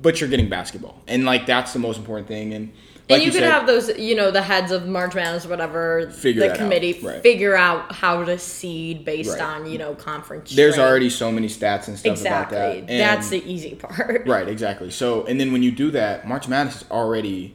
but 0.00 0.20
you're 0.20 0.30
getting 0.30 0.48
basketball 0.48 1.02
and 1.08 1.24
like 1.24 1.44
that's 1.44 1.72
the 1.72 1.80
most 1.80 1.98
important 1.98 2.28
thing 2.28 2.54
and 2.54 2.70
like 3.10 3.16
and 3.18 3.22
you, 3.24 3.32
could 3.32 3.40
said, 3.40 3.50
have 3.52 3.66
those, 3.66 3.98
you 3.98 4.14
know, 4.14 4.30
the 4.30 4.40
heads 4.40 4.70
of 4.72 4.86
March 4.86 5.14
Madness, 5.14 5.44
or 5.44 5.50
whatever, 5.50 6.08
Figure 6.10 6.40
the 6.40 6.46
that 6.46 6.52
out, 6.52 6.58
committee 6.58 6.98
right. 7.02 7.22
figure 7.22 7.54
out 7.54 7.92
how 7.92 8.24
to 8.24 8.38
seed 8.38 9.04
based 9.04 9.32
Right. 9.32 9.40
on, 9.42 9.70
you 9.70 9.76
know, 9.78 9.94
conference. 9.94 10.54
there's 10.54 10.78
already 10.78 11.10
so 11.10 11.30
many 11.32 11.48
stats 11.48 11.88
and 11.88 11.98
stuff 11.98 12.12
exactly. 12.12 12.56
about 12.56 12.70
that 12.70 12.76
and- 12.92 13.00
That's 13.00 13.28
the 13.30 13.42
easy 13.44 13.74
part. 13.74 14.26
right 14.28 14.48
exactly 14.48 14.90
so 14.90 15.24
and 15.26 15.40
then 15.40 15.52
when 15.52 15.62
you 15.64 15.72
do 15.72 15.90
that 15.90 16.26
march 16.28 16.46
madness 16.48 16.76
is 16.82 16.84
already 16.90 17.54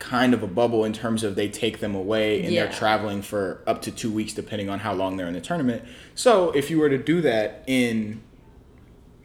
kind 0.00 0.34
of 0.34 0.42
a 0.42 0.46
bubble 0.48 0.84
in 0.84 0.92
terms 0.92 1.22
of 1.22 1.36
they 1.36 1.48
take 1.48 1.78
them 1.78 1.94
away 1.94 2.42
and 2.42 2.52
Yeah. 2.52 2.64
they're 2.64 2.72
traveling 2.72 3.22
for 3.22 3.62
up 3.66 3.82
to 3.82 3.92
two 3.92 4.10
weeks 4.10 4.32
depending 4.32 4.68
on 4.68 4.80
how 4.80 4.92
long 4.92 5.16
they're 5.16 5.28
in 5.28 5.34
the 5.34 5.40
tournament 5.40 5.84
so 6.16 6.50
if 6.52 6.70
you 6.70 6.78
were 6.80 6.88
to 6.88 6.98
do 6.98 7.20
that 7.20 7.62
in 7.66 8.20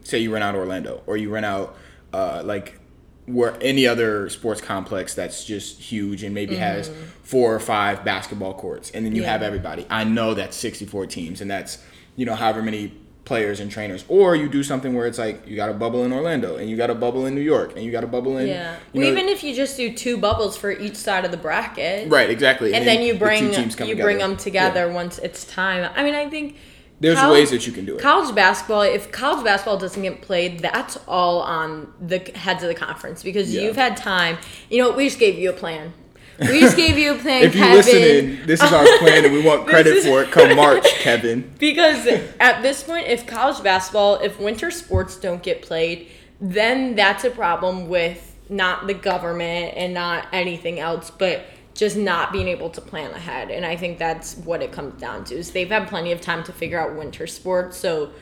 say 0.04 0.18
you 0.18 0.32
rent 0.32 0.44
out 0.44 0.54
Orlando 0.54 1.02
or 1.06 1.16
you 1.16 1.30
rent 1.30 1.46
out 1.46 1.76
uh, 2.12 2.42
like 2.44 2.78
where 3.26 3.56
any 3.60 3.86
other 3.88 4.28
sports 4.28 4.60
complex 4.60 5.14
that's 5.14 5.44
just 5.44 5.80
huge 5.80 6.22
and 6.22 6.32
maybe 6.34 6.54
has 6.56 6.90
four 7.24 7.52
or 7.54 7.58
five 7.58 8.04
basketball 8.04 8.54
courts 8.54 8.90
and 8.92 9.04
then 9.04 9.14
you 9.16 9.22
Mm-hmm. 9.22 9.26
Yeah. 9.26 9.32
have 9.32 9.42
everybody. 9.42 9.86
I 9.90 10.04
know 10.04 10.34
that's 10.34 10.56
64 10.56 11.06
teams 11.06 11.40
and 11.40 11.50
that's 11.50 11.82
you 12.14 12.24
know 12.24 12.34
however 12.36 12.62
many 12.62 12.92
players 13.26 13.58
and 13.60 13.70
trainers 13.70 14.04
or 14.08 14.34
you 14.36 14.48
do 14.48 14.62
something 14.62 14.94
where 14.94 15.06
it's 15.06 15.18
like 15.18 15.46
you 15.46 15.56
got 15.56 15.68
a 15.68 15.72
bubble 15.74 16.04
in 16.04 16.12
Orlando 16.12 16.56
and 16.56 16.70
you 16.70 16.76
got 16.76 16.90
a 16.90 16.94
bubble 16.94 17.26
in 17.26 17.34
New 17.34 17.40
York 17.42 17.72
and 17.74 17.84
you 17.84 17.90
got 17.90 18.04
a 18.04 18.06
bubble 18.06 18.38
in 18.38 18.46
Yeah. 18.46 18.76
Well, 18.94 19.02
know- 19.04 19.10
even 19.10 19.28
if 19.28 19.42
you 19.44 19.54
just 19.54 19.76
do 19.76 19.92
two 19.92 20.16
bubbles 20.16 20.56
for 20.56 20.70
each 20.70 20.94
side 20.94 21.24
of 21.24 21.32
the 21.32 21.36
bracket, 21.36 22.08
right 22.08 22.30
exactly 22.30 22.72
and 22.72 22.86
then 22.86 23.02
you 23.02 23.12
the 23.14 23.18
bring 23.18 23.52
come 23.52 23.88
you 23.88 23.96
bring 23.96 24.18
them 24.18 24.30
Yeah. 24.30 24.36
together 24.38 24.88
once 24.90 25.18
it's 25.18 25.44
time. 25.44 25.90
I 25.96 26.04
mean, 26.04 26.14
I 26.14 26.28
think 26.30 26.56
There's 27.00 27.18
college- 27.18 27.40
ways 27.40 27.50
that 27.50 27.66
you 27.66 27.72
can 27.72 27.84
do 27.84 27.96
it. 27.96 28.00
College 28.00 28.32
basketball, 28.34 28.82
if 28.82 29.10
college 29.10 29.44
basketball 29.44 29.76
doesn't 29.76 30.00
get 30.02 30.22
played, 30.22 30.60
that's 30.60 30.96
all 31.08 31.40
on 31.40 31.88
the 32.00 32.18
heads 32.36 32.62
of 32.62 32.68
the 32.68 32.74
conference 32.76 33.22
because 33.24 33.52
Yeah. 33.52 33.62
you've 33.62 33.76
had 33.76 33.96
time. 33.96 34.38
You 34.70 34.78
know, 34.82 34.90
we 34.92 35.06
just 35.08 35.18
gave 35.18 35.36
you 35.36 35.50
a 35.50 35.52
plan. 35.52 35.92
We 36.38 36.60
just 36.60 36.76
gave 36.76 36.98
you 36.98 37.14
a 37.14 37.18
plan, 37.18 37.44
if 37.44 37.54
you 37.54 37.60
Kevin. 37.60 37.76
listening, 37.76 38.46
this 38.46 38.62
is 38.62 38.72
our 38.72 38.84
plan 38.98 39.24
and 39.24 39.32
we 39.32 39.42
want 39.42 39.66
credit 39.68 40.02
for 40.04 40.22
it 40.22 40.30
come 40.30 40.54
March, 40.54 40.84
Kevin. 40.98 41.50
Because 41.58 42.06
at 42.38 42.62
this 42.62 42.82
point, 42.82 43.06
if 43.06 43.26
college 43.26 43.62
basketball, 43.62 44.16
if 44.16 44.38
winter 44.38 44.70
sports 44.70 45.16
don't 45.16 45.42
get 45.42 45.62
played, 45.62 46.08
then 46.40 46.94
that's 46.94 47.24
a 47.24 47.30
problem 47.30 47.88
with 47.88 48.36
not 48.48 48.86
the 48.86 48.94
government 48.94 49.74
and 49.76 49.94
not 49.94 50.26
anything 50.32 50.78
else, 50.78 51.10
but 51.10 51.44
just 51.74 51.96
not 51.96 52.32
being 52.32 52.48
able 52.48 52.70
to 52.70 52.80
plan 52.80 53.10
ahead. 53.12 53.50
And 53.50 53.64
I 53.64 53.76
think 53.76 53.98
that's 53.98 54.34
what 54.36 54.62
it 54.62 54.72
comes 54.72 55.00
down 55.00 55.24
to. 55.24 55.34
Is 55.34 55.50
they've 55.52 55.68
had 55.68 55.88
plenty 55.88 56.12
of 56.12 56.20
time 56.20 56.42
to 56.44 56.52
figure 56.52 56.78
out 56.80 56.96
winter 56.96 57.26
sports, 57.26 57.76
so 57.76 58.12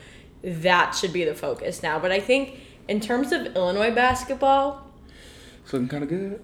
that 0.42 0.92
should 0.92 1.12
be 1.12 1.24
the 1.24 1.34
focus 1.34 1.82
now. 1.82 1.98
But 1.98 2.12
I 2.12 2.20
think 2.20 2.58
in 2.88 3.00
terms 3.00 3.32
of 3.32 3.46
Illinois 3.56 3.94
basketball, 3.94 4.90
It's 5.64 5.72
looking 5.72 5.88
kind 5.88 6.02
of 6.02 6.08
good. 6.08 6.42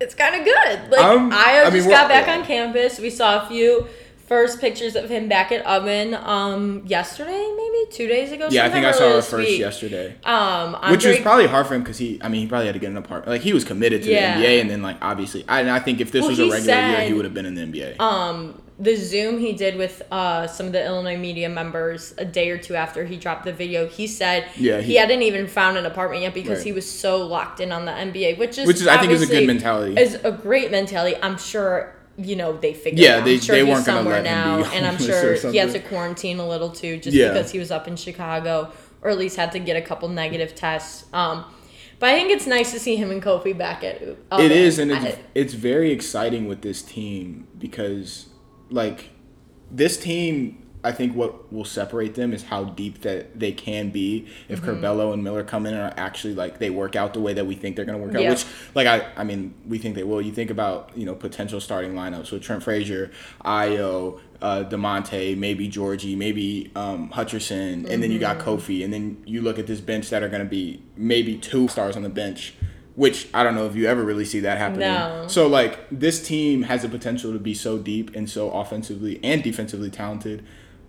It's 0.00 0.14
kind 0.14 0.34
of 0.34 0.44
good. 0.44 0.90
Like 0.90 1.00
Um, 1.04 1.30
I 1.32 1.62
I 1.66 1.70
just 1.70 1.86
we're- 1.86 1.90
got 1.96 2.08
back 2.08 2.28
on 2.28 2.44
campus. 2.44 2.98
We 2.98 3.10
saw 3.10 3.44
a 3.44 3.48
few 3.48 3.86
first 4.34 4.60
pictures 4.60 4.96
of 4.96 5.08
him 5.08 5.28
back 5.28 5.52
at 5.52 5.64
Ubben 5.64 6.08
um 6.36 6.82
yesterday, 6.86 7.44
maybe 7.56 7.80
two 7.92 8.08
days 8.08 8.32
ago. 8.32 8.48
Yeah, 8.50 8.66
I 8.66 8.70
think 8.70 8.84
I 8.84 8.90
saw 8.90 9.08
this 9.10 9.30
first 9.30 9.48
week. 9.48 9.60
yesterday. 9.60 10.16
Um, 10.24 10.74
Which 10.90 11.04
was 11.04 11.18
probably 11.20 11.46
hard 11.46 11.66
for 11.68 11.74
him 11.76 11.82
because 11.82 11.98
he, 11.98 12.18
I 12.20 12.28
mean, 12.28 12.40
he 12.40 12.46
probably 12.48 12.66
had 12.66 12.72
to 12.74 12.80
get 12.80 12.90
an 12.90 12.96
apartment. 12.96 13.28
Like 13.34 13.42
he 13.42 13.52
was 13.52 13.64
committed 13.64 14.02
to 14.04 14.10
Yeah. 14.10 14.38
the 14.38 14.44
NBA, 14.44 14.60
and 14.62 14.68
then 14.70 14.82
like 14.82 14.96
obviously, 15.00 15.44
I, 15.48 15.60
and 15.60 15.70
I 15.70 15.78
think 15.78 16.00
if 16.00 16.10
this 16.10 16.22
Well, 16.22 16.30
was 16.30 16.40
a 16.40 16.50
regular 16.50 16.80
year, 16.90 17.00
he 17.02 17.12
would 17.12 17.24
have 17.24 17.34
been 17.34 17.46
in 17.46 17.54
the 17.54 17.62
NBA. 17.72 18.00
um 18.00 18.60
the 18.76 18.96
Zoom 18.96 19.38
he 19.38 19.52
did 19.52 19.76
with 19.76 20.02
uh 20.10 20.48
some 20.48 20.66
of 20.66 20.72
the 20.72 20.84
Illinois 20.84 21.16
media 21.28 21.48
members 21.48 22.12
a 22.18 22.24
day 22.24 22.50
or 22.50 22.58
two 22.58 22.74
after 22.74 23.04
he 23.04 23.16
dropped 23.16 23.44
the 23.44 23.52
video. 23.52 23.86
He 23.86 24.08
said 24.08 24.46
Yeah, 24.56 24.80
he, 24.80 24.86
he- 24.94 24.96
hadn't 24.96 25.22
even 25.22 25.46
found 25.46 25.76
an 25.78 25.86
apartment 25.86 26.22
yet 26.22 26.34
because 26.34 26.58
Right. 26.58 26.66
he 26.70 26.72
was 26.72 26.90
so 27.04 27.24
locked 27.24 27.60
in 27.60 27.70
on 27.70 27.84
the 27.84 27.92
NBA, 27.92 28.36
which 28.36 28.58
is 28.58 28.66
Which 28.66 28.80
is, 28.82 28.88
I 28.88 28.96
think, 28.98 29.12
is 29.12 29.22
a 29.22 29.26
good 29.26 29.46
mentality. 29.46 29.94
Is 30.00 30.16
a 30.24 30.32
great 30.32 30.72
mentality. 30.72 31.16
I'm 31.22 31.38
sure. 31.38 31.94
You 32.16 32.36
know 32.36 32.56
they 32.56 32.74
figured. 32.74 33.00
Yeah, 33.00 33.16
out. 33.18 33.24
they- 33.24 33.38
sure 33.38 33.56
they 33.56 33.64
he's 33.66 33.74
weren't 33.74 33.86
let 34.06 34.18
him 34.18 34.24
now, 34.24 34.56
be 34.58 34.64
and 34.76 34.86
I'm 34.86 34.98
sure 34.98 35.34
he 35.50 35.56
had 35.58 35.70
to 35.72 35.80
quarantine 35.80 36.38
a 36.38 36.48
little 36.48 36.70
too, 36.70 36.96
just 36.98 37.16
Yeah. 37.16 37.32
because 37.32 37.50
he 37.50 37.58
was 37.58 37.70
up 37.70 37.88
in 37.88 37.96
Chicago, 37.96 38.70
or 39.02 39.10
at 39.10 39.18
least 39.18 39.36
had 39.36 39.52
to 39.52 39.58
get 39.58 39.76
a 39.76 39.82
couple 39.82 40.08
negative 40.08 40.54
tests. 40.54 41.04
Um, 41.12 41.44
but 41.98 42.10
I 42.10 42.14
think 42.14 42.30
it's 42.30 42.46
nice 42.46 42.72
to 42.72 42.78
see 42.80 42.96
him 42.96 43.10
and 43.10 43.22
Kofi 43.22 43.56
back 43.56 43.82
at. 43.84 44.00
it 44.02 44.50
is, 44.52 44.78
and 44.78 44.90
it's, 44.92 45.18
it's 45.34 45.54
very 45.54 45.90
exciting 45.90 46.46
with 46.48 46.62
this 46.62 46.82
team 46.82 47.46
because, 47.58 48.26
like, 48.70 49.10
this 49.70 49.96
team. 49.96 50.60
I 50.84 50.92
think 50.92 51.16
what 51.16 51.52
will 51.52 51.64
separate 51.64 52.14
them 52.14 52.32
is 52.32 52.44
how 52.44 52.64
deep 52.64 53.00
that 53.00 53.38
they 53.38 53.52
can 53.52 53.90
be 53.90 54.26
if 54.48 54.60
Mm-hmm. 54.60 54.84
Curbelo 54.84 55.12
and 55.12 55.24
Miller 55.24 55.42
come 55.44 55.66
in 55.66 55.74
and 55.74 55.82
are 55.82 55.94
actually 55.96 56.34
like 56.34 56.58
they 56.58 56.70
work 56.70 56.94
out 56.96 57.14
the 57.14 57.20
way 57.20 57.32
that 57.32 57.46
we 57.46 57.54
think 57.54 57.76
they're 57.76 57.84
going 57.84 57.98
to 57.98 58.04
work 58.04 58.14
out. 58.14 58.28
Which, 58.30 58.44
like, 58.74 58.86
I, 58.86 59.06
I 59.16 59.24
mean, 59.24 59.54
we 59.66 59.78
think 59.78 59.94
they 59.94 60.04
will. 60.04 60.22
You 60.22 60.32
think 60.32 60.50
about 60.50 60.92
you 60.96 61.06
know 61.06 61.14
potential 61.14 61.60
starting 61.60 61.94
lineups 61.94 62.30
with 62.30 62.42
Trent 62.42 62.62
Frazier, 62.62 63.10
Ayo, 63.44 64.20
uh, 64.40 64.64
Da'Monte, 64.68 65.36
maybe 65.36 65.68
Giorgi, 65.68 66.16
maybe 66.16 66.70
um, 66.76 67.10
Hutcherson, 67.10 67.88
and 67.88 68.02
then 68.02 68.10
you 68.10 68.18
got 68.18 68.38
Mm-hmm. 68.38 68.50
Kofi, 68.50 68.84
and 68.84 68.92
then 68.92 69.22
you 69.26 69.42
look 69.42 69.58
at 69.58 69.66
this 69.66 69.80
bench 69.80 70.10
that 70.10 70.22
are 70.22 70.28
going 70.28 70.42
to 70.42 70.48
be 70.48 70.82
maybe 70.96 71.36
two 71.38 71.68
stars 71.68 71.96
on 71.96 72.02
the 72.02 72.08
bench 72.08 72.54
which 72.96 73.26
I 73.34 73.42
don't 73.42 73.56
know 73.56 73.66
if 73.66 73.74
you 73.74 73.86
ever 73.86 74.04
really 74.04 74.24
see 74.24 74.40
that 74.40 74.56
happening. 74.58 74.88
No. 74.88 75.26
So 75.28 75.48
like 75.48 75.80
this 75.90 76.24
team 76.24 76.62
has 76.62 76.82
the 76.82 76.88
potential 76.88 77.32
to 77.32 77.40
be 77.40 77.52
so 77.52 77.76
deep 77.76 78.14
and 78.14 78.30
so 78.30 78.50
offensively 78.50 79.18
and 79.24 79.42
defensively 79.42 79.90
talented, 79.90 80.44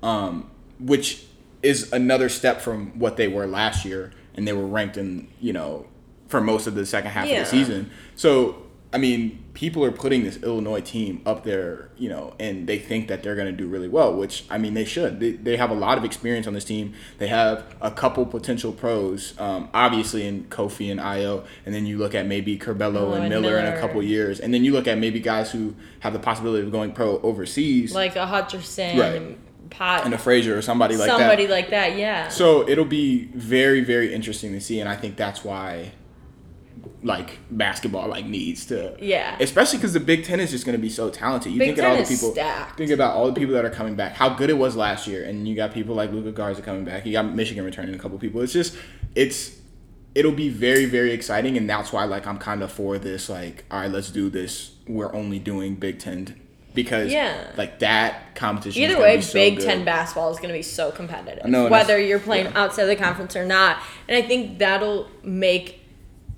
um, 0.05 0.49
which 0.79 1.25
is 1.63 1.91
another 1.91 2.29
step 2.29 2.61
from 2.61 2.97
what 2.99 3.17
they 3.17 3.27
were 3.27 3.47
last 3.47 3.85
year, 3.85 4.11
and 4.35 4.47
they 4.47 4.53
were 4.53 4.67
ranked 4.67 4.97
in 4.97 5.27
you 5.41 5.51
know 5.53 5.87
for 6.27 6.41
most 6.41 6.67
of 6.67 6.75
the 6.75 6.85
second 6.85 7.11
half 7.11 7.27
Yeah. 7.27 7.41
of 7.41 7.45
the 7.45 7.51
season. 7.57 7.89
So 8.15 8.61
I 8.93 8.97
mean, 8.97 9.43
people 9.53 9.83
are 9.83 9.91
putting 9.91 10.23
this 10.23 10.37
Illinois 10.41 10.79
team 10.79 11.21
up 11.25 11.43
there, 11.43 11.89
you 11.97 12.07
know, 12.07 12.33
and 12.39 12.65
they 12.65 12.79
think 12.79 13.09
that 13.09 13.23
they're 13.23 13.35
going 13.35 13.47
to 13.47 13.51
do 13.51 13.67
really 13.67 13.89
well, 13.89 14.15
which 14.15 14.45
I 14.49 14.57
mean 14.57 14.73
they 14.73 14.85
should. 14.85 15.19
They, 15.19 15.31
they 15.31 15.57
have 15.57 15.69
a 15.69 15.73
lot 15.73 15.97
of 15.97 16.05
experience 16.05 16.47
on 16.47 16.53
this 16.53 16.63
team. 16.63 16.93
They 17.17 17.27
have 17.27 17.65
a 17.81 17.91
couple 17.91 18.25
potential 18.25 18.71
pros, 18.71 19.33
um, 19.37 19.67
obviously 19.73 20.25
in 20.25 20.45
Kofi 20.45 20.89
and 20.89 21.01
Ayo, 21.01 21.45
and 21.65 21.75
then 21.75 21.85
you 21.85 21.97
look 21.97 22.15
at 22.15 22.25
maybe 22.25 22.57
Curbelo 22.57 22.97
Oh, 23.01 23.13
and 23.13 23.23
and 23.25 23.29
Miller, 23.29 23.57
in 23.57 23.65
a 23.65 23.77
couple 23.81 24.01
years, 24.01 24.39
and 24.39 24.53
then 24.53 24.63
you 24.63 24.71
look 24.71 24.87
at 24.87 24.97
maybe 24.97 25.19
guys 25.19 25.51
who 25.51 25.75
have 25.99 26.13
the 26.13 26.19
possibility 26.19 26.65
of 26.65 26.71
going 26.71 26.93
pro 26.93 27.19
overseas, 27.19 27.93
Like 27.93 28.15
a 28.15 28.25
Hutcherson, 28.25 28.97
Right. 28.97 29.37
Pot, 29.77 30.05
and 30.05 30.13
a 30.13 30.17
Frazier 30.17 30.57
or 30.57 30.61
somebody 30.61 30.95
like 30.97 31.07
that. 31.09 31.17
somebody 31.19 31.47
like 31.47 31.69
that. 31.69 31.97
Yeah. 31.97 32.27
So 32.29 32.67
it'll 32.67 32.85
be 32.85 33.25
very, 33.33 33.81
very 33.81 34.13
interesting 34.13 34.51
to 34.53 34.61
see, 34.61 34.79
and 34.79 34.87
I 34.89 34.95
think 34.95 35.15
that's 35.17 35.43
why, 35.43 35.91
like 37.03 37.37
basketball, 37.51 38.07
like 38.07 38.25
needs 38.25 38.65
to, 38.67 38.95
Yeah. 38.99 39.37
especially 39.39 39.77
because 39.79 39.93
the 39.93 39.99
Big 39.99 40.23
Ten 40.25 40.39
is 40.39 40.51
just 40.51 40.65
going 40.65 40.75
to 40.77 40.81
be 40.81 40.89
so 40.89 41.09
talented. 41.09 41.51
You 41.51 41.59
Big 41.59 41.69
think 41.75 41.79
of 41.79 41.85
all 41.85 41.97
the 41.97 42.03
people, 42.03 42.31
stacked. 42.31 42.77
think 42.77 42.91
about 42.91 43.15
all 43.15 43.27
the 43.27 43.33
people 43.33 43.53
that 43.53 43.65
are 43.65 43.69
coming 43.69 43.95
back, 43.95 44.13
how 44.13 44.29
good 44.29 44.49
it 44.49 44.57
was 44.57 44.75
last 44.75 45.07
year, 45.07 45.23
and 45.23 45.47
you 45.47 45.55
got 45.55 45.73
people 45.73 45.93
like 45.95 46.11
Luka 46.11 46.31
Garza 46.31 46.61
coming 46.61 46.83
back. 46.83 47.05
You 47.05 47.11
got 47.11 47.33
Michigan 47.33 47.63
returning 47.65 47.93
a 47.95 47.97
couple 47.99 48.17
people. 48.17 48.41
It's 48.41 48.53
just, 48.53 48.75
it's, 49.13 49.57
it'll 50.15 50.31
be 50.31 50.49
very, 50.49 50.85
very 50.85 51.11
exciting, 51.11 51.57
and 51.57 51.69
that's 51.69 51.91
why 51.91 52.05
like 52.05 52.25
I'm 52.25 52.37
kind 52.37 52.63
of 52.63 52.71
for 52.71 52.97
this. 52.97 53.29
Like, 53.29 53.65
all 53.69 53.81
right, 53.81 53.91
let's 53.91 54.09
do 54.09 54.29
this. 54.29 54.71
We're 54.87 55.13
only 55.13 55.39
doing 55.39 55.75
Big 55.75 55.99
Ten 55.99 56.39
because 56.75 57.11
Yeah. 57.11 57.35
like 57.57 57.79
that 57.79 58.35
competition. 58.35 58.83
Either 58.83 59.01
way, 59.01 59.15
be 59.15 59.21
so 59.23 59.33
Big 59.33 59.57
good. 59.57 59.65
Ten 59.65 59.85
basketball 59.85 60.29
is 60.31 60.37
going 60.37 60.49
to 60.49 60.57
be 60.57 60.61
so 60.61 60.91
competitive, 60.91 61.45
and 61.45 61.71
whether 61.71 61.99
you're 61.99 62.19
playing 62.19 62.45
yeah. 62.45 62.61
outside 62.63 62.85
the 62.85 62.95
conference 62.95 63.35
or 63.35 63.45
not. 63.45 63.77
And 64.07 64.15
I 64.15 64.27
think 64.27 64.59
that'll 64.59 65.09
make 65.23 65.81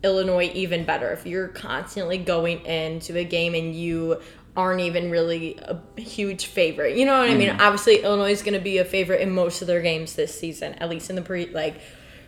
Illinois 0.04 0.52
even 0.54 0.86
better 0.86 1.12
if 1.12 1.26
you're 1.26 1.48
constantly 1.50 2.18
going 2.18 2.66
into 2.66 3.18
a 3.18 3.24
game 3.24 3.56
and 3.56 3.76
you 3.76 4.22
aren't 4.56 4.82
even 4.82 5.12
really 5.12 5.58
a 5.62 5.80
huge 6.00 6.46
favorite. 6.46 6.98
You 6.98 7.06
know 7.06 7.20
what 7.20 7.30
I 7.30 7.36
mean? 7.36 7.50
Mm-hmm. 7.50 7.62
Obviously, 7.62 8.04
Illinois 8.04 8.32
is 8.32 8.42
going 8.42 8.56
to 8.56 8.60
be 8.60 8.78
a 8.80 8.86
favorite 8.86 9.22
in 9.22 9.32
most 9.32 9.62
of 9.62 9.68
their 9.68 9.82
games 9.82 10.16
this 10.16 10.38
season, 10.38 10.74
at 10.76 10.90
least 10.90 11.10
in 11.10 11.16
the 11.16 11.22
pre 11.22 11.48
like 11.48 11.80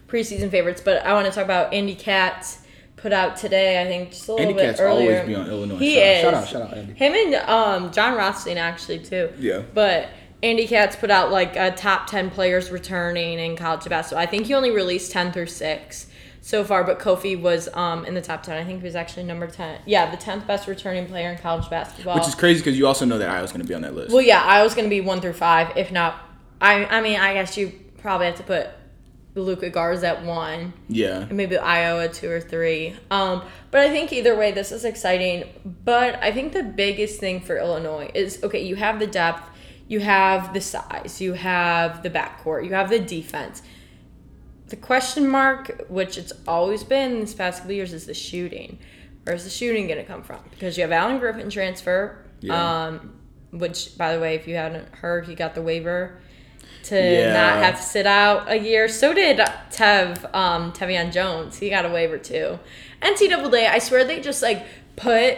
preseason 0.08 0.52
favorites. 0.52 0.82
But 0.84 1.06
I 1.06 1.14
want 1.14 1.26
to 1.28 1.32
talk 1.32 1.46
about 1.46 1.74
Andy 1.74 1.96
Katz 1.96 2.60
put 3.02 3.14
out 3.14 3.38
today. 3.38 3.82
I 3.82 3.86
think 3.86 4.12
just 4.12 4.28
a 4.28 4.34
little 4.34 4.48
Andy 4.48 4.54
bit 4.54 4.66
Katz 4.68 4.80
earlier. 4.80 5.20
always 5.20 5.28
be 5.28 5.36
on 5.36 5.50
Illinois. 5.50 5.78
He 5.78 5.96
shout, 5.96 6.04
is. 6.04 6.22
Shout 6.22 6.34
out, 6.34 6.48
shout 6.48 6.62
out, 6.64 6.78
Andy. 6.78 6.94
Him 6.94 7.14
and 7.14 7.36
um, 7.50 7.92
Jon 7.92 8.16
Rothstein 8.16 8.58
actually 8.58 9.00
too. 9.00 9.32
Yeah. 9.40 9.64
But 9.74 10.10
Andy 10.44 10.68
Katz 10.68 10.96
put 10.96 11.12
out 11.12 11.32
like 11.32 11.56
a 11.56 11.72
top 11.72 12.08
ten 12.08 12.30
players 12.30 12.72
returning 12.72 13.40
in 13.40 13.56
college 13.56 13.88
basketball. 13.90 14.22
I 14.22 14.26
think 14.26 14.48
he 14.48 14.54
only 14.54 14.72
released 14.72 15.12
ten 15.12 15.32
through 15.32 15.48
six 15.48 16.08
so 16.42 16.64
far, 16.64 16.84
but 16.84 17.00
Kofi 17.00 17.40
was 17.40 17.68
um 17.74 18.06
in 18.06 18.14
the 18.14 18.22
top 18.22 18.44
ten. 18.44 18.58
I 18.58 18.64
think 18.64 18.80
he 18.80 18.86
was 18.86 18.96
actually 18.96 19.24
number 19.24 19.48
ten. 19.48 19.82
Yeah, 19.86 20.10
the 20.12 20.18
tenth 20.18 20.48
best 20.48 20.68
returning 20.68 21.08
player 21.08 21.32
in 21.32 21.38
college 21.38 21.70
basketball. 21.70 22.16
Which 22.16 22.28
is 22.28 22.36
crazy 22.36 22.60
because 22.60 22.78
you 22.78 22.88
also 22.88 23.06
know 23.06 23.18
that 23.18 23.30
Iowa's 23.30 23.52
going 23.52 23.62
to 23.62 23.68
be 23.68 23.74
on 23.74 23.82
that 23.82 23.96
list. 23.96 24.14
well, 24.14 24.22
yeah, 24.22 24.42
I 24.42 24.64
was 24.64 24.76
gonna 24.76 24.90
be 24.90 25.02
one 25.02 25.22
through 25.22 25.34
five, 25.34 25.76
if 25.76 25.92
not. 25.92 26.20
I 26.62 26.86
I 26.86 27.02
mean, 27.02 27.20
I 27.20 27.34
guess 27.34 27.58
you 27.58 27.74
probably 27.98 28.28
have 28.28 28.38
to 28.38 28.44
put 28.44 28.70
Luka 29.42 29.70
Garza 29.70 30.08
at 30.08 30.24
one 30.24 30.74
yeah. 30.88 31.22
and 31.22 31.34
maybe 31.34 31.58
Iowa 31.58 32.10
two 32.10 32.30
or 32.30 32.42
three. 32.42 32.96
Um, 33.12 33.44
but 33.72 33.82
I 33.82 33.90
think 33.90 34.12
either 34.14 34.36
way, 34.36 34.52
this 34.52 34.72
is 34.72 34.86
exciting. 34.86 35.46
But 35.86 36.22
I 36.22 36.32
think 36.32 36.54
the 36.54 36.64
biggest 36.64 37.20
thing 37.20 37.42
for 37.42 37.58
Illinois 37.58 38.12
is 38.14 38.44
okay, 38.44 38.64
you 38.64 38.76
have 38.76 39.00
the 39.00 39.08
depth, 39.08 39.50
you 39.88 40.00
have 40.00 40.54
the 40.54 40.62
size, 40.62 41.20
you 41.22 41.34
have 41.34 42.04
the 42.04 42.10
backcourt, 42.10 42.66
you 42.66 42.74
have 42.74 42.90
the 42.90 43.00
defense. 43.00 43.62
The 44.68 44.76
question 44.76 45.28
mark, 45.28 45.86
which 45.90 46.18
it's 46.18 46.34
always 46.48 46.84
been 46.84 47.22
this 47.22 47.34
past 47.34 47.60
couple 47.60 47.74
years, 47.74 47.92
is 47.92 48.06
the 48.06 48.14
shooting. 48.14 48.78
Where's 49.24 49.44
the 49.44 49.50
shooting 49.50 49.88
going 49.88 49.98
to 49.98 50.06
come 50.06 50.22
from? 50.22 50.40
Because 50.52 50.78
you 50.78 50.84
have 50.84 50.92
Alan 50.92 51.20
Griffin 51.20 51.50
transfer, 51.50 52.24
Yeah. 52.42 52.86
um, 52.88 53.16
which, 53.52 53.98
by 53.98 54.14
the 54.14 54.22
way, 54.22 54.36
if 54.36 54.48
you 54.48 54.56
haven't 54.56 54.94
heard, 54.96 55.26
he 55.26 55.34
got 55.34 55.56
the 55.56 55.62
waiver 55.62 56.20
to 56.84 56.96
Yeah. 56.96 57.34
not 57.34 57.64
have 57.64 57.78
to 57.78 57.84
sit 57.84 58.06
out 58.08 58.50
a 58.50 58.58
year. 58.58 58.88
So 58.88 59.14
did 59.14 59.38
Tev, 59.72 60.34
um, 60.36 60.72
Tevian 60.72 61.12
Jones. 61.12 61.58
He 61.58 61.70
got 61.70 61.86
a 61.86 61.90
waiver 61.90 62.18
too. 62.18 62.60
NCAA, 63.02 63.50
day. 63.52 63.68
I 63.68 63.80
swear 63.80 64.04
they 64.04 64.20
just 64.20 64.42
like 64.42 64.66
put, 64.96 65.38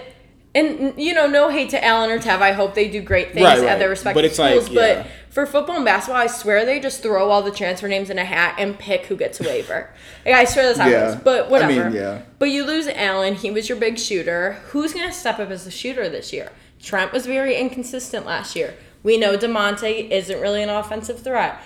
and 0.56 0.94
you 0.98 1.14
know, 1.14 1.28
no 1.28 1.50
hate 1.50 1.70
to 1.72 1.84
Alan 1.84 2.10
or 2.10 2.20
Tev. 2.20 2.42
I 2.42 2.52
hope 2.54 2.74
they 2.76 2.90
do 2.90 3.02
great 3.02 3.34
things 3.34 3.44
Right, 3.46 3.60
at 3.64 3.80
their 3.80 3.90
respective 3.90 4.16
But 4.16 4.26
it's 4.26 4.40
like, 4.40 4.54
schools. 4.56 4.70
yeah. 4.70 5.04
But 5.04 5.08
for 5.30 5.46
football 5.46 5.78
and 5.78 5.86
basketball, 5.86 6.22
I 6.22 6.28
swear 6.28 6.66
they 6.66 6.80
just 6.80 7.02
throw 7.02 7.30
all 7.30 7.42
the 7.42 7.52
transfer 7.52 7.88
names 7.88 8.10
in 8.10 8.18
a 8.20 8.26
hat 8.26 8.56
and 8.58 8.78
pick 8.78 9.06
who 9.06 9.16
gets 9.16 9.40
a 9.40 9.44
waiver. 9.44 9.90
Like, 10.26 10.36
I 10.36 10.46
swear 10.46 10.66
that's 10.68 10.78
how 10.78 10.88
Yeah. 10.88 11.06
it 11.06 11.10
is. 11.10 11.16
But 11.16 11.46
I 11.46 11.50
whatever. 11.50 11.86
mean, 11.90 11.94
yeah. 12.00 12.22
But 12.38 12.50
you 12.52 12.64
lose 12.64 12.88
Alan. 12.88 13.34
He 13.34 13.50
was 13.50 13.68
your 13.70 13.78
big 13.80 13.98
shooter. 13.98 14.58
Who's 14.68 14.94
going 14.94 15.08
to 15.08 15.14
step 15.14 15.40
up 15.40 15.50
as 15.50 15.66
a 15.66 15.72
shooter 15.72 16.08
this 16.10 16.32
year? 16.32 16.50
Trent 16.80 17.12
was 17.12 17.26
very 17.26 17.56
inconsistent 17.56 18.26
last 18.28 18.56
year. 18.56 18.76
We 19.04 19.18
know 19.18 19.38
Da'Monte 19.38 20.10
isn't 20.10 20.40
really 20.42 20.62
an 20.64 20.70
offensive 20.70 21.20
threat. 21.22 21.60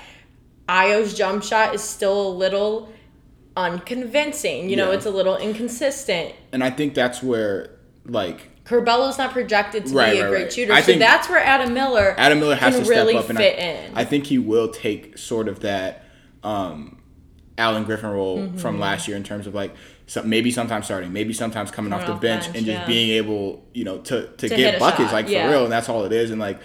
Ayo's 0.69 1.13
jump 1.13 1.43
shot 1.43 1.75
is 1.75 1.83
still 1.83 2.27
a 2.27 2.33
little 2.33 2.89
unconvincing. 3.57 4.69
You 4.69 4.75
know, 4.75 4.89
Yeah. 4.91 4.97
it's 4.97 5.05
a 5.05 5.11
little 5.11 5.37
inconsistent. 5.37 6.33
And 6.51 6.63
I 6.63 6.69
think 6.69 6.93
that's 6.93 7.21
where, 7.23 7.71
like, 8.05 8.49
Curbelo's 8.65 9.17
not 9.19 9.31
projected 9.31 9.85
to 9.87 9.93
Right, 9.93 10.13
be 10.13 10.19
a 10.19 10.23
right, 10.23 10.29
great 10.29 10.43
right. 10.43 10.53
shooter. 10.53 10.73
I 10.73 10.79
so 10.81 10.87
think 10.87 10.99
that's 10.99 11.29
where 11.29 11.39
Adam 11.39 11.73
Miller 11.73 12.15
Adam 12.17 12.39
Miller 12.39 12.55
has 12.55 12.75
to 12.75 12.83
step 12.83 12.95
really 12.97 13.15
up, 13.15 13.29
and 13.29 13.37
fit 13.37 13.59
I, 13.59 13.61
in. 13.61 13.91
I 13.95 14.05
think 14.05 14.25
he 14.25 14.39
will 14.39 14.69
take 14.69 15.17
sort 15.19 15.47
of 15.47 15.59
that 15.59 16.03
um, 16.43 16.97
Alan 17.59 17.83
Griffin 17.83 18.09
role 18.09 18.39
Mm-hmm. 18.39 18.57
from 18.57 18.79
last 18.79 19.07
year 19.07 19.15
in 19.17 19.23
terms 19.23 19.45
of 19.45 19.53
like 19.53 19.75
some, 20.07 20.27
maybe 20.29 20.49
sometimes 20.51 20.85
starting, 20.85 21.13
maybe 21.13 21.31
sometimes 21.33 21.69
coming 21.71 21.93
off 21.93 22.01
Coming 22.01 22.15
the 22.15 22.21
bench, 22.21 22.43
bench, 22.45 22.57
and 22.57 22.65
just 22.65 22.79
yeah. 22.81 22.87
being 22.87 23.11
able, 23.11 23.63
you 23.73 23.83
know, 23.83 23.99
to 23.99 24.27
to, 24.27 24.49
To 24.49 24.55
get 24.55 24.79
buckets 24.79 25.09
shot, 25.09 25.13
like 25.13 25.25
for 25.27 25.33
real, 25.33 25.63
and 25.65 25.71
that's 25.71 25.87
all 25.87 26.03
it 26.05 26.11
is. 26.11 26.31
And 26.31 26.39
like, 26.41 26.59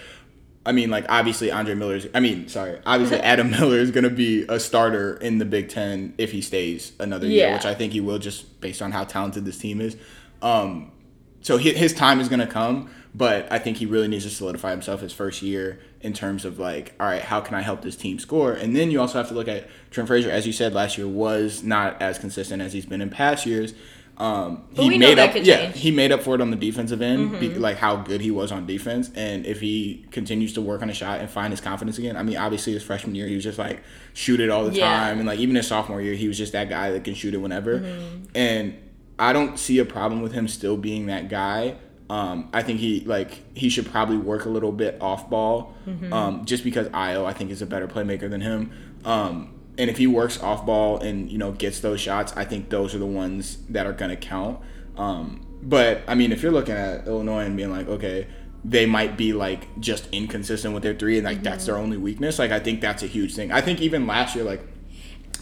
I 0.71 0.73
mean, 0.73 0.89
like 0.89 1.05
obviously 1.09 1.51
Andre 1.51 1.75
Miller's. 1.75 2.07
I 2.15 2.21
mean, 2.21 2.47
sorry, 2.47 2.79
obviously 2.87 3.19
Adam 3.33 3.51
Miller 3.51 3.79
is 3.79 3.91
going 3.91 4.05
to 4.05 4.11
be 4.11 4.45
a 4.49 4.61
starter 4.61 5.17
in 5.17 5.39
the 5.39 5.45
Big 5.45 5.69
Ten 5.69 6.15
if 6.17 6.31
he 6.31 6.41
stays 6.41 6.93
another 7.01 7.27
year, 7.27 7.49
which 7.55 7.65
I 7.67 7.75
think 7.75 7.93
he 7.93 8.01
will, 8.01 8.21
just 8.21 8.61
based 8.61 8.81
on 8.81 8.93
how 8.93 9.03
talented 9.03 9.45
this 9.45 9.59
team 9.59 9.81
is. 9.81 9.97
Um, 10.43 10.93
so 11.41 11.59
hi- 11.59 11.71
his 11.71 11.93
time 11.93 12.21
is 12.21 12.29
going 12.29 12.39
to 12.41 12.47
come, 12.47 12.89
but 13.15 13.51
I 13.51 13.59
think 13.59 13.79
he 13.79 13.87
really 13.87 14.07
needs 14.07 14.25
to 14.25 14.31
solidify 14.31 14.71
himself 14.71 15.01
his 15.01 15.13
first 15.13 15.43
year 15.43 15.81
in 16.03 16.13
terms 16.13 16.45
of 16.45 16.61
like, 16.61 16.95
all 17.01 17.07
right, 17.07 17.23
how 17.23 17.41
can 17.41 17.57
I 17.57 17.63
help 17.63 17.83
this 17.83 17.97
team 17.97 18.21
score? 18.21 18.53
And 18.53 18.77
then 18.77 18.93
you 18.93 19.01
also 19.01 19.19
have 19.19 19.27
to 19.29 19.35
look 19.35 19.49
at 19.49 19.69
Trent 19.91 20.07
Frazier, 20.07 20.31
as 20.31 20.47
you 20.47 20.53
said 20.53 20.73
last 20.73 20.97
year, 20.97 21.09
was 21.09 21.65
not 21.65 22.01
as 22.01 22.17
consistent 22.19 22.63
as 22.63 22.73
he's 22.73 22.87
been 22.87 23.01
in 23.03 23.11
past 23.11 23.45
years. 23.45 23.75
Um, 24.21 24.65
he 24.75 24.99
made 24.99 25.19
up, 25.19 25.35
yeah, 25.35 25.43
change. 25.43 25.49
Mm-hmm. 25.49 25.79
he 25.79 25.91
made 25.93 26.13
up 26.13 26.23
for 26.23 26.35
it 26.35 26.43
on 26.43 26.51
the 26.51 26.57
defensive 26.57 27.01
end, 27.01 27.41
be, 27.41 27.55
like 27.55 27.79
how 27.79 27.97
good 27.97 28.21
he 28.21 28.31
was 28.31 28.53
on 28.53 28.67
defense. 28.67 29.11
And 29.15 29.47
if 29.47 29.61
he 29.61 30.05
continues 30.11 30.53
to 30.55 30.61
work 30.61 30.83
on 30.83 30.91
a 30.91 30.93
shot 30.93 31.21
and 31.21 31.31
find 31.31 31.53
his 31.53 31.61
confidence 31.63 31.97
again, 31.97 32.17
I 32.19 32.23
mean, 32.23 32.37
obviously 32.37 32.75
his 32.75 32.83
freshman 32.83 33.15
year 33.15 33.27
he 33.27 33.35
was 33.35 33.45
just 33.45 33.59
like 33.59 33.83
shoot 34.13 34.39
it 34.41 34.51
all 34.51 34.65
the 34.67 34.75
Yeah. 34.77 34.91
time, 34.91 35.19
and 35.21 35.27
like 35.27 35.39
even 35.39 35.57
his 35.57 35.67
sophomore 35.69 36.03
year 36.03 36.13
he 36.15 36.29
was 36.29 36.37
just 36.37 36.53
that 36.53 36.69
guy 36.69 36.91
that 36.91 37.03
can 37.03 37.15
shoot 37.15 37.33
it 37.33 37.39
whenever. 37.39 37.79
Mm-hmm. 37.81 38.25
And 38.35 38.75
I 39.19 39.33
don't 39.33 39.59
see 39.59 39.79
a 39.79 39.85
problem 39.87 40.21
with 40.21 40.33
him 40.33 40.49
still 40.49 40.77
being 40.77 41.07
that 41.07 41.29
guy. 41.31 41.77
Um, 42.11 42.51
I 42.53 42.63
think 42.63 42.81
he 42.81 43.01
like 43.07 43.43
he 43.57 43.69
should 43.71 43.87
probably 43.91 44.17
work 44.19 44.45
a 44.45 44.49
little 44.51 44.73
bit 44.73 44.99
off 45.01 45.31
ball, 45.31 45.75
Mm-hmm. 45.89 46.13
um, 46.13 46.45
just 46.45 46.63
because 46.65 46.89
Ayo 46.89 47.25
I 47.25 47.33
think 47.33 47.51
is 47.51 47.63
a 47.63 47.67
better 47.67 47.89
playmaker 47.89 48.29
than 48.29 48.41
him. 48.43 48.71
Um, 49.05 49.55
and 49.79 49.91
if 49.91 49.99
he 49.99 50.07
works 50.07 50.41
off 50.43 50.67
ball 50.67 50.99
and 50.99 51.31
you 51.31 51.39
know 51.39 51.53
gets 51.53 51.81
those 51.81 52.01
shots, 52.01 52.33
I 52.37 52.45
think 52.45 52.71
those 52.71 52.95
are 52.95 52.99
the 52.99 53.07
ones 53.07 53.59
that 53.69 53.87
are 53.87 53.93
gonna 53.93 54.17
count. 54.17 54.61
Um, 54.97 55.47
but 55.63 56.03
I 56.07 56.15
mean, 56.15 56.33
if 56.33 56.43
you're 56.43 56.53
looking 56.53 56.75
at 56.75 57.07
Illinois 57.07 57.45
and 57.45 57.57
being 57.57 57.71
like, 57.71 57.89
okay, 57.89 58.27
they 58.65 58.87
might 58.87 59.17
be 59.17 59.33
like 59.33 59.79
just 59.81 60.09
inconsistent 60.13 60.75
with 60.75 60.83
their 60.83 60.95
three, 60.95 61.19
and 61.19 61.25
like 61.25 61.43
that's 61.43 61.67
their 61.67 61.77
only 61.77 61.97
weakness. 61.97 62.39
Like 62.39 62.51
I 62.51 62.61
think 62.61 62.81
that's 62.81 63.03
a 63.03 63.07
huge 63.07 63.35
thing. 63.35 63.53
I 63.53 63.61
think 63.61 63.81
even 63.81 64.07
last 64.07 64.35
year, 64.35 64.45
like 64.45 64.63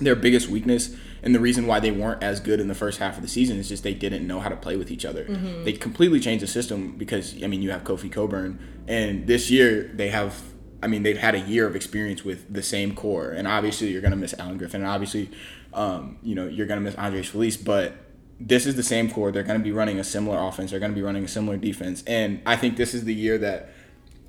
their 0.01 0.17
biggest 0.17 0.49
weakness 0.49 0.95
and 1.23 1.35
the 1.35 1.41
reason 1.41 1.67
why 1.67 1.81
they 1.81 1.91
weren't 1.91 2.23
as 2.23 2.39
good 2.41 2.61
in 2.61 2.69
the 2.69 2.75
first 2.75 2.99
half 2.99 3.17
of 3.17 3.23
the 3.23 3.29
season 3.29 3.59
is 3.59 3.69
just 3.69 3.83
they 3.83 3.95
didn't 3.95 4.27
know 4.27 4.39
how 4.41 4.49
to 4.49 4.57
play 4.57 4.77
with 4.77 4.91
each 4.91 5.05
other. 5.05 5.25
They 5.65 5.73
completely 5.73 6.21
changed 6.21 6.43
the 6.43 6.47
system 6.47 6.93
because 6.97 7.43
I 7.43 7.49
mean 7.49 7.63
you 7.63 7.71
have 7.71 7.85
Kofi 7.85 8.11
Cockburn 8.11 8.59
and 8.87 9.27
this 9.27 9.51
year 9.51 9.91
they 9.95 10.09
have 10.11 10.41
I 10.83 10.87
mean 10.87 11.03
they've 11.03 11.19
had 11.19 11.35
a 11.35 11.41
year 11.41 11.67
of 11.67 11.75
experience 11.77 12.25
with 12.25 12.53
the 12.53 12.63
same 12.63 12.95
core. 12.95 13.31
And 13.31 13.49
obviously 13.49 13.91
you're 13.91 14.03
gonna 14.03 14.17
miss 14.17 14.35
Alan 14.39 14.59
Griffin. 14.59 14.81
And 14.83 14.91
obviously 14.91 15.31
um, 15.75 16.19
you 16.23 16.35
know 16.35 16.47
you're 16.47 16.67
gonna 16.67 16.81
miss 16.81 16.95
Andres 16.95 17.29
Feliz 17.29 17.57
but 17.57 17.95
this 18.41 18.67
is 18.67 18.77
the 18.77 18.83
same 18.83 19.11
core. 19.11 19.33
They're 19.33 19.43
gonna 19.43 19.59
be 19.59 19.73
running 19.73 19.99
a 19.99 20.05
similar 20.05 20.39
offense. 20.39 20.71
They're 20.71 20.81
gonna 20.81 20.95
be 20.95 21.03
running 21.03 21.25
a 21.25 21.29
similar 21.29 21.57
defense. 21.57 22.03
And 22.07 22.41
I 22.47 22.57
think 22.57 22.77
this 22.77 22.95
is 22.95 23.05
the 23.05 23.15
year 23.15 23.39
that 23.39 23.71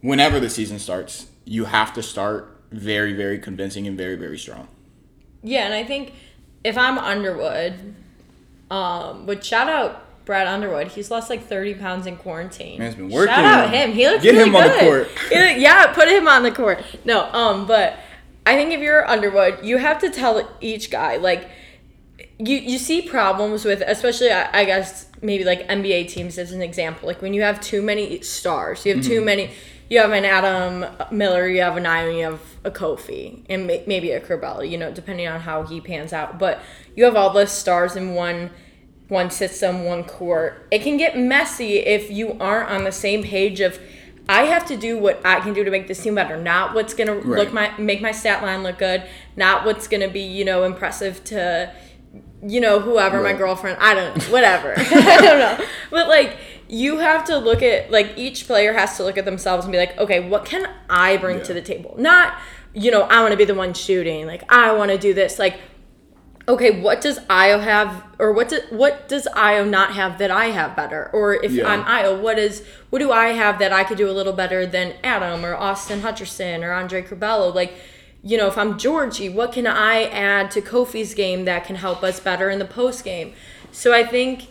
whenever 0.01 0.39
the 0.39 0.49
season 0.49 0.79
starts 0.79 1.27
you 1.45 1.65
have 1.65 1.93
to 1.93 2.03
start 2.03 2.55
very 2.71 3.13
very 3.13 3.39
convincing 3.39 3.87
and 3.87 3.97
very 3.97 4.15
very 4.15 4.37
strong. 4.37 4.67
Yeah, 5.43 5.65
and 5.65 5.73
I 5.73 5.83
think 5.83 6.13
if 6.63 6.77
I'm 6.77 6.97
Underwood, 6.97 7.95
Um, 8.69 9.25
but 9.25 9.43
shout 9.43 9.67
out 9.67 10.05
Brad 10.29 10.45
Underwood. 10.45 10.89
He's 10.89 11.09
lost 11.09 11.27
like 11.31 11.43
30 11.47 11.73
pounds 11.73 12.05
in 12.05 12.15
quarantine. 12.15 12.77
Man's 12.77 12.93
been 12.93 13.09
working. 13.09 13.33
Shout 13.33 13.43
out 13.45 13.73
him. 13.73 13.93
He 13.93 14.07
looks 14.07 14.21
Get 14.21 14.35
really 14.35 14.49
him 14.49 14.55
on 14.55 14.61
the 14.61 14.69
good. 14.69 14.79
court. 15.07 15.07
He- 15.31 15.61
yeah, 15.63 15.87
put 15.91 16.07
him 16.07 16.27
on 16.27 16.43
the 16.43 16.51
court. 16.51 16.83
No, 17.03 17.23
um, 17.33 17.65
but 17.65 17.97
I 18.45 18.53
think 18.55 18.71
if 18.71 18.79
you're 18.79 19.07
Underwood, 19.09 19.65
you 19.65 19.77
have 19.77 19.97
to 20.01 20.11
tell 20.11 20.47
each 20.61 20.91
guy 20.91 21.17
like 21.17 21.49
you 22.37 22.57
you 22.57 22.77
see 22.77 23.01
problems 23.01 23.65
with 23.65 23.81
especially 23.85 24.31
I, 24.31 24.59
I 24.61 24.65
guess 24.65 25.07
maybe 25.21 25.43
like 25.43 25.67
NBA 25.67 26.09
teams 26.09 26.37
as 26.37 26.51
an 26.51 26.61
example. 26.61 27.07
Like 27.07 27.23
when 27.23 27.33
you 27.33 27.41
have 27.41 27.59
too 27.59 27.81
many 27.81 28.21
stars, 28.21 28.85
you 28.85 28.93
have 28.93 29.03
Mm-hmm. 29.03 29.09
too 29.11 29.21
many. 29.21 29.49
You 29.89 29.97
have 30.01 30.11
an 30.11 30.23
Adam 30.25 30.85
Miller, 31.11 31.47
you 31.47 31.61
have 31.61 31.75
an 31.75 31.87
Ion, 31.87 32.15
you 32.15 32.23
have 32.25 32.41
a 32.63 32.69
Kofi, 32.69 33.43
and 33.49 33.65
may, 33.65 33.83
maybe 33.87 34.11
a 34.11 34.19
Curbelo. 34.21 34.61
You 34.69 34.77
know, 34.77 34.91
depending 34.91 35.27
on 35.27 35.39
how 35.39 35.63
he 35.63 35.81
pans 35.81 36.13
out. 36.13 36.37
But 36.37 36.61
you 36.95 37.05
have 37.05 37.15
all 37.15 37.31
the 37.31 37.47
stars 37.47 37.95
in 37.95 38.13
one 38.13 38.51
one 39.09 39.29
system, 39.29 39.83
one 39.83 40.03
court. 40.03 40.67
It 40.71 40.83
can 40.83 40.97
get 40.97 41.17
messy 41.17 41.79
if 41.79 42.09
you 42.09 42.37
aren't 42.39 42.69
on 42.69 42.83
the 42.85 42.91
same 42.91 43.23
page 43.23 43.59
of 43.59 43.79
I 44.29 44.43
have 44.43 44.65
to 44.67 44.77
do 44.77 44.97
what 44.97 45.19
I 45.25 45.39
can 45.39 45.53
do 45.53 45.63
to 45.63 45.71
make 45.71 45.87
this 45.87 46.03
team 46.03 46.13
better, 46.13 46.37
not 46.37 46.75
what's 46.75 46.93
gonna 46.93 47.15
look 47.15 47.51
my 47.51 47.75
make 47.79 47.99
my 47.99 48.11
stat 48.11 48.43
line 48.43 48.61
look 48.61 48.77
good, 48.77 49.03
not 49.35 49.65
what's 49.65 49.87
gonna 49.87 50.07
be, 50.07 50.21
you 50.21 50.45
know, 50.45 50.63
impressive 50.63 51.23
to 51.25 51.73
you 52.41 52.61
know, 52.61 52.79
whoever, 52.79 53.21
my 53.21 53.33
girlfriend, 53.33 53.77
I 53.81 53.93
don't 53.93 54.17
know, 54.17 54.23
whatever. 54.31 54.73
I 54.77 55.17
don't 55.21 55.39
know. 55.39 55.65
But 55.89 56.07
like 56.07 56.37
you 56.69 56.99
have 56.99 57.25
to 57.25 57.37
look 57.37 57.63
at 57.63 57.89
like 57.89 58.13
each 58.17 58.45
player 58.45 58.73
has 58.73 58.95
to 58.97 59.03
look 59.03 59.17
at 59.17 59.25
themselves 59.25 59.65
and 59.65 59.71
be 59.71 59.79
like, 59.79 59.97
okay, 59.97 60.19
what 60.29 60.45
can 60.45 60.69
I 60.89 61.17
bring 61.17 61.41
to 61.43 61.53
the 61.53 61.61
table? 61.61 61.95
Not, 61.97 62.37
you 62.73 62.91
know, 62.91 63.01
I 63.01 63.21
want 63.21 63.31
to 63.31 63.37
be 63.37 63.45
the 63.45 63.55
one 63.55 63.73
shooting. 63.73 64.27
Like 64.27 64.43
I 64.51 64.71
want 64.73 64.91
to 64.91 64.97
do 64.99 65.15
this. 65.15 65.39
Like 65.39 65.59
okay, 66.49 66.81
what 66.81 66.99
does 66.99 67.19
Ayo 67.29 67.61
have, 67.61 68.03
or 68.17 68.33
what 68.33 68.49
do, 68.49 68.59
what 68.71 69.07
does 69.07 69.27
Ayo 69.35 69.69
not 69.69 69.93
have 69.93 70.17
that 70.17 70.31
I 70.31 70.45
have 70.47 70.75
better? 70.75 71.09
Or 71.13 71.35
if 71.35 71.51
Yeah. 71.51 71.67
I'm 71.69 71.83
Ayo, 71.83 72.19
what 72.19 72.39
is 72.39 72.63
what 72.89 72.99
do 72.99 73.11
I 73.11 73.27
have 73.29 73.59
that 73.59 73.71
I 73.71 73.83
could 73.83 73.97
do 73.99 74.09
a 74.09 74.11
little 74.19 74.33
better 74.33 74.65
than 74.65 74.95
Adam 75.03 75.45
or 75.45 75.55
Austin 75.55 76.01
Hutcherson 76.01 76.63
or 76.63 76.71
Andre 76.71 77.03
Curbelo? 77.03 77.53
Like, 77.53 77.73
you 78.23 78.35
know, 78.37 78.47
if 78.47 78.57
I'm 78.57 78.73
Giorgi, 78.79 79.31
what 79.33 79.53
can 79.53 79.67
I 79.67 80.05
add 80.05 80.49
to 80.51 80.61
Kofi's 80.61 81.13
game 81.13 81.45
that 81.45 81.65
can 81.65 81.75
help 81.77 82.03
us 82.03 82.19
better 82.19 82.49
in 82.49 82.57
the 82.59 82.65
post 82.65 83.03
game? 83.05 83.33
So 83.71 83.93
I 83.93 84.03
think 84.03 84.47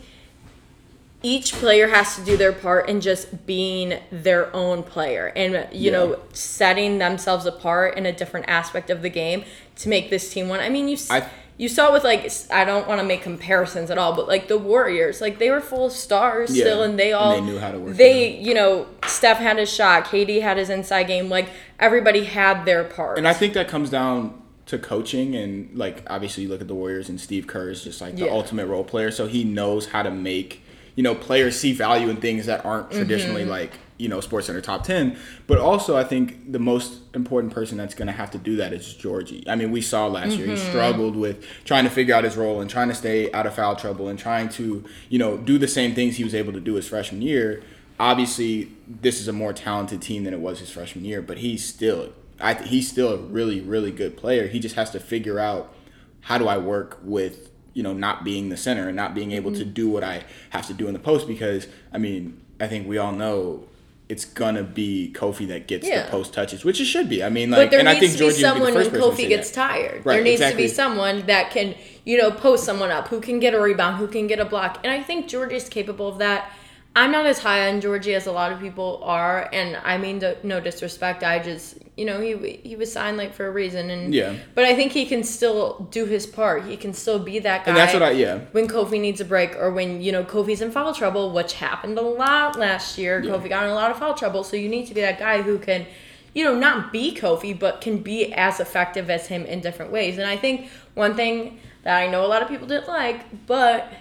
each 1.21 1.51
player 1.53 1.89
has 1.89 2.15
to 2.15 2.23
do 2.23 2.37
their 2.37 2.53
part 2.53 2.87
in 2.87 3.01
just 3.01 3.45
being 3.45 3.99
their 4.09 4.55
own 4.55 4.83
player 4.83 5.33
and 5.35 5.67
you 5.73 5.91
Yeah. 5.91 5.97
know 5.97 6.19
setting 6.31 6.97
themselves 6.97 7.45
apart 7.45 7.97
in 7.97 8.05
a 8.05 8.13
different 8.13 8.45
aspect 8.47 8.89
of 8.89 9.01
the 9.01 9.09
game 9.09 9.43
to 9.79 9.89
make 9.89 10.09
this 10.09 10.29
team 10.33 10.47
win. 10.47 10.61
I 10.61 10.69
mean, 10.69 10.87
you 10.87 10.97
I- 11.09 11.25
you 11.59 11.67
saw 11.69 11.91
with 11.93 12.03
like 12.05 12.31
I 12.49 12.63
don't 12.65 12.87
want 12.87 12.99
to 13.01 13.05
make 13.05 13.21
comparisons 13.21 13.91
at 13.91 13.97
all, 13.99 14.15
but 14.15 14.27
like 14.27 14.47
the 14.47 14.57
Warriors, 14.57 15.19
like 15.21 15.37
they 15.39 15.51
were 15.51 15.59
full 15.61 15.85
of 15.87 15.91
stars 15.91 16.55
Yeah, 16.55 16.63
still, 16.63 16.81
and 16.83 16.97
they 16.97 17.11
and 17.11 17.21
all 17.21 17.35
they 17.35 17.41
knew 17.41 17.59
how 17.59 17.71
to 17.71 17.77
work 17.77 17.95
They 17.95 18.35
you 18.37 18.53
know 18.53 18.87
Steph 19.05 19.37
had 19.37 19.57
his 19.57 19.71
shot, 19.71 20.05
KD 20.05 20.41
had 20.41 20.57
his 20.57 20.69
inside 20.71 21.03
game, 21.03 21.29
like 21.29 21.49
everybody 21.79 22.23
had 22.23 22.63
their 22.65 22.83
part. 22.85 23.17
And 23.19 23.27
I 23.27 23.33
think 23.33 23.53
that 23.53 23.67
comes 23.67 23.89
down 23.89 24.41
to 24.67 24.77
coaching 24.79 25.35
and 25.35 25.75
like 25.77 26.03
obviously 26.07 26.43
you 26.43 26.49
look 26.49 26.61
at 26.61 26.67
the 26.67 26.75
Warriors 26.75 27.09
and 27.09 27.19
Steve 27.19 27.45
Kerr 27.45 27.69
is 27.71 27.83
just 27.83 27.99
like 28.01 28.15
the 28.15 28.25
Yeah. 28.25 28.31
ultimate 28.31 28.67
role 28.67 28.83
player, 28.85 29.11
so 29.11 29.27
he 29.27 29.43
knows 29.43 29.87
how 29.87 30.01
to 30.01 30.09
make 30.11 30.61
you 30.95 31.03
know 31.03 31.13
players 31.13 31.59
see 31.59 31.73
value 31.73 32.09
in 32.09 32.17
things 32.17 32.45
that 32.45 32.63
aren't 32.65 32.89
traditionally 32.91 33.41
Mm-hmm. 33.41 33.51
like 33.51 33.71
you 33.99 34.09
know 34.09 34.21
Sports 34.21 34.47
Center 34.47 34.61
top 34.61 34.83
ten. 34.83 35.15
But 35.45 35.59
also, 35.59 35.95
I 35.97 36.03
think 36.03 36.51
the 36.51 36.57
most 36.59 37.01
important 37.13 37.53
person 37.53 37.77
that's 37.77 37.93
going 37.93 38.07
to 38.07 38.13
have 38.13 38.31
to 38.31 38.37
do 38.39 38.55
that 38.55 38.73
is 38.73 38.95
Giorgi. 38.99 39.47
I 39.47 39.55
mean, 39.55 39.69
we 39.71 39.81
saw 39.81 40.07
last 40.07 40.37
year 40.37 40.47
he 40.47 40.53
Mm-hmm. 40.53 40.69
struggled 40.69 41.15
with 41.15 41.45
trying 41.65 41.83
to 41.83 41.89
figure 41.91 42.15
out 42.15 42.23
his 42.23 42.35
role 42.37 42.61
and 42.61 42.69
trying 42.69 42.87
to 42.89 42.95
stay 42.95 43.31
out 43.33 43.45
of 43.45 43.53
foul 43.53 43.75
trouble 43.75 44.07
and 44.07 44.17
trying 44.17 44.49
to 44.49 44.83
you 45.09 45.19
know 45.19 45.37
do 45.37 45.57
the 45.59 45.67
same 45.67 45.93
things 45.93 46.15
he 46.17 46.23
was 46.23 46.33
able 46.33 46.53
to 46.53 46.59
do 46.61 46.73
his 46.75 46.87
freshman 46.87 47.21
year. 47.21 47.61
Obviously, 47.99 48.71
this 48.87 49.19
is 49.19 49.27
a 49.27 49.33
more 49.33 49.51
talented 49.51 50.01
team 50.01 50.23
than 50.23 50.33
it 50.33 50.39
was 50.39 50.59
his 50.59 50.71
freshman 50.71 51.03
year, 51.03 51.21
but 51.21 51.39
he's 51.39 51.63
still 51.65 52.13
I 52.39 52.53
he's 52.53 52.87
still 52.89 53.13
a 53.13 53.17
really 53.17 53.59
really 53.59 53.91
good 53.91 54.15
player. 54.15 54.47
He 54.47 54.59
just 54.59 54.75
has 54.75 54.89
to 54.91 54.99
figure 54.99 55.37
out 55.39 55.73
how 56.21 56.37
do 56.37 56.47
I 56.47 56.57
work 56.57 56.99
with 57.03 57.51
you 57.73 57.83
know 57.83 57.93
not 57.93 58.23
being 58.23 58.47
the 58.49 58.55
center 58.57 58.87
and 58.87 58.95
not 58.95 59.13
being 59.13 59.33
able 59.33 59.51
to 59.51 59.59
Mm-hmm. 59.65 59.73
do 59.73 59.89
what 59.89 60.03
I 60.05 60.23
have 60.51 60.65
to 60.67 60.73
do 60.73 60.87
in 60.87 60.93
the 60.93 60.99
post 60.99 61.27
because 61.27 61.67
I 61.93 61.97
mean 61.97 62.39
I 62.61 62.67
think 62.67 62.87
we 62.87 62.97
all 62.97 63.11
know 63.11 63.65
it's 64.09 64.25
gonna 64.25 64.63
be 64.63 65.13
Kofi 65.15 65.47
that 65.49 65.67
gets 65.67 65.87
Yeah. 65.87 66.03
the 66.05 66.09
post 66.11 66.33
touches, 66.33 66.65
which 66.65 66.81
it 66.81 66.85
should 66.85 67.07
be. 67.07 67.23
I 67.23 67.29
mean, 67.29 67.51
like, 67.51 67.65
but 67.67 67.71
there 67.71 67.79
and 67.79 67.87
I 67.87 67.93
needs 67.93 68.07
think 68.07 68.17
to 68.17 68.23
be 68.25 68.33
Giorgi 68.33 68.41
someone 68.41 68.71
be 68.71 68.75
when 68.75 68.83
first 68.85 68.91
person 68.91 69.15
to 69.15 69.23
Kofi 69.23 69.29
gets 69.29 69.49
that. 69.51 69.55
tired. 69.67 70.01
Right, 70.05 70.15
there 70.15 70.23
needs 70.23 70.41
exactly. 70.41 70.63
to 70.63 70.69
be 70.69 70.73
someone 70.73 71.23
that 71.27 71.51
can, 71.51 71.75
you 72.05 72.17
know, 72.17 72.31
post 72.31 72.63
someone 72.63 72.89
up 72.89 73.09
who 73.09 73.21
can 73.21 73.39
get 73.39 73.53
a 73.53 73.59
rebound, 73.61 73.97
who 73.97 74.07
can 74.07 74.25
get 74.25 74.39
a 74.39 74.45
block. 74.45 74.79
And 74.83 74.91
I 74.91 75.03
think 75.03 75.27
Giorgi 75.29 75.53
is 75.53 75.69
capable 75.69 76.07
of 76.07 76.17
that. 76.17 76.51
I'm 76.95 77.11
not 77.11 77.25
as 77.27 77.39
high 77.39 77.69
on 77.69 77.81
Giorgi 77.81 78.15
as 78.15 78.25
a 78.25 78.31
lot 78.31 78.51
of 78.51 78.59
people 78.59 79.01
are, 79.03 79.47
and 79.53 79.77
I 79.83 79.97
mean 79.97 80.17
no- 80.17 80.35
no 80.43 80.59
disrespect. 80.59 81.23
I 81.23 81.39
just, 81.39 81.77
you 81.95 82.03
know, 82.03 82.19
he 82.19 82.59
he 82.63 82.75
was 82.75 82.91
signed 82.91 83.15
like 83.15 83.33
for 83.33 83.45
a 83.45 83.51
reason, 83.51 83.89
and 83.89 84.13
Yeah. 84.13 84.35
But 84.55 84.65
I 84.65 84.75
think 84.75 84.91
he 84.91 85.05
can 85.05 85.23
still 85.23 85.87
do 85.91 86.05
his 86.05 86.25
part. 86.25 86.65
He 86.65 86.75
can 86.77 86.93
still 86.93 87.19
be 87.19 87.39
that 87.39 87.63
guy. 87.63 87.71
And 87.71 87.77
that's 87.77 87.93
what 87.93 88.03
I 88.03 88.11
yeah. 88.11 88.39
when 88.51 88.67
Kofi 88.67 88.99
needs 88.99 89.21
a 89.21 89.25
break 89.25 89.55
or 89.55 89.71
when, 89.71 90.01
you 90.01 90.11
know, 90.11 90.23
Kofi's 90.23 90.61
in 90.61 90.71
foul 90.71 90.93
trouble, 90.93 91.31
which 91.31 91.53
happened 91.53 91.97
a 91.97 92.01
lot 92.01 92.57
last 92.57 92.97
year. 92.97 93.23
Yeah. 93.23 93.31
Kofi 93.31 93.49
got 93.49 93.63
in 93.65 93.69
a 93.69 93.75
lot 93.75 93.91
of 93.91 93.99
foul 93.99 94.15
trouble. 94.15 94.43
So 94.43 94.57
you 94.57 94.67
need 94.67 94.87
to 94.87 94.93
be 94.93 95.01
that 95.01 95.19
guy 95.19 95.43
who 95.43 95.59
can, 95.59 95.85
you 96.33 96.43
know, 96.43 96.55
not 96.55 96.91
be 96.91 97.15
Kofi, 97.15 97.57
but 97.57 97.81
can 97.81 97.99
be 97.99 98.33
as 98.33 98.59
effective 98.59 99.09
as 99.09 99.27
him 99.27 99.45
in 99.45 99.61
different 99.61 99.91
ways. 99.91 100.17
And 100.17 100.27
I 100.27 100.37
think 100.37 100.69
one 100.95 101.15
thing 101.15 101.59
that 101.83 101.97
I 101.97 102.07
know 102.07 102.25
a 102.25 102.27
lot 102.27 102.41
of 102.41 102.47
people 102.47 102.67
didn't 102.67 102.87
like, 102.87 103.45
but 103.45 103.91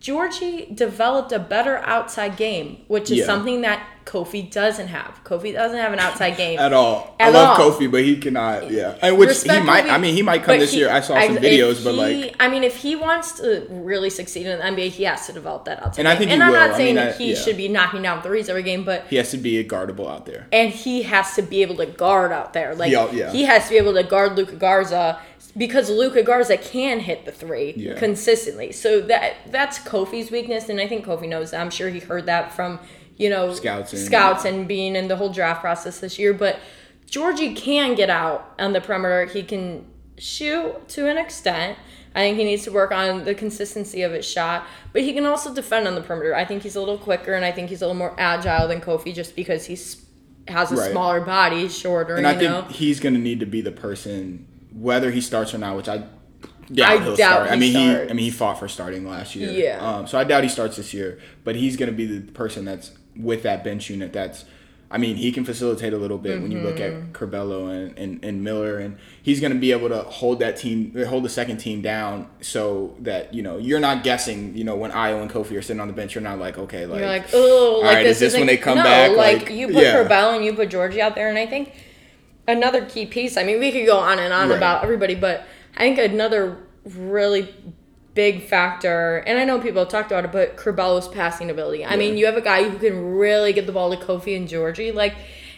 Giorgi 0.00 0.74
developed 0.74 1.32
a 1.32 1.38
better 1.38 1.78
outside 1.78 2.36
game, 2.36 2.78
which 2.86 3.10
is 3.10 3.18
Yeah. 3.18 3.24
something 3.26 3.62
that 3.62 3.84
Kofi 4.04 4.50
doesn't 4.50 4.88
have. 4.88 5.20
Kofi 5.22 5.52
doesn't 5.52 5.76
have 5.76 5.92
an 5.92 5.98
outside 5.98 6.36
game 6.38 6.58
At 6.58 6.72
all, 6.72 7.14
I 7.20 7.28
love 7.28 7.58
all. 7.58 7.70
Kofi, 7.72 7.90
but 7.90 8.02
he 8.04 8.16
cannot. 8.16 8.70
Yeah, 8.70 8.94
and 9.02 9.18
which 9.18 9.26
he 9.28 9.32
Respect 9.32 9.66
might. 9.66 9.84
Kofi, 9.84 9.90
I 9.90 9.98
mean, 9.98 10.14
he 10.14 10.22
might 10.22 10.44
come 10.44 10.58
this 10.58 10.72
he- 10.72 10.78
year. 10.78 10.88
I 10.90 11.00
saw 11.00 11.20
some 11.20 11.36
videos, 11.36 11.84
but 11.84 11.92
he- 11.92 12.22
like, 12.22 12.36
I 12.40 12.48
mean, 12.48 12.64
if 12.64 12.76
he 12.76 12.96
wants 12.96 13.32
to 13.40 13.66
really 13.68 14.08
succeed 14.08 14.46
in 14.46 14.58
the 14.58 14.64
NBA, 14.64 14.88
he 14.88 15.02
has 15.04 15.26
to 15.26 15.32
develop 15.34 15.66
that 15.66 15.82
outside. 15.84 15.98
And 16.00 16.08
I 16.08 16.12
game. 16.12 16.18
think 16.20 16.28
he 16.30 16.34
and 16.34 16.42
I'm 16.44 16.52
will. 16.52 16.58
not 16.58 16.70
I 16.70 16.76
saying 16.76 16.94
mean, 16.94 17.04
that 17.04 17.16
he 17.16 17.32
yeah. 17.32 17.38
should 17.38 17.56
be 17.58 17.68
knocking 17.68 18.00
down 18.02 18.22
threes 18.22 18.48
every 18.48 18.62
game, 18.62 18.84
but 18.84 19.04
he 19.10 19.16
has 19.16 19.30
to 19.32 19.36
be 19.36 19.58
a 19.58 19.64
guardable 19.64 20.08
out 20.08 20.24
there. 20.24 20.46
and 20.52 20.70
he 20.70 21.02
has 21.02 21.34
to 21.34 21.42
be 21.42 21.60
able 21.60 21.76
to 21.76 21.86
guard 21.86 22.32
out 22.32 22.52
there. 22.54 22.74
Like 22.74 22.90
Yeah, 22.92 23.10
yeah. 23.12 23.30
he 23.32 23.42
has 23.44 23.64
to 23.64 23.70
be 23.70 23.76
able 23.76 23.92
to 23.94 24.04
guard 24.04 24.36
Luka 24.36 24.54
Garza 24.56 25.18
because 25.58 25.90
Luka 25.90 26.22
Garza 26.22 26.56
can 26.56 27.00
hit 27.00 27.24
the 27.26 27.32
three 27.32 27.74
Yeah. 27.76 27.94
consistently. 27.98 28.72
So 28.72 29.00
that 29.02 29.34
that's 29.50 29.78
Kofi's 29.80 30.30
weakness, 30.30 30.68
and 30.70 30.80
I 30.80 30.86
think 30.88 31.04
Kofi 31.04 31.28
knows 31.28 31.50
that. 31.50 31.60
I'm 31.60 31.70
sure 31.70 31.90
he 31.90 31.98
heard 31.98 32.24
that 32.26 32.54
from 32.54 32.78
you 33.16 33.28
know 33.28 33.52
Scouts 33.52 33.92
and- 33.92 34.02
scouts 34.02 34.44
and 34.44 34.66
being 34.68 34.94
in 34.96 35.08
the 35.08 35.16
whole 35.16 35.28
draft 35.30 35.60
process 35.60 35.98
this 35.98 36.18
year. 36.18 36.32
But 36.32 36.58
Giorgi 37.10 37.54
can 37.56 37.94
get 37.94 38.08
out 38.10 38.54
on 38.58 38.72
the 38.72 38.80
perimeter. 38.80 39.24
He 39.26 39.42
can 39.42 39.84
shoot 40.18 40.88
to 40.88 41.08
an 41.08 41.18
extent. 41.18 41.76
I 42.14 42.20
think 42.20 42.38
he 42.38 42.44
needs 42.44 42.64
to 42.64 42.72
work 42.72 42.90
on 42.90 43.24
the 43.24 43.34
consistency 43.34 44.02
of 44.02 44.12
his 44.12 44.24
shot, 44.24 44.66
but 44.92 45.02
he 45.02 45.12
can 45.12 45.24
also 45.26 45.54
defend 45.54 45.86
on 45.86 45.94
the 45.94 46.00
perimeter. 46.00 46.34
I 46.34 46.44
think 46.44 46.62
he's 46.62 46.74
a 46.74 46.80
little 46.80 46.98
quicker, 46.98 47.34
and 47.34 47.44
I 47.44 47.52
think 47.52 47.68
he's 47.68 47.82
a 47.82 47.86
little 47.86 47.98
more 47.98 48.14
agile 48.18 48.66
than 48.66 48.80
Kofi, 48.80 49.14
just 49.14 49.36
because 49.36 49.66
he's 49.66 50.04
has 50.48 50.72
a 50.72 50.76
Right. 50.76 50.90
smaller 50.90 51.20
body, 51.20 51.68
shorter. 51.68 52.14
And 52.16 52.24
you 52.24 52.32
I 52.32 52.36
think 52.38 52.50
know, 52.50 52.62
he's 52.70 53.00
going 53.00 53.12
to 53.14 53.20
need 53.20 53.38
to 53.40 53.46
be 53.46 53.60
the 53.60 53.70
person, 53.70 54.46
whether 54.78 55.10
he 55.10 55.20
starts 55.20 55.54
or 55.54 55.58
not, 55.58 55.76
which 55.76 55.88
I 55.88 56.04
doubt 56.72 56.90
I 56.90 57.02
he'll 57.02 57.16
doubt 57.16 57.32
start. 57.32 57.50
I 57.50 57.56
mean, 57.56 57.72
starts. 57.72 58.04
he 58.04 58.10
I 58.10 58.12
mean 58.12 58.24
he 58.24 58.30
fought 58.30 58.58
for 58.58 58.68
starting 58.68 59.08
last 59.08 59.34
year. 59.34 59.50
Yeah. 59.50 59.78
Um, 59.80 60.06
so 60.06 60.18
I 60.18 60.24
doubt 60.24 60.42
he 60.42 60.48
starts 60.48 60.76
this 60.76 60.92
year, 60.94 61.18
but 61.44 61.56
he's 61.56 61.76
going 61.76 61.90
to 61.90 61.96
be 61.96 62.06
the 62.06 62.32
person 62.32 62.64
that's 62.64 62.92
with 63.16 63.42
that 63.42 63.64
bench 63.64 63.90
unit. 63.90 64.12
That's, 64.12 64.44
I 64.90 64.96
mean, 64.96 65.16
he 65.16 65.32
can 65.32 65.44
facilitate 65.44 65.92
a 65.92 65.98
little 65.98 66.16
bit 66.16 66.40
when 66.40 66.50
you 66.50 66.60
look 66.60 66.76
Mm-hmm. 66.76 67.08
at 67.08 67.12
Curbelo 67.12 67.70
and, 67.70 67.98
and, 67.98 68.24
and 68.24 68.42
Miller, 68.42 68.78
and 68.78 68.96
he's 69.22 69.38
going 69.40 69.52
to 69.52 69.58
be 69.58 69.72
able 69.72 69.88
to 69.88 70.02
hold 70.02 70.38
that 70.38 70.56
team, 70.56 70.94
hold 71.06 71.24
the 71.24 71.28
second 71.28 71.58
team 71.58 71.82
down, 71.82 72.28
so 72.40 72.94
that 73.00 73.34
you 73.34 73.42
know 73.42 73.58
you're 73.58 73.80
not 73.80 74.02
guessing. 74.02 74.56
You 74.56 74.64
know, 74.64 74.76
when 74.76 74.90
Ayo 74.92 75.20
and 75.20 75.30
Kofi 75.30 75.58
are 75.58 75.62
sitting 75.62 75.80
on 75.80 75.88
the 75.88 75.92
bench, 75.94 76.14
you're 76.14 76.22
not 76.22 76.38
like, 76.38 76.56
okay, 76.56 76.86
like, 76.86 77.00
you're 77.00 77.08
like, 77.08 77.26
oh, 77.34 77.80
like 77.82 77.96
right, 77.96 78.02
this 78.04 78.22
is 78.22 78.32
this 78.32 78.38
when 78.38 78.46
they 78.46 78.56
come 78.56 78.78
no, 78.78 78.84
back? 78.84 79.10
Like, 79.14 79.42
Like, 79.42 79.50
you 79.50 79.66
put 79.66 79.82
yeah. 79.82 79.94
Curbelo 79.94 80.36
and 80.36 80.44
you 80.44 80.54
put 80.54 80.70
Giorgi 80.70 81.00
out 81.00 81.14
there, 81.14 81.28
and 81.28 81.36
I 81.36 81.46
think 81.46 81.74
another 82.48 82.84
key 82.84 83.06
piece. 83.06 83.36
I 83.36 83.44
mean, 83.44 83.60
we 83.60 83.70
could 83.70 83.86
go 83.86 83.98
on 83.98 84.18
and 84.18 84.32
on 84.32 84.48
Right. 84.48 84.56
about 84.56 84.82
everybody, 84.82 85.14
but 85.14 85.44
I 85.76 85.80
think 85.80 85.98
another 85.98 86.56
really 86.84 87.54
big 88.14 88.42
factor, 88.42 89.18
and 89.26 89.38
I 89.38 89.44
know 89.44 89.60
people 89.60 89.82
have 89.82 89.90
talked 89.90 90.10
about 90.10 90.24
it, 90.24 90.32
but 90.32 90.56
Curbelo's 90.56 91.06
passing 91.06 91.50
ability. 91.50 91.84
I 91.84 91.94
mean, 91.94 92.16
you 92.16 92.26
have 92.26 92.36
a 92.36 92.40
guy 92.40 92.68
who 92.68 92.76
can 92.78 93.14
really 93.14 93.52
get 93.52 93.66
the 93.66 93.72
ball 93.72 93.94
to 93.94 93.96
Kofi 93.96 94.36
and 94.36 94.48
Giorgi, 94.48 94.92
like, 94.92 95.14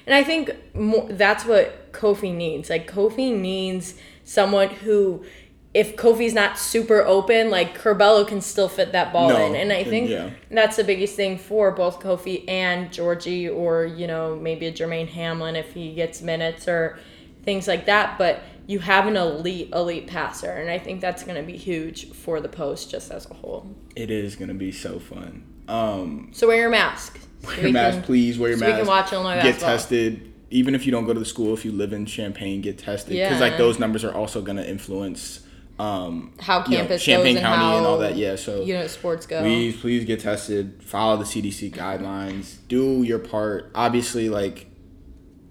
and 0.07 0.15
I 0.15 0.23
think 0.23 0.51
more, 0.75 1.07
that's 1.09 1.47
what 1.47 1.93
Kofi 1.93 2.35
needs. 2.35 2.69
Like, 2.69 2.91
Kofi 2.91 3.35
needs 3.35 3.95
someone 4.25 4.69
who. 4.69 5.25
If 5.73 5.95
Kofi's 5.97 6.35
not 6.35 6.59
super 6.59 7.03
open, 7.05 7.49
like 7.49 7.79
Curbelo 7.79 8.27
can 8.27 8.41
still 8.41 8.69
fit 8.69 8.91
that 8.93 9.13
ball 9.13 9.29
No, 9.29 9.47
in, 9.47 9.55
and 9.55 9.73
I 9.73 9.85
think 9.85 10.11
yeah. 10.11 10.31
that's 10.51 10.77
the 10.77 10.83
biggest 10.83 11.15
thing 11.15 11.39
for 11.39 11.71
both 11.71 12.01
Kofi 12.01 12.45
and 12.49 12.91
Giorgi, 12.91 13.55
or 13.55 13.85
you 13.87 14.09
know 14.09 14.35
maybe 14.35 14.67
a 14.67 14.73
Jermaine 14.73 15.09
Hamlin 15.09 15.55
if 15.55 15.73
he 15.73 15.95
gets 15.95 16.23
minutes, 16.23 16.67
or 16.67 16.99
things 17.45 17.69
like 17.69 17.87
that. 17.87 18.19
But 18.19 18.43
you 18.67 18.81
have 18.81 19.07
an 19.07 19.17
elite, 19.17 19.71
elite 19.73 20.09
passer, 20.09 20.51
and 20.51 20.69
I 20.69 20.79
think 20.79 21.01
that's 21.01 21.23
going 21.23 21.37
to 21.37 21.43
be 21.45 21.57
huge 21.57 22.11
for 22.13 22.41
the 22.41 22.49
post 22.49 22.91
just 22.91 23.13
as 23.13 23.31
a 23.31 23.35
whole. 23.35 23.73
It 23.95 24.11
is 24.11 24.35
going 24.35 24.49
to 24.49 24.55
be 24.55 24.73
so 24.73 24.99
fun. 24.99 25.45
Um, 25.69 26.31
So 26.33 26.49
wear 26.49 26.57
your 26.57 26.71
mask. 26.71 27.21
wear 27.45 27.55
So 27.55 27.63
your 27.63 27.71
mask, 27.73 27.95
can- 27.99 28.03
please. 28.03 28.41
Wear 28.41 28.51
your 28.51 28.59
so 28.59 28.65
mask. 28.65 28.75
we 28.75 28.79
can 28.81 28.89
watch 28.89 29.13
Illinois 29.13 29.35
Get 29.37 29.45
basketball. 29.45 29.69
tested. 29.71 30.33
Even 30.51 30.75
if 30.75 30.85
you 30.85 30.91
don't 30.91 31.05
go 31.07 31.13
to 31.15 31.21
the 31.21 31.25
school, 31.25 31.55
if 31.55 31.65
you 31.65 31.71
live 31.71 31.93
in 31.93 32.07
Champaign, 32.07 32.61
get 32.61 32.77
tested 32.77 33.11
because 33.13 33.35
Yeah. 33.35 33.39
like 33.39 33.57
those 33.57 33.79
numbers 33.79 34.03
are 34.03 34.13
also 34.13 34.43
going 34.43 34.57
to 34.57 34.69
influence 34.69 35.43
um, 35.81 36.33
How 36.41 36.59
you 36.65 36.71
know, 36.73 36.77
campus 36.79 37.03
Champaign 37.03 37.35
goes 37.37 37.43
County 37.43 37.55
and 37.55 37.63
how 37.71 37.77
and 37.79 37.87
all 37.87 37.99
that. 37.99 38.17
Yeah, 38.17 38.37
so 38.37 38.63
you 38.63 38.75
know 38.75 38.87
sports 38.87 39.27
go. 39.27 39.41
please 39.41 39.77
please 39.81 40.05
get 40.05 40.21
tested 40.21 40.83
follow 40.83 41.17
the 41.17 41.25
cdc 41.25 41.71
guidelines 41.73 42.57
do 42.69 43.03
your 43.03 43.19
part 43.19 43.71
obviously 43.75 44.29
like 44.29 44.67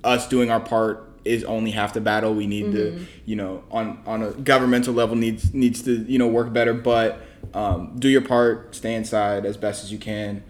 us 0.03 0.27
doing 0.27 0.51
our 0.51 0.59
part 0.59 1.05
is 1.25 1.43
only 1.43 1.71
half 1.71 1.93
the 1.93 2.01
battle 2.01 2.33
we 2.33 2.47
need 2.47 2.65
Mm-hmm. 2.65 2.97
to 2.97 3.05
you 3.25 3.35
know 3.35 3.63
on 3.71 4.01
on 4.05 4.21
a 4.23 4.31
governmental 4.31 4.93
level 4.93 5.15
needs 5.15 5.53
needs 5.53 5.81
to 5.83 5.91
you 6.03 6.17
know 6.19 6.27
work 6.27 6.53
better 6.53 6.73
but 6.73 7.21
um, 7.53 7.95
do 7.97 8.07
your 8.09 8.21
part 8.21 8.75
stay 8.75 8.93
inside 8.95 9.45
as 9.45 9.57
best 9.57 9.83
as 9.83 9.91
you 9.91 9.97
can 9.97 10.43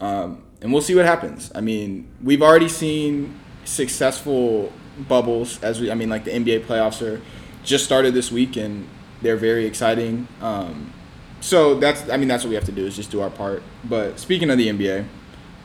um, 0.00 0.42
and 0.62 0.72
we'll 0.72 0.82
see 0.82 0.94
what 0.94 1.04
happens 1.04 1.50
i 1.54 1.60
mean 1.60 2.08
we've 2.22 2.42
already 2.42 2.68
seen 2.68 3.38
successful 3.64 4.72
bubbles 5.08 5.62
as 5.62 5.80
we 5.80 5.90
i 5.90 5.94
mean 5.94 6.08
like 6.08 6.24
the 6.24 6.30
nba 6.30 6.64
playoffs 6.64 7.00
are 7.06 7.20
just 7.64 7.84
started 7.84 8.14
this 8.14 8.30
week 8.32 8.56
and 8.56 8.88
they're 9.26 9.36
very 9.36 9.66
exciting 9.66 10.28
um, 10.40 10.92
so 11.40 11.74
that's 11.74 12.08
I 12.08 12.16
mean 12.16 12.28
that's 12.28 12.44
what 12.44 12.50
we 12.50 12.54
have 12.56 12.64
to 12.64 12.72
do 12.72 12.86
is 12.86 12.96
just 12.96 13.10
do 13.10 13.20
our 13.20 13.30
part. 13.30 13.62
But 13.84 14.18
speaking 14.18 14.50
of 14.50 14.58
the 14.58 14.68
NBA, 14.68 15.06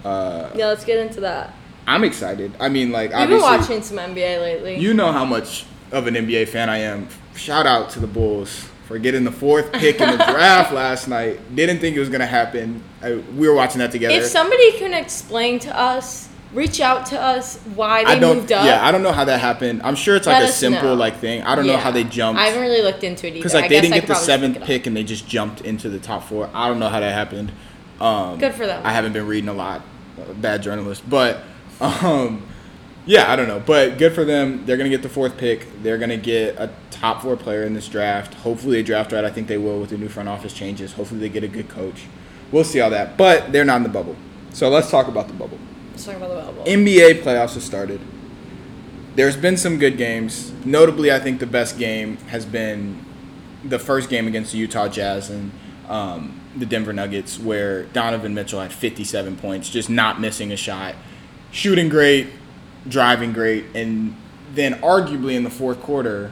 uh, 0.04 0.52
yeah, 0.56 0.68
let's 0.68 0.86
get 0.86 1.00
into 1.00 1.22
that. 1.22 1.54
I'm 1.88 2.04
excited. 2.04 2.54
I 2.60 2.70
mean 2.70 2.92
like 2.92 3.12
We've 3.14 3.30
been 3.30 3.42
watching 3.42 3.82
some 3.82 3.98
NBA 3.98 4.40
lately. 4.40 4.78
you 4.78 4.94
know 4.94 5.12
how 5.12 5.26
much 5.26 5.66
of 5.92 6.08
an 6.08 6.14
NBA 6.14 6.50
fan 6.50 6.70
I 6.70 6.80
am. 6.80 7.08
Shout 7.36 7.66
out 7.66 7.90
to 7.92 8.00
the 8.00 8.08
Bulls 8.08 8.70
for 8.88 9.00
getting 9.00 9.24
the 9.24 9.32
fourth 9.32 9.72
pick 9.74 10.00
in 10.00 10.18
the 10.18 10.24
draft 10.32 10.74
last 10.74 11.08
night. 11.08 11.56
Didn't 11.56 11.80
think 11.80 11.96
it 11.96 12.00
was 12.00 12.10
gonna 12.10 12.28
happen. 12.28 12.84
I, 13.02 13.16
we 13.16 13.48
were 13.48 13.56
watching 13.56 13.80
that 13.80 13.92
together. 13.92 14.14
if 14.14 14.26
somebody 14.26 14.78
can 14.78 14.94
explain 14.94 15.60
to 15.60 15.76
us, 15.76 16.30
reach 16.54 16.82
out 16.82 17.06
to 17.08 17.20
us 17.20 17.58
why 17.76 18.04
they 18.04 18.12
I 18.12 18.20
don't. 18.20 18.38
moved 18.38 18.52
up. 18.52 18.66
Yeah, 18.66 18.86
I 18.86 18.92
don't 18.92 19.04
know 19.04 19.12
how 19.12 19.26
that 19.26 19.40
happened. 19.40 19.82
I'm 19.84 19.96
sure 19.96 20.16
it's 20.16 20.28
like 20.28 20.42
Let 20.42 20.50
a 20.50 20.52
simple 20.52 20.90
know. 20.90 20.94
like 20.96 21.18
thing. 21.18 21.42
I 21.44 21.56
don't 21.56 21.66
know 21.68 21.78
how 21.78 21.92
they 21.92 22.04
jumped. 22.04 22.40
I 22.40 22.46
haven't 22.48 22.62
really 22.62 22.82
looked 22.82 23.04
into 23.04 23.28
it 23.28 23.32
either. 23.32 23.40
because 23.40 23.54
like 23.54 23.66
I 23.66 23.68
they 23.70 23.82
didn't 23.82 23.96
get 23.96 24.08
the 24.08 24.16
seventh 24.16 24.54
look 24.56 24.62
it 24.62 24.64
up. 24.64 24.68
pick 24.68 24.88
and 24.88 24.96
they 24.96 25.04
just 25.04 25.28
jumped 25.28 25.62
into 25.62 25.90
the 25.90 26.00
top 26.00 26.24
four. 26.24 26.50
I 26.54 26.68
don't 26.68 26.80
know 26.80 26.90
how 26.90 27.00
that 27.00 27.14
happened. 27.14 27.52
Um, 28.00 28.38
Good 28.40 28.54
for 28.54 28.66
them. 28.66 28.82
I 28.86 28.92
haven't 28.94 29.14
been 29.14 29.28
reading 29.28 29.50
a 29.50 29.54
lot. 29.54 29.82
Bad 30.36 30.62
journalist, 30.64 31.10
but 31.10 31.42
um, 31.80 32.46
yeah, 33.06 33.32
I 33.32 33.36
don't 33.36 33.48
know. 33.48 33.60
But 33.60 33.98
good 33.98 34.14
for 34.14 34.24
them. 34.26 34.66
They're 34.66 34.78
gonna 34.78 34.90
get 34.90 35.02
the 35.02 35.10
fourth 35.10 35.38
pick. 35.38 35.68
They're 35.82 35.98
gonna 35.98 36.18
get 36.18 36.56
a 36.58 36.70
top 36.92 37.22
four 37.22 37.36
player 37.38 37.64
in 37.64 37.74
this 37.74 37.88
draft. 37.88 38.34
Hopefully 38.36 38.78
they 38.78 38.84
draft 38.84 39.12
right. 39.12 39.24
I 39.26 39.32
think 39.32 39.48
they 39.48 39.58
will 39.58 39.80
with 39.80 39.90
the 39.90 39.98
new 39.98 40.10
front 40.10 40.30
office 40.30 40.54
changes. 40.54 40.94
Hopefully 40.94 41.20
they 41.20 41.30
get 41.30 41.44
a 41.44 41.48
good 41.48 41.70
coach. 41.70 42.04
We'll 42.52 42.64
see 42.64 42.82
all 42.82 42.90
that. 42.92 43.18
But 43.18 43.52
they're 43.52 43.66
not 43.66 43.78
in 43.78 43.84
the 43.84 43.90
bubble. 43.90 44.16
So 44.52 44.70
let's 44.70 44.92
talk 44.92 45.08
about 45.08 45.28
the 45.28 45.34
bubble. 45.34 45.58
Let's 45.92 46.06
talk 46.06 46.16
about 46.16 46.66
the. 46.66 46.72
NBA 46.72 47.22
playoffs 47.22 47.54
have 47.54 47.64
started. 47.64 48.00
There's 49.16 49.36
been 49.36 49.58
some 49.58 49.78
good 49.78 49.98
games. 49.98 50.52
Notably, 50.66 51.12
I 51.12 51.20
think 51.20 51.40
the 51.40 51.48
best 51.48 51.78
game 51.78 52.18
has 52.28 52.46
been 52.46 53.06
the 53.64 53.80
first 53.80 54.10
game 54.10 54.28
against 54.28 54.54
the 54.54 54.58
Utah 54.58 54.88
Jazz 54.88 55.30
and 55.30 55.52
um, 55.88 56.40
the 56.56 56.66
Denver 56.66 56.94
Nuggets, 56.94 57.38
where 57.40 57.84
Donovan 57.86 58.34
Mitchell 58.34 58.62
had 58.62 58.72
57 58.72 59.36
points, 59.38 59.70
just 59.70 59.90
not 59.90 60.20
missing 60.20 60.52
a 60.52 60.56
shot, 60.56 60.96
shooting 61.52 61.90
great, 61.90 62.28
driving 62.88 63.34
great, 63.34 63.66
and 63.76 64.16
then 64.54 64.76
arguably 64.82 65.36
in 65.36 65.44
the 65.44 65.50
fourth 65.50 65.82
quarter, 65.82 66.32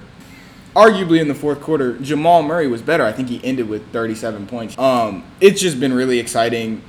arguably 0.76 1.20
in 1.20 1.28
the 1.28 1.36
fourth 1.36 1.62
quarter, 1.62 1.98
Jamal 2.00 2.44
Murray 2.44 2.68
was 2.68 2.82
better. 2.82 3.04
I 3.04 3.12
think 3.12 3.30
he 3.30 3.44
ended 3.44 3.68
with 3.68 3.92
37 3.92 4.48
points. 4.48 4.78
Um, 4.78 5.24
it's 5.42 5.62
just 5.62 5.80
been 5.80 5.94
really 5.94 6.20
exciting. 6.20 6.82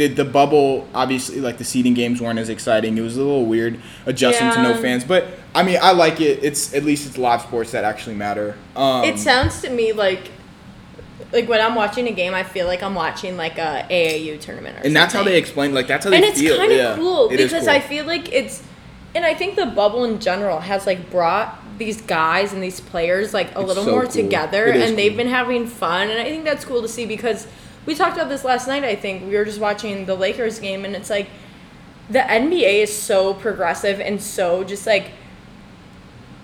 The, 0.00 0.06
the 0.06 0.24
bubble, 0.24 0.88
obviously, 0.94 1.42
like 1.42 1.58
the 1.58 1.64
seeding 1.64 1.92
games 1.92 2.22
weren't 2.22 2.38
as 2.38 2.48
exciting. 2.48 2.96
It 2.96 3.02
was 3.02 3.18
a 3.18 3.20
little 3.20 3.44
weird 3.44 3.78
adjusting 4.06 4.50
to 4.52 4.62
no 4.62 4.74
fans, 4.74 5.04
but 5.04 5.26
I 5.54 5.62
mean, 5.62 5.78
I 5.82 5.92
like 5.92 6.22
it. 6.22 6.42
It's 6.42 6.72
at 6.72 6.84
least 6.84 7.06
it's 7.06 7.18
live 7.18 7.42
sports 7.42 7.72
that 7.72 7.84
actually 7.84 8.16
matter. 8.16 8.56
Um, 8.74 9.04
it 9.04 9.18
sounds 9.18 9.60
to 9.60 9.68
me 9.68 9.92
like 9.92 10.30
like 11.32 11.48
when 11.48 11.60
I'm 11.60 11.74
watching 11.74 12.08
a 12.08 12.12
game, 12.12 12.32
I 12.34 12.42
feel 12.42 12.66
like 12.66 12.82
I'm 12.82 12.94
watching 12.94 13.36
like 13.36 13.58
a 13.58 13.86
AAU 13.90 14.40
tournament. 14.40 14.78
Or 14.78 14.86
and 14.86 14.96
that's 14.96 15.12
how 15.12 15.22
they 15.22 15.36
explain. 15.36 15.74
Like 15.74 15.86
that's 15.86 16.04
how 16.04 16.10
they 16.10 16.16
and 16.16 16.24
it's 16.24 16.40
kind 16.40 16.72
of 16.72 16.78
yeah. 16.78 16.96
cool 16.96 17.28
It 17.28 17.36
because 17.36 17.64
cool. 17.64 17.68
I 17.68 17.80
feel 17.80 18.06
like 18.06 18.32
it's, 18.32 18.62
and 19.14 19.24
I 19.24 19.34
think 19.34 19.56
the 19.56 19.66
bubble 19.66 20.04
in 20.04 20.18
general 20.18 20.60
has 20.60 20.86
like 20.86 21.10
brought 21.10 21.58
these 21.78 22.00
guys 22.00 22.52
and 22.52 22.62
these 22.62 22.80
players 22.80 23.32
like 23.34 23.54
a 23.54 23.60
It's 23.60 23.68
little 23.68 23.84
so 23.84 23.90
more 23.90 24.02
cool. 24.04 24.12
together, 24.12 24.66
and 24.66 24.96
they've 24.96 25.16
been 25.16 25.28
having 25.28 25.66
fun, 25.66 26.10
and 26.10 26.18
I 26.18 26.24
think 26.24 26.44
that's 26.44 26.64
cool 26.64 26.82
to 26.82 26.88
see 26.88 27.06
because 27.06 27.46
we 27.90 27.96
talked 27.96 28.16
about 28.16 28.28
this 28.28 28.44
last 28.44 28.68
night. 28.68 28.84
I 28.84 28.94
think 28.94 29.26
we 29.28 29.36
were 29.36 29.44
just 29.44 29.58
watching 29.58 30.06
the 30.06 30.14
Lakers 30.14 30.60
game, 30.60 30.84
and 30.84 30.94
it's 30.94 31.10
like 31.10 31.28
the 32.08 32.20
NBA 32.20 32.84
is 32.84 32.96
so 32.96 33.34
progressive 33.34 33.98
and 33.98 34.22
so 34.22 34.62
just 34.62 34.86
like 34.86 35.10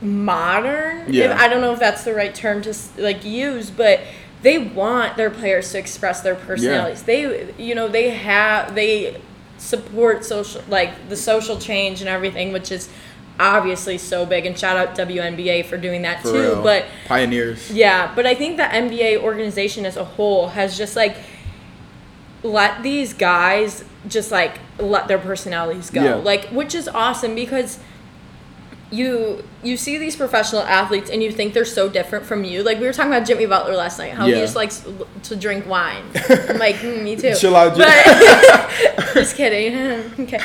modern. 0.01 1.05
Yeah. 1.13 1.27
If, 1.33 1.39
I 1.41 1.47
don't 1.47 1.61
know 1.61 1.73
if 1.73 1.79
that's 1.79 2.03
the 2.03 2.15
right 2.15 2.35
term 2.35 2.63
to 2.63 2.75
like 2.99 3.25
use, 3.25 3.71
but 3.71 4.01
they 4.43 4.59
want 4.59 5.17
their 5.17 5.31
players 5.31 5.71
to 5.71 5.79
express 5.79 6.21
their 6.21 6.35
personalities. 6.35 7.05
They, 7.05 7.55
you 7.59 7.77
know, 7.77 7.87
they 7.87 8.11
have 8.11 8.75
they 8.75 9.21
support 9.57 10.25
social 10.25 10.63
like 10.69 11.09
the 11.09 11.17
social 11.17 11.61
change 11.61 12.01
and 12.01 12.09
everything, 12.09 12.53
which 12.53 12.73
is 12.73 12.89
obviously 13.39 13.99
so 13.99 14.27
big. 14.27 14.47
And 14.47 14.59
shout 14.59 14.77
out 14.77 14.97
WNBA 14.97 15.67
for 15.67 15.77
doing 15.77 16.03
that 16.03 16.23
For 16.23 16.33
too. 16.33 16.41
real. 16.41 16.63
But 16.65 16.87
pioneers. 17.07 17.71
yeah, 17.71 18.13
but 18.17 18.27
I 18.27 18.35
think 18.35 18.57
the 18.57 18.65
NBA 18.65 19.23
organization 19.23 19.87
as 19.87 19.97
a 19.97 20.05
whole 20.05 20.49
has 20.49 20.77
just 20.77 20.97
like 20.97 21.17
let 22.47 22.83
these 22.83 23.13
guys 23.13 23.85
just 24.09 24.31
like 24.31 24.59
let 24.79 25.09
their 25.09 25.19
personalities 25.19 25.91
go. 25.91 26.03
Yeah. 26.03 26.15
Like 26.17 26.47
which 26.47 26.75
is 26.75 26.89
awesome 26.89 27.35
because 27.35 27.79
you 28.91 29.43
you 29.65 29.77
see 29.77 29.99
these 29.99 30.15
professional 30.15 30.63
athletes 30.63 31.11
and 31.11 31.21
you 31.23 31.33
think 31.33 31.55
they're 31.55 31.65
so 31.65 31.89
different 31.89 32.25
from 32.25 32.45
you. 32.45 32.63
Like 32.63 32.79
we 32.79 32.87
were 32.87 32.93
talking 32.93 33.13
about 33.13 33.27
Jimmy 33.27 33.47
Butler 33.47 33.75
last 33.75 33.99
night, 33.99 34.13
how 34.13 34.27
Yeah. 34.27 34.37
he 34.37 34.41
just 34.43 34.55
likes 34.55 34.87
to 35.25 35.37
drink 35.37 35.67
wine. 35.67 36.05
I'm 36.29 36.59
like, 36.59 36.77
mm, 36.77 37.03
me 37.03 37.17
too. 37.17 37.35
Chill 37.35 37.57
out, 37.57 37.75
Jimmy. 37.77 37.91
Just 39.15 39.35
kidding. 39.35 39.75
okay. 40.21 40.39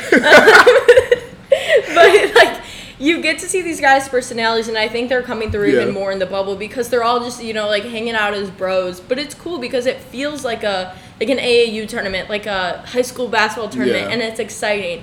but 1.94 2.34
like 2.34 2.60
you 3.02 3.20
get 3.20 3.38
to 3.40 3.48
see 3.48 3.62
these 3.62 3.80
guys' 3.80 4.08
personalities, 4.08 4.68
and 4.68 4.78
I 4.78 4.86
think 4.88 5.08
they're 5.08 5.22
coming 5.22 5.50
through 5.50 5.70
Yeah. 5.72 5.82
even 5.82 5.94
more 5.94 6.12
in 6.12 6.18
the 6.20 6.26
bubble 6.26 6.54
because 6.56 6.88
they're 6.88 7.02
all 7.02 7.20
just 7.20 7.42
you 7.42 7.52
know 7.52 7.66
like 7.66 7.84
hanging 7.84 8.14
out 8.14 8.32
as 8.34 8.48
bros. 8.50 9.00
But 9.00 9.18
it's 9.18 9.34
cool 9.34 9.58
because 9.58 9.86
it 9.86 9.98
feels 10.00 10.44
like 10.44 10.62
a 10.62 10.94
like 11.20 11.28
an 11.28 11.38
AAU 11.38 11.86
tournament, 11.88 12.28
like 12.30 12.46
a 12.46 12.82
high 12.86 13.02
school 13.02 13.28
basketball 13.28 13.68
tournament, 13.70 14.06
Yeah. 14.06 14.12
and 14.12 14.22
it's 14.22 14.38
exciting. 14.40 15.02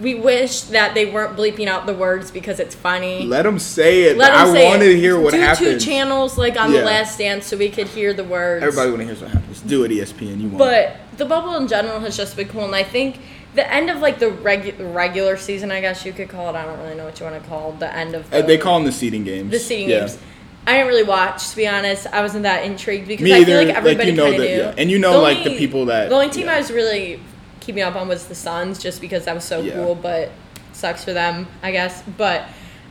We 0.00 0.14
wish 0.14 0.62
that 0.62 0.94
they 0.94 1.04
weren't 1.06 1.36
bleeping 1.36 1.68
out 1.68 1.86
the 1.86 1.92
words 1.94 2.30
because 2.30 2.58
it's 2.58 2.74
funny. 2.74 3.24
Let 3.24 3.42
them 3.42 3.58
say 3.58 4.04
it. 4.04 4.16
Let 4.16 4.32
I 4.34 4.42
'em 4.48 4.54
say 4.54 4.64
wanted 4.68 4.86
to 4.86 4.96
hear 4.98 5.18
what 5.20 5.32
Do 5.34 5.40
happened. 5.40 5.80
two 5.80 5.86
channels 5.86 6.36
like 6.38 6.58
on 6.58 6.72
Yeah. 6.72 6.80
the 6.80 6.86
Last 6.86 7.18
Dance 7.18 7.46
so 7.46 7.56
we 7.56 7.68
could 7.68 7.88
hear 7.88 8.12
the 8.14 8.24
words. 8.24 8.62
Everybody 8.64 8.90
want 8.90 9.00
to 9.02 9.06
hear 9.14 9.14
what 9.22 9.30
happens. 9.32 9.60
Do 9.60 9.84
it, 9.84 9.90
ESPN. 9.92 10.40
You 10.40 10.48
want. 10.48 10.58
But 10.58 10.96
the 11.18 11.24
bubble 11.26 11.54
in 11.56 11.68
general 11.68 12.00
has 12.00 12.16
just 12.16 12.36
been 12.36 12.48
cool, 12.48 12.64
and 12.64 12.74
I 12.74 12.82
think 12.82 13.16
the 13.54 13.72
end 13.72 13.90
of 13.90 13.98
like 14.00 14.18
the 14.18 14.26
regu- 14.30 14.94
regular 14.94 15.36
season, 15.36 15.70
I 15.70 15.80
guess 15.80 16.04
you 16.06 16.12
could 16.12 16.28
call 16.28 16.48
it. 16.54 16.56
I 16.58 16.64
don't 16.64 16.78
really 16.80 16.94
know 16.94 17.04
what 17.04 17.18
you 17.20 17.26
want 17.26 17.42
to 17.42 17.48
call 17.48 17.72
the 17.72 17.94
end 17.94 18.14
of. 18.14 18.30
The, 18.30 18.38
Uh, 18.38 18.46
they 18.46 18.56
call 18.58 18.78
them 18.78 18.86
the 18.86 18.92
seeding 18.92 19.24
games. 19.24 19.50
the 19.50 19.58
seeding 19.58 19.90
Yeah. 19.90 20.00
games. 20.00 20.18
I 20.66 20.74
didn't 20.74 20.86
really 20.88 21.02
watch, 21.02 21.50
to 21.50 21.56
be 21.56 21.66
honest. 21.66 22.06
I 22.12 22.22
wasn't 22.22 22.44
that 22.44 22.64
intrigued 22.64 23.08
because 23.08 23.24
Me 23.24 23.32
I 23.34 23.44
feel 23.44 23.56
either. 23.56 23.58
like 23.58 23.68
Like, 23.68 23.76
everybody 23.76 24.10
you 24.10 24.16
know 24.16 24.24
kind 24.30 24.34
of 24.36 24.40
knew. 24.40 24.56
yeah. 24.56 24.74
And 24.78 24.90
you 24.90 24.98
know, 24.98 25.20
like, 25.20 25.42
the 25.44 25.56
people 25.58 25.86
that- 25.86 26.08
The 26.08 26.14
only 26.14 26.30
team 26.30 26.46
yeah. 26.46 26.54
I 26.54 26.58
was 26.58 26.70
really 26.70 27.20
keeping 27.60 27.82
up 27.82 27.96
on 27.96 28.06
was 28.08 28.26
the 28.26 28.34
Suns, 28.34 28.78
just 28.78 29.00
because 29.00 29.24
that 29.24 29.34
was 29.34 29.44
so 29.44 29.60
Yeah. 29.60 29.74
cool. 29.74 29.94
But 29.96 30.30
sucks 30.72 31.04
for 31.04 31.12
them, 31.12 31.48
I 31.62 31.72
guess. 31.72 32.02
But 32.16 32.44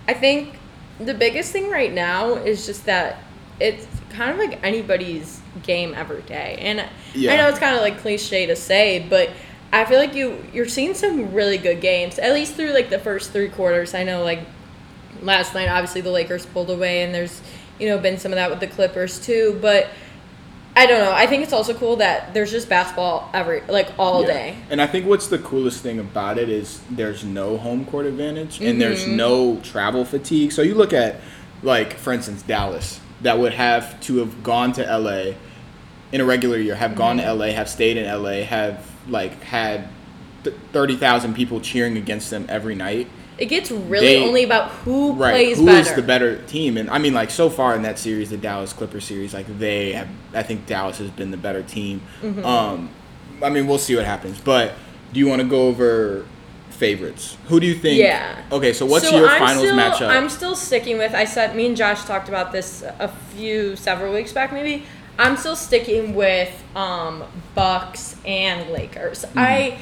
I 0.07 0.13
think 0.13 0.55
the 0.99 1.13
biggest 1.13 1.51
thing 1.53 1.69
right 1.69 1.93
now 1.93 2.35
is 2.35 2.65
just 2.65 2.85
that 2.85 3.19
it's 3.59 3.87
kind 4.15 4.31
of 4.31 4.37
like 4.37 4.59
anybody's 4.63 5.39
game 5.63 5.95
every 5.97 6.21
day, 6.23 6.57
and. 6.61 6.81
I 6.81 7.35
know 7.37 7.47
it's 7.49 7.59
kind 7.59 7.75
of 7.75 7.81
like 7.81 7.99
cliche 8.01 8.45
to 8.45 8.55
say, 8.55 9.05
but. 9.09 9.29
I 9.73 9.85
feel 9.85 9.99
like 9.99 10.13
you 10.15 10.43
you're 10.53 10.67
seeing 10.67 10.93
some 10.93 11.33
really 11.33 11.57
good 11.57 11.79
games 11.81 12.19
at 12.19 12.33
least 12.33 12.55
through 12.55 12.73
like 12.73 12.89
the 12.89 12.99
first 12.99 13.31
three 13.31 13.49
quarters. 13.49 13.93
I 13.93 14.03
know 14.03 14.23
like 14.23 14.41
last 15.21 15.53
night 15.53 15.69
obviously 15.69 16.01
the 16.01 16.11
Lakers 16.11 16.45
pulled 16.45 16.69
away 16.69 17.03
and 17.03 17.13
there's 17.13 17.41
you 17.79 17.87
know 17.87 17.97
been 17.97 18.17
some 18.17 18.31
of 18.31 18.35
that 18.37 18.49
with 18.49 18.59
the 18.59 18.67
Clippers 18.67 19.23
too 19.25 19.57
but 19.61 19.87
I 20.75 20.85
don't 20.85 20.99
know 20.99 21.11
I 21.11 21.27
think 21.27 21.43
it's 21.43 21.53
also 21.53 21.73
cool 21.73 21.97
that 21.97 22.33
there's 22.33 22.49
just 22.51 22.67
basketball 22.69 23.29
every 23.33 23.61
like 23.67 23.89
all 23.99 24.21
Yeah. 24.21 24.27
day 24.27 24.55
And 24.69 24.81
I 24.81 24.87
think 24.87 25.05
what's 25.05 25.27
the 25.27 25.39
coolest 25.39 25.81
thing 25.83 25.99
about 25.99 26.37
it 26.37 26.49
is 26.49 26.81
there's 26.89 27.23
no 27.23 27.57
home 27.57 27.85
court 27.85 28.05
advantage 28.05 28.59
and 28.61 28.81
there's 28.81 29.03
Mm-hmm. 29.05 29.15
no 29.17 29.59
travel 29.61 30.03
fatigue. 30.05 30.51
So 30.53 30.61
you 30.61 30.75
look 30.75 30.93
at, 30.93 31.19
like, 31.63 31.93
for 31.97 32.11
instance, 32.13 32.41
Dallas, 32.41 32.99
that 33.21 33.37
would 33.37 33.53
have 33.53 33.99
to 34.01 34.17
have 34.17 34.43
gone 34.43 34.71
to 34.73 34.81
LA 34.97 35.33
in 36.11 36.19
a 36.21 36.25
regular 36.25 36.57
year, 36.57 36.75
have 36.75 36.95
gone 36.95 37.17
Mm-hmm. 37.17 37.27
to 37.27 37.33
LA, 37.33 37.45
have 37.53 37.69
stayed 37.69 37.97
in 37.97 38.05
LA, 38.05 38.43
have, 38.43 38.89
like, 39.07 39.41
had 39.43 39.87
th- 40.43 40.55
30,000 40.73 41.33
people 41.33 41.59
cheering 41.61 41.97
against 41.97 42.29
them 42.29 42.45
every 42.49 42.75
night. 42.75 43.07
it 43.37 43.45
gets 43.45 43.71
really 43.71 44.05
They- 44.05 44.23
only 44.23 44.43
about 44.43 44.69
who 44.83 45.13
right 45.13 45.31
plays 45.33 45.57
who 45.57 45.67
is 45.69 45.87
better. 45.87 46.01
the 46.01 46.05
better 46.07 46.35
team 46.43 46.77
and 46.77 46.89
i 46.91 46.99
mean 46.99 47.13
like 47.13 47.31
so 47.31 47.49
far 47.49 47.73
in 47.75 47.81
that 47.83 47.97
series 47.97 48.29
the 48.29 48.37
dallas 48.37 48.71
clippers 48.71 49.03
series 49.05 49.33
like 49.33 49.47
they 49.57 49.93
have 49.93 50.07
i 50.35 50.43
think 50.43 50.67
dallas 50.67 50.99
has 50.99 51.09
been 51.09 51.31
the 51.31 51.37
better 51.37 51.63
team 51.63 52.01
Mm-hmm. 52.21 52.45
um 52.45 52.89
i 53.41 53.49
mean 53.49 53.65
we'll 53.65 53.79
see 53.79 53.95
what 53.95 54.05
happens 54.05 54.39
but 54.39 54.73
do 55.11 55.19
you 55.19 55.27
want 55.27 55.41
to 55.41 55.47
go 55.47 55.67
over 55.69 56.25
favorites 56.69 57.37
who 57.47 57.59
do 57.59 57.65
you 57.65 57.73
think 57.73 57.97
Yeah. 57.99 58.35
okay 58.51 58.73
so 58.73 58.85
what's 58.85 59.07
So 59.09 59.17
your 59.17 59.27
I'm 59.27 59.39
finals 59.39 59.65
still, 59.65 59.77
matchup 59.77 60.07
I'm 60.09 60.29
still 60.29 60.55
sticking 60.55 60.97
with. 60.99 61.13
I 61.15 61.25
said 61.25 61.55
me 61.55 61.65
and 61.67 61.75
Josh 61.77 62.03
talked 62.05 62.27
about 62.29 62.51
this 62.51 62.83
a 62.99 63.07
few 63.35 63.75
several 63.75 64.13
weeks 64.13 64.33
back, 64.33 64.51
maybe. 64.53 64.83
I'm 65.17 65.37
still 65.37 65.55
sticking 65.55 66.15
with 66.15 66.63
um, 66.75 67.23
Bucks 67.55 68.15
and 68.25 68.71
Lakers. 68.71 69.25
Mm-hmm. 69.25 69.39
I 69.39 69.79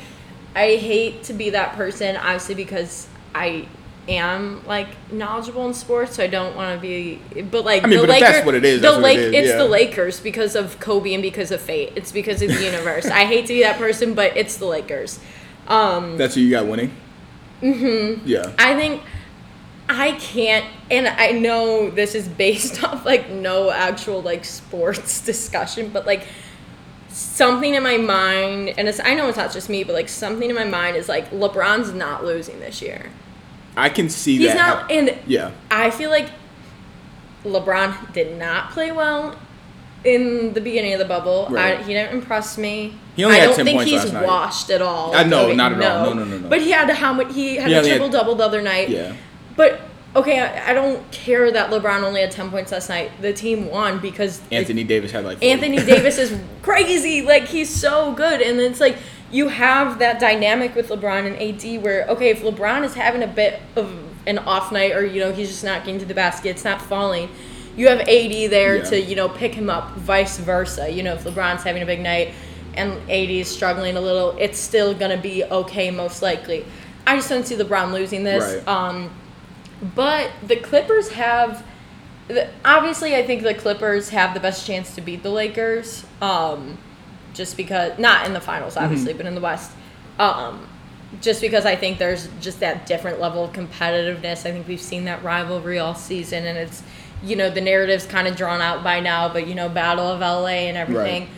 I 0.56 0.76
hate 0.76 1.24
to 1.24 1.34
be 1.34 1.52
that 1.52 1.76
person, 1.76 2.16
obviously, 2.18 2.56
because 2.56 3.08
I 3.36 3.68
am 4.08 4.66
like 4.66 4.88
knowledgeable 5.12 5.68
in 5.68 5.74
sports, 5.74 6.16
so 6.16 6.24
I 6.24 6.28
don't 6.28 6.56
want 6.56 6.76
to 6.76 6.82
be. 6.82 7.42
But 7.44 7.66
like, 7.66 7.84
I 7.84 7.88
mean, 7.88 8.00
the 8.00 8.08
but 8.08 8.10
Lakers, 8.10 8.30
that's 8.30 8.46
what 8.46 8.56
it 8.56 8.66
is, 8.66 8.82
the 8.82 8.90
what 8.90 9.00
it 9.00 9.04
Lake, 9.04 9.18
is, 9.20 9.34
it's 9.34 9.48
yeah. 9.50 9.58
the 9.58 9.66
Lakers 9.66 10.20
because 10.20 10.56
of 10.56 10.80
Kobe 10.80 11.14
and 11.14 11.22
because 11.22 11.52
of 11.52 11.62
fate. 11.62 11.94
It's 11.96 12.12
because 12.12 12.42
of 12.42 12.50
the 12.50 12.64
universe. 12.66 13.06
I 13.06 13.26
hate 13.26 13.46
to 13.48 13.54
be 13.54 13.62
that 13.62 13.78
person, 13.78 14.14
but 14.14 14.36
it's 14.36 14.58
the 14.58 14.66
Lakers. 14.66 15.20
Um, 15.68 16.18
that's 16.18 16.36
who 16.36 16.42
you 16.42 16.50
got 16.50 16.66
winning 16.66 16.92
mm-hmm 17.62 18.28
yeah 18.28 18.54
I 18.58 18.76
think 18.76 19.02
I 19.92 20.12
can't, 20.14 20.66
and 20.92 21.08
I 21.08 21.32
know 21.32 21.90
this 21.90 22.14
is 22.16 22.28
based 22.28 22.84
off 22.86 23.06
like 23.06 23.30
no 23.30 23.72
actual 23.72 24.22
like 24.22 24.46
sports 24.46 25.22
discussion, 25.26 25.90
but 25.90 26.06
like 26.06 26.28
something 27.10 27.74
in 27.74 27.82
my 27.84 27.98
mind, 27.98 28.76
and 28.78 28.88
it's 28.88 29.00
I 29.04 29.16
know 29.16 29.28
it's 29.28 29.38
not 29.38 29.52
just 29.52 29.68
me, 29.70 29.84
but 29.84 29.94
like 29.94 30.08
something 30.08 30.50
in 30.50 30.56
my 30.56 30.64
mind 30.66 30.96
is 30.96 31.10
like 31.10 31.32
LeBron's 31.32 31.92
not 31.94 32.24
losing 32.24 32.60
this 32.60 32.82
year. 32.82 33.10
i 33.76 33.90
can 33.90 34.10
see 34.10 34.38
He's 34.38 34.54
that 34.54 34.88
He's 34.90 35.08
not, 35.08 35.12
and 35.16 35.18
yeah 35.28 35.52
I 35.72 35.90
feel 35.90 36.12
like 36.12 36.30
LeBron 37.44 38.14
did 38.14 38.38
not 38.38 38.72
play 38.72 38.92
well 38.92 39.36
in 40.04 40.54
the 40.54 40.62
beginning 40.62 40.94
of 40.94 41.00
the 41.00 41.06
bubble. 41.06 41.48
Right. 41.50 41.80
I, 41.80 41.84
he 41.84 41.94
didn't 41.94 42.14
impress 42.14 42.58
me. 42.58 42.94
He 43.16 43.24
only 43.26 43.38
I 43.38 43.40
had 43.42 43.46
don't 43.48 43.56
10 43.58 43.66
think 43.66 43.78
points 43.78 43.92
he's 43.92 44.04
last 44.04 44.14
night. 44.14 44.26
washed 44.26 44.70
at 44.70 44.82
all. 44.82 45.14
Uh, 45.16 45.24
no, 45.24 45.46
Okay, 45.48 45.56
not 45.56 45.74
at 45.74 45.82
all. 45.82 46.06
No, 46.08 46.14
no, 46.14 46.26
no, 46.26 46.38
no. 46.38 46.48
But 46.50 46.62
he 46.62 46.72
had 46.72 46.90
how 46.92 47.14
much? 47.14 47.34
He 47.34 47.56
had 47.56 47.68
He 47.70 47.74
a 47.74 47.78
only 47.80 47.90
had- 47.90 47.98
triple 47.98 48.10
double 48.10 48.36
the 48.36 48.44
other 48.46 48.62
night. 48.62 48.90
yeah 48.90 49.14
But 49.60 49.82
okay, 50.16 50.40
I, 50.40 50.70
I 50.70 50.74
don't 50.74 51.12
care 51.12 51.52
that 51.52 51.70
LeBron 51.70 52.02
only 52.02 52.22
had 52.22 52.32
ten 52.32 52.50
points 52.50 52.72
last 52.72 52.88
night. 52.88 53.12
The 53.20 53.34
team 53.34 53.70
won 53.70 54.00
because 54.00 54.42
anthony 54.54 54.86
davis 54.86 55.12
had 55.12 55.26
like 55.26 55.40
40. 55.40 55.52
Anthony 55.52 55.76
Davis 55.86 56.18
is 56.18 56.40
crazy. 56.62 57.24
Like 57.24 57.44
he's 57.44 57.70
so 57.70 58.14
good, 58.14 58.42
and 58.42 58.58
it's 58.62 58.80
like 58.80 58.96
you 59.34 59.50
have 59.50 60.00
that 60.00 60.18
dynamic 60.18 60.76
with 60.76 60.88
LeBron 60.88 61.28
and 61.28 61.36
AD 61.36 61.84
where 61.84 62.08
okay, 62.08 62.30
if 62.30 62.42
LeBron 62.42 62.86
is 62.86 62.94
having 62.94 63.22
a 63.22 63.28
bit 63.28 63.62
of 63.76 63.94
an 64.26 64.38
off 64.38 64.72
night 64.72 64.94
or 64.94 65.06
you 65.06 65.20
know 65.20 65.34
he's 65.34 65.50
just 65.50 65.66
not 65.66 65.84
getting 65.84 66.00
to 66.00 66.06
the 66.06 66.14
basket, 66.14 66.52
it's 66.52 66.64
not 66.64 66.82
falling. 66.82 67.28
You 67.76 67.90
have 67.90 68.00
AD 68.00 68.50
there 68.50 68.78
Yeah. 68.78 68.84
to 68.92 69.02
you 69.02 69.18
know 69.18 69.28
pick 69.28 69.54
him 69.54 69.70
up, 69.70 69.92
vice 69.98 70.38
versa. 70.38 70.90
You 70.90 71.04
know 71.04 71.16
if 71.16 71.26
LeBron's 71.26 71.64
having 71.64 71.84
a 71.84 71.86
big 71.86 72.00
night 72.00 72.34
and 72.76 72.94
AD 73.12 73.30
is 73.30 73.50
struggling 73.54 73.98
a 73.98 74.02
little, 74.02 74.38
it's 74.40 74.58
still 74.58 74.94
gonna 74.94 75.18
be 75.18 75.44
okay 75.44 75.92
most 75.92 76.22
likely. 76.22 76.66
I 77.06 77.18
just 77.18 77.28
don't 77.28 77.46
see 77.46 77.58
LeBron 77.58 77.92
losing 77.92 78.24
this. 78.24 78.64
Right. 78.66 78.68
Um, 78.70 79.10
but 79.82 80.32
the 80.46 80.58
Clippers 80.58 81.10
have, 81.12 81.66
obviously, 82.66 83.16
I 83.16 83.26
think 83.26 83.44
the 83.44 83.54
Clippers 83.54 84.10
have 84.10 84.34
the 84.34 84.40
best 84.40 84.66
chance 84.68 84.96
to 84.96 85.02
beat 85.02 85.24
the 85.24 85.30
Lakers. 85.30 86.06
Um, 86.22 86.78
just 87.34 87.56
because, 87.58 87.98
not 87.98 88.26
in 88.26 88.34
the 88.34 88.42
finals, 88.42 88.76
obviously, 88.76 89.14
but 89.14 89.26
in 89.26 89.36
the 89.36 89.42
West. 89.42 89.72
Um, 90.18 90.68
just 91.22 91.42
because 91.42 91.66
I 91.66 91.76
think 91.76 91.98
there's 91.98 92.28
just 92.42 92.60
that 92.60 92.86
different 92.86 93.20
level 93.20 93.46
of 93.46 93.54
competitiveness. 93.54 94.46
I 94.46 94.52
think 94.52 94.68
we've 94.68 94.82
seen 94.82 95.06
that 95.06 95.24
rivalry 95.24 95.80
all 95.80 95.96
season, 95.96 96.46
and 96.46 96.58
it's, 96.58 96.84
you 97.24 97.36
know, 97.36 97.50
the 97.50 97.62
narrative's 97.62 98.06
kind 98.06 98.28
of 98.28 98.36
drawn 98.36 98.62
out 98.62 98.84
by 98.84 99.00
now, 99.00 99.32
but, 99.32 99.48
you 99.48 99.56
know, 99.56 99.70
Battle 99.70 100.08
of 100.08 100.20
LA 100.20 100.68
and 100.68 100.78
everything. 100.78 101.30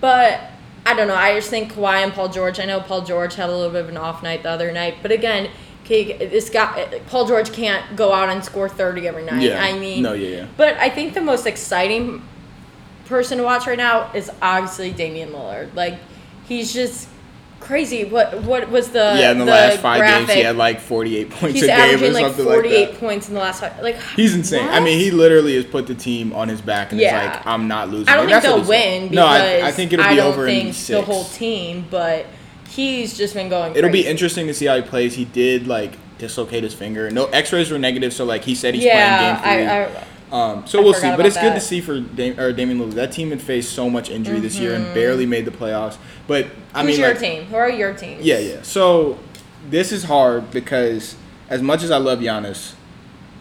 But 0.00 0.40
I 0.86 0.94
don't 0.94 1.08
know. 1.08 1.14
I 1.14 1.34
just 1.34 1.50
think 1.50 1.72
Kawhi 1.72 2.02
and 2.04 2.12
Paul 2.12 2.28
George. 2.28 2.58
I 2.60 2.64
know 2.64 2.80
Paul 2.80 3.02
George 3.02 3.34
had 3.34 3.50
a 3.50 3.54
little 3.54 3.72
bit 3.72 3.82
of 3.82 3.88
an 3.88 3.96
off 3.96 4.22
night 4.22 4.42
the 4.42 4.50
other 4.50 4.72
night, 4.72 4.96
but 5.02 5.12
again, 5.12 5.50
okay, 5.90 6.26
this 6.26 6.50
guy 6.50 7.00
Paul 7.08 7.26
George 7.26 7.52
can't 7.52 7.96
go 7.96 8.12
out 8.12 8.28
and 8.28 8.44
score 8.44 8.68
thirty 8.68 9.08
every 9.08 9.24
night. 9.24 9.42
Yeah. 9.42 9.62
I 9.62 9.78
mean, 9.78 10.02
No, 10.02 10.12
yeah, 10.12 10.36
yeah. 10.38 10.46
But 10.56 10.76
I 10.76 10.88
think 10.88 11.14
the 11.14 11.20
most 11.20 11.46
exciting 11.46 12.22
person 13.06 13.38
to 13.38 13.44
watch 13.44 13.66
right 13.66 13.78
now 13.78 14.10
is 14.14 14.30
obviously 14.40 14.92
Damian 14.92 15.30
Lillard. 15.30 15.74
Like 15.74 15.98
he's 16.46 16.72
just 16.72 17.08
crazy. 17.58 18.04
What 18.04 18.42
what 18.42 18.70
was 18.70 18.90
the 18.90 19.16
yeah 19.18 19.32
in 19.32 19.38
the, 19.38 19.44
the 19.44 19.50
last 19.50 19.80
five 19.80 19.98
graphic? 19.98 20.26
games 20.28 20.36
he 20.38 20.42
had 20.44 20.56
like 20.56 20.80
48 20.80 21.30
points 21.30 21.54
He's 21.54 21.62
a 21.64 21.66
game 21.66 21.78
or 21.78 21.82
averaging 21.82 22.12
like 22.22 22.32
forty 22.34 22.68
eight 22.70 22.90
like 22.90 23.00
points 23.00 23.28
in 23.28 23.34
the 23.34 23.40
last 23.40 23.60
five. 23.60 23.82
Like 23.82 24.00
He's 24.16 24.34
insane. 24.34 24.68
I 24.68 24.80
mean, 24.80 24.98
he 24.98 25.10
literally 25.10 25.56
has 25.56 25.64
put 25.64 25.86
the 25.88 25.94
team 25.94 26.32
on 26.32 26.48
his 26.48 26.60
back 26.62 26.92
and 26.92 27.00
Yeah. 27.00 27.30
is 27.30 27.36
like, 27.36 27.46
"I'm 27.46 27.66
not 27.68 27.90
losing." 27.90 28.08
I 28.08 28.14
don't 28.16 28.30
And 28.30 28.32
think 28.32 28.42
that's 28.42 28.54
they'll 28.66 28.68
win 28.68 29.08
because 29.08 29.16
No, 29.16 29.26
I, 29.26 29.66
I 29.68 29.72
think 29.72 29.92
it'll 29.92 30.08
be 30.08 30.20
over 30.20 30.46
in 30.46 30.72
six. 30.72 30.86
the 30.86 31.02
whole 31.02 31.24
team, 31.24 31.84
but 31.90 32.26
he's 32.70 33.16
just 33.18 33.34
been 33.34 33.48
going. 33.48 33.74
It'll 33.76 33.90
be 33.90 34.06
interesting 34.06 34.46
to 34.46 34.54
see 34.54 34.66
how 34.66 34.76
he 34.76 34.82
plays. 34.82 35.14
He 35.14 35.24
did 35.24 35.66
like 35.66 35.92
dislocate 36.18 36.62
his 36.62 36.74
finger. 36.74 37.10
No 37.10 37.26
X-rays 37.26 37.70
were 37.70 37.78
negative, 37.78 38.12
so 38.12 38.24
like 38.24 38.44
he 38.44 38.54
said 38.54 38.74
he's 38.74 38.84
Yeah, 38.84 39.40
playing 39.42 39.60
game 39.64 39.70
I, 39.70 39.84
three. 39.86 39.96
I 39.96 40.06
um, 40.32 40.66
so 40.66 40.80
I 40.80 40.84
we'll 40.84 40.94
see. 40.94 41.10
But 41.16 41.26
it's 41.26 41.36
good 41.36 41.54
to 41.54 41.60
see 41.60 41.80
for 41.80 41.98
Dam- 42.00 42.38
or 42.38 42.52
Damian 42.52 42.78
Lillard. 42.78 42.94
That 42.94 43.10
team 43.12 43.30
had 43.30 43.42
faced 43.42 43.72
so 43.72 43.90
much 43.90 44.10
injury 44.10 44.38
this 44.40 44.58
year 44.58 44.74
and 44.74 44.84
barely 44.94 45.26
made 45.26 45.44
the 45.44 45.50
playoffs. 45.50 45.96
But 46.26 46.46
I 46.46 46.48
Mm-hmm. 46.48 46.86
who's 46.86 46.86
mean, 46.86 47.00
your 47.00 47.08
like, 47.10 47.18
team? 47.18 47.44
Who 47.46 47.56
are 47.56 47.68
your 47.70 47.94
teams? 47.94 48.24
Yeah, 48.24 48.38
yeah. 48.38 48.62
So 48.62 49.18
this 49.68 49.90
is 49.90 50.04
hard 50.04 50.50
because 50.52 51.16
as 51.48 51.62
much 51.62 51.82
as 51.82 51.90
I 51.90 51.96
love 51.96 52.20
Giannis, 52.20 52.74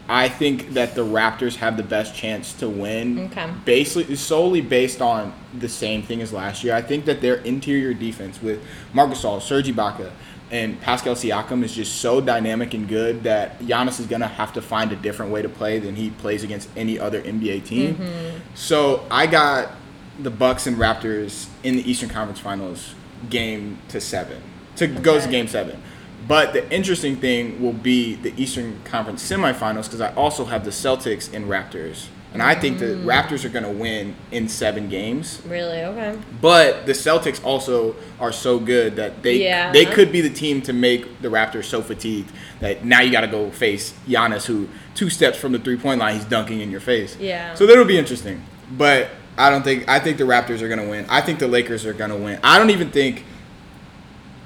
I 0.10 0.28
think 0.28 0.72
that 0.74 0.96
the 0.96 1.06
Raptors 1.06 1.58
have 1.58 1.78
the 1.78 1.84
best 1.84 2.16
chance 2.16 2.54
to 2.54 2.68
win. 2.68 3.28
Okay. 3.32 3.48
Basically, 3.64 4.16
solely 4.16 4.60
based 4.60 5.02
on 5.02 5.34
the 5.58 5.70
same 5.70 6.02
thing 6.02 6.22
as 6.24 6.34
last 6.34 6.64
year. 6.64 6.74
I 6.74 6.82
think 6.82 7.06
that 7.06 7.22
their 7.22 7.36
interior 7.36 7.94
defense 7.94 8.42
with 8.42 8.60
Marcus 8.92 9.22
Gasol, 9.22 9.40
Serge 9.40 9.68
Ibaka, 9.68 10.12
and 10.50 10.82
Pascal 10.82 11.14
Siakam 11.14 11.64
is 11.64 11.76
just 11.76 11.98
so 11.98 12.20
dynamic 12.20 12.74
and 12.74 12.88
good 12.88 13.22
that 13.22 13.60
Giannis 13.60 14.00
is 14.00 14.08
gonna 14.08 14.28
have 14.28 14.52
to 14.54 14.64
find 14.64 14.92
a 14.92 14.96
different 14.96 15.32
way 15.32 15.44
to 15.44 15.50
play 15.50 15.78
than 15.78 15.96
he 15.96 16.10
plays 16.10 16.44
against 16.44 16.70
any 16.76 17.00
other 17.00 17.22
NBA 17.22 17.66
team. 17.66 17.96
Mm-hmm. 17.96 18.38
So 18.56 19.06
I 19.12 19.28
got 19.28 19.74
the 20.18 20.32
Bucks 20.32 20.66
and 20.66 20.78
Raptors 20.78 21.50
in 21.64 21.76
the 21.76 21.90
Eastern 21.90 22.10
Conference 22.10 22.40
Finals, 22.40 22.96
game 23.30 23.78
to 23.90 24.02
seven, 24.02 24.42
to 24.78 24.88
goes 24.88 25.26
to 25.26 25.30
game 25.30 25.48
seven. 25.48 25.82
But 26.30 26.54
the 26.54 26.72
interesting 26.72 27.16
thing 27.16 27.60
will 27.60 27.74
be 27.74 28.14
the 28.14 28.32
Eastern 28.38 28.80
Conference 28.86 29.28
semifinals 29.28 29.86
because 29.86 30.00
I 30.00 30.14
also 30.14 30.46
have 30.46 30.64
the 30.64 30.70
Celtics 30.70 31.34
and 31.34 31.46
Raptors, 31.50 32.06
and 32.34 32.44
I 32.44 32.54
think 32.54 32.78
the 32.78 32.86
Mm. 32.86 33.04
Raptors 33.06 33.44
are 33.46 33.50
gonna 33.50 33.72
win 33.72 34.14
in 34.32 34.48
seven 34.48 34.90
games. 34.90 35.42
Really? 35.50 35.80
Okay. 35.82 36.14
But 36.40 36.86
the 36.86 36.92
Celtics 36.94 37.44
also 37.44 37.96
are 38.20 38.32
so 38.32 38.60
good 38.60 38.96
that 38.98 39.24
they 39.24 39.38
Yeah. 39.42 39.72
they 39.72 39.86
could 39.86 40.12
be 40.12 40.22
the 40.22 40.30
team 40.30 40.62
to 40.62 40.72
make 40.72 41.20
the 41.24 41.30
Raptors 41.30 41.66
so 41.66 41.82
fatigued 41.82 42.32
that 42.60 42.86
now 42.86 43.02
you 43.02 43.12
got 43.12 43.22
to 43.22 43.28
go 43.28 43.50
face 43.50 43.94
Giannis, 44.08 44.46
who 44.46 44.68
two 44.94 45.10
steps 45.10 45.36
from 45.40 45.52
the 45.54 45.60
three 45.60 45.78
point 45.78 46.00
line, 46.00 46.14
he's 46.14 46.26
dunking 46.26 46.62
in 46.62 46.70
your 46.70 46.80
face. 46.82 47.18
Yeah. 47.20 47.56
So 47.56 47.66
that'll 47.66 47.86
be 47.86 47.98
interesting. 47.98 48.44
But 48.78 49.10
I 49.36 49.50
don't 49.50 49.64
think 49.64 49.86
I 49.90 49.98
think 49.98 50.20
the 50.20 50.26
Raptors 50.26 50.62
are 50.62 50.70
gonna 50.70 50.88
win. 50.88 51.08
I 51.10 51.22
think 51.22 51.40
the 51.40 51.48
Lakers 51.48 51.88
are 51.88 51.94
gonna 51.94 52.18
win. 52.18 52.38
I 52.44 52.60
don't 52.60 52.70
even 52.70 52.92
think. 52.92 53.26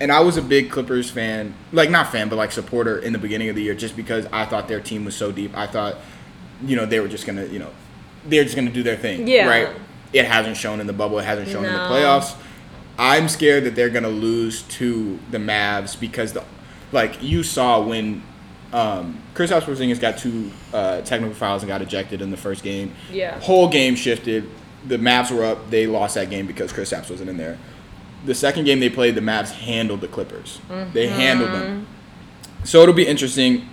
And 0.01 0.11
I 0.11 0.19
was 0.21 0.37
a 0.37 0.41
big 0.41 0.69
Clippers 0.71 1.09
fan, 1.09 1.53
like 1.71 1.89
not 1.89 2.11
fan, 2.11 2.27
but 2.29 2.35
like 2.35 2.51
supporter 2.51 2.97
in 2.97 3.13
the 3.13 3.19
beginning 3.19 3.49
of 3.49 3.55
the 3.55 3.61
year, 3.61 3.75
just 3.75 3.95
because 3.95 4.25
I 4.31 4.45
thought 4.45 4.67
their 4.67 4.79
team 4.81 5.05
was 5.05 5.15
so 5.15 5.31
deep. 5.31 5.55
I 5.57 5.67
thought, 5.67 5.97
you 6.65 6.75
know, 6.75 6.85
they 6.85 6.99
were 6.99 7.07
just 7.07 7.25
gonna, 7.25 7.45
you 7.45 7.59
know, 7.59 7.69
they're 8.25 8.43
just 8.43 8.55
gonna 8.55 8.71
do 8.71 8.83
their 8.83 8.97
thing, 8.97 9.27
Yeah. 9.27 9.47
right? 9.47 9.69
It 10.11 10.25
hasn't 10.25 10.57
shown 10.57 10.79
in 10.79 10.87
the 10.87 10.93
bubble. 10.93 11.19
It 11.19 11.25
hasn't 11.25 11.47
shown 11.49 11.65
in 11.65 11.71
the 11.73 11.79
playoffs. 11.79 12.35
I'm 12.97 13.27
scared 13.29 13.63
that 13.63 13.75
they're 13.75 13.89
gonna 13.89 14.09
lose 14.09 14.63
to 14.63 15.19
the 15.31 15.37
Mavs 15.37 15.99
because 15.99 16.33
the, 16.33 16.43
like 16.91 17.21
you 17.23 17.43
saw 17.43 17.81
when 17.81 18.21
um, 18.73 19.21
Chris 19.35 19.51
Porzingis 19.51 19.99
got 19.99 20.17
two 20.17 20.51
uh, 20.73 21.01
technical 21.01 21.35
fouls 21.35 21.61
and 21.61 21.69
got 21.69 21.81
ejected 21.81 22.21
in 22.21 22.31
the 22.31 22.37
first 22.37 22.63
game. 22.63 22.93
Yeah. 23.11 23.39
Whole 23.39 23.67
game 23.69 23.95
shifted. 23.95 24.49
The 24.87 24.97
Mavs 24.97 25.31
were 25.31 25.45
up. 25.45 25.69
They 25.69 25.85
lost 25.87 26.15
that 26.15 26.29
game 26.29 26.47
because 26.47 26.73
Kristaps 26.73 27.09
wasn't 27.09 27.29
in 27.29 27.37
there. 27.37 27.57
The 28.25 28.35
second 28.35 28.65
game 28.65 28.79
they 28.79 28.89
played, 28.89 29.15
the 29.15 29.21
Mavs 29.21 29.51
handled 29.51 30.01
the 30.01 30.07
Clippers. 30.07 30.59
They 30.93 31.07
handled 31.07 31.51
them. 31.51 31.87
So 32.63 32.81
it'll 32.81 32.95
be 32.95 33.07
interesting. 33.07 33.67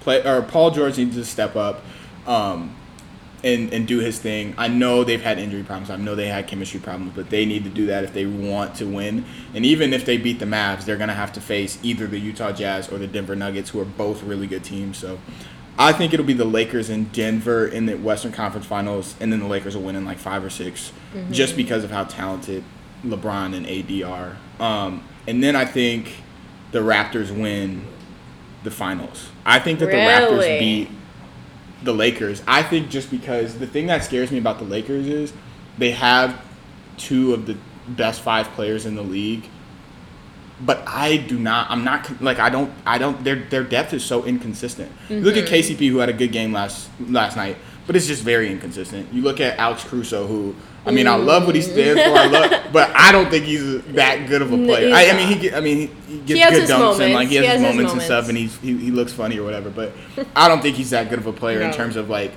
Play 0.00 0.24
or 0.26 0.42
Paul 0.42 0.70
George 0.70 0.98
needs 0.98 1.16
to 1.16 1.24
step 1.24 1.56
up. 1.56 1.82
Um, 2.26 2.76
and, 3.44 3.72
and 3.72 3.88
do 3.88 3.98
his 3.98 4.18
thing. 4.18 4.54
I 4.56 4.68
know 4.68 5.02
they've 5.04 5.20
had 5.20 5.38
injury 5.38 5.62
problems. 5.64 5.90
I 5.90 5.96
know 5.96 6.14
they 6.14 6.28
had 6.28 6.46
chemistry 6.46 6.78
problems, 6.78 7.12
but 7.14 7.28
they 7.30 7.44
need 7.44 7.64
to 7.64 7.70
do 7.70 7.86
that 7.86 8.04
if 8.04 8.14
they 8.14 8.24
want 8.24 8.76
to 8.76 8.86
win. 8.86 9.24
And 9.54 9.66
even 9.66 9.92
if 9.92 10.04
they 10.04 10.16
beat 10.16 10.38
the 10.38 10.44
Mavs, 10.44 10.84
they're 10.84 10.96
going 10.96 11.08
to 11.08 11.14
have 11.14 11.32
to 11.32 11.40
face 11.40 11.78
either 11.82 12.06
the 12.06 12.18
Utah 12.18 12.52
Jazz 12.52 12.88
or 12.88 12.98
the 12.98 13.06
Denver 13.06 13.34
Nuggets, 13.34 13.70
who 13.70 13.80
are 13.80 13.84
both 13.84 14.22
really 14.22 14.46
good 14.46 14.62
teams. 14.62 14.96
So 14.98 15.18
I 15.76 15.92
think 15.92 16.12
it'll 16.14 16.26
be 16.26 16.34
the 16.34 16.44
Lakers 16.44 16.88
and 16.88 17.10
Denver 17.12 17.66
in 17.66 17.86
the 17.86 17.96
Western 17.96 18.30
Conference 18.30 18.66
Finals, 18.66 19.16
and 19.18 19.32
then 19.32 19.40
the 19.40 19.48
Lakers 19.48 19.76
will 19.76 19.82
win 19.82 19.96
in 19.96 20.04
like 20.04 20.18
five 20.18 20.44
or 20.44 20.50
6 20.50 20.92
just 21.32 21.56
because 21.56 21.82
of 21.82 21.90
how 21.90 22.04
talented 22.04 22.62
LeBron 23.04 23.54
and 23.56 23.66
ADR. 23.66 24.36
Um, 24.60 25.02
and 25.26 25.42
then 25.42 25.56
I 25.56 25.64
think 25.64 26.22
the 26.72 26.80
Raptors 26.80 27.30
win 27.30 27.84
the 28.64 28.70
finals. 28.70 29.30
I 29.44 29.58
think 29.58 29.78
that 29.80 29.86
the 29.86 29.96
Raptors 29.96 30.58
beat 30.58 30.88
the 31.82 31.92
Lakers. 31.92 32.42
I 32.46 32.62
think 32.62 32.90
just 32.90 33.10
because 33.10 33.58
the 33.58 33.66
thing 33.66 33.86
that 33.88 34.04
scares 34.04 34.30
me 34.30 34.38
about 34.38 34.58
the 34.58 34.64
Lakers 34.64 35.06
is 35.08 35.32
they 35.78 35.90
have 35.92 36.40
two 36.96 37.34
of 37.34 37.46
the 37.46 37.56
best 37.88 38.20
five 38.20 38.46
players 38.50 38.86
in 38.86 38.94
the 38.94 39.02
league. 39.02 39.48
But 40.60 40.84
I 40.86 41.16
do 41.16 41.40
not. 41.40 41.68
I'm 41.70 41.82
not 41.82 42.22
like 42.22 42.38
I 42.38 42.48
don't. 42.48 42.72
I 42.86 42.98
don't. 42.98 43.24
Their 43.24 43.34
their 43.36 43.64
depth 43.64 43.92
is 43.94 44.04
so 44.04 44.24
inconsistent. 44.24 44.92
You 45.08 45.20
Look 45.20 45.36
at 45.36 45.46
Mm-hmm. 45.46 45.54
KCP, 45.54 45.90
who 45.90 45.98
had 45.98 46.08
a 46.08 46.12
good 46.12 46.30
game 46.30 46.52
last 46.52 46.88
last 47.00 47.36
night, 47.36 47.56
but 47.84 47.96
it's 47.96 48.06
just 48.06 48.22
very 48.22 48.48
inconsistent. 48.48 49.12
You 49.12 49.22
look 49.22 49.40
at 49.40 49.58
Alex 49.58 49.82
Caruso, 49.82 50.28
who 50.28 50.54
I 50.84 50.90
mean, 50.90 51.06
I 51.06 51.14
love 51.14 51.46
what 51.46 51.54
he 51.54 51.62
stands 51.62 52.02
for. 52.02 52.08
I 52.10 52.26
love, 52.26 52.72
but 52.72 52.90
I 52.94 53.12
don't 53.12 53.30
think 53.30 53.44
he's 53.44 53.82
that 53.94 54.26
good 54.28 54.42
of 54.42 54.52
a 54.52 54.56
player. 54.56 54.92
I, 54.94 55.10
I 55.10 55.12
mean, 55.16 55.28
he 55.28 55.34
get, 55.36 55.54
I 55.54 55.60
mean 55.60 55.76
he, 56.08 56.14
he 56.18 56.20
gets 56.22 56.40
has 56.40 56.58
good 56.58 56.68
dunks 56.70 57.00
and 57.00 57.14
like 57.14 57.28
he 57.28 57.36
has, 57.36 57.44
He 57.46 57.50
his, 57.52 57.60
has 57.60 57.60
his 57.60 57.62
moments 57.70 57.92
and 57.92 58.02
stuff, 58.02 58.28
and 58.28 58.34
moments. 58.34 58.58
he's 58.58 58.78
he, 58.78 58.84
he 58.86 58.90
looks 58.90 59.12
funny 59.12 59.38
or 59.38 59.44
whatever. 59.44 59.70
But 59.70 59.92
I 60.34 60.48
don't 60.48 60.60
think 60.60 60.76
he's 60.76 60.90
that 60.90 61.08
good 61.08 61.18
of 61.20 61.26
a 61.26 61.32
player 61.32 61.60
in 61.62 61.72
terms 61.72 61.94
of 61.96 62.10
like 62.10 62.32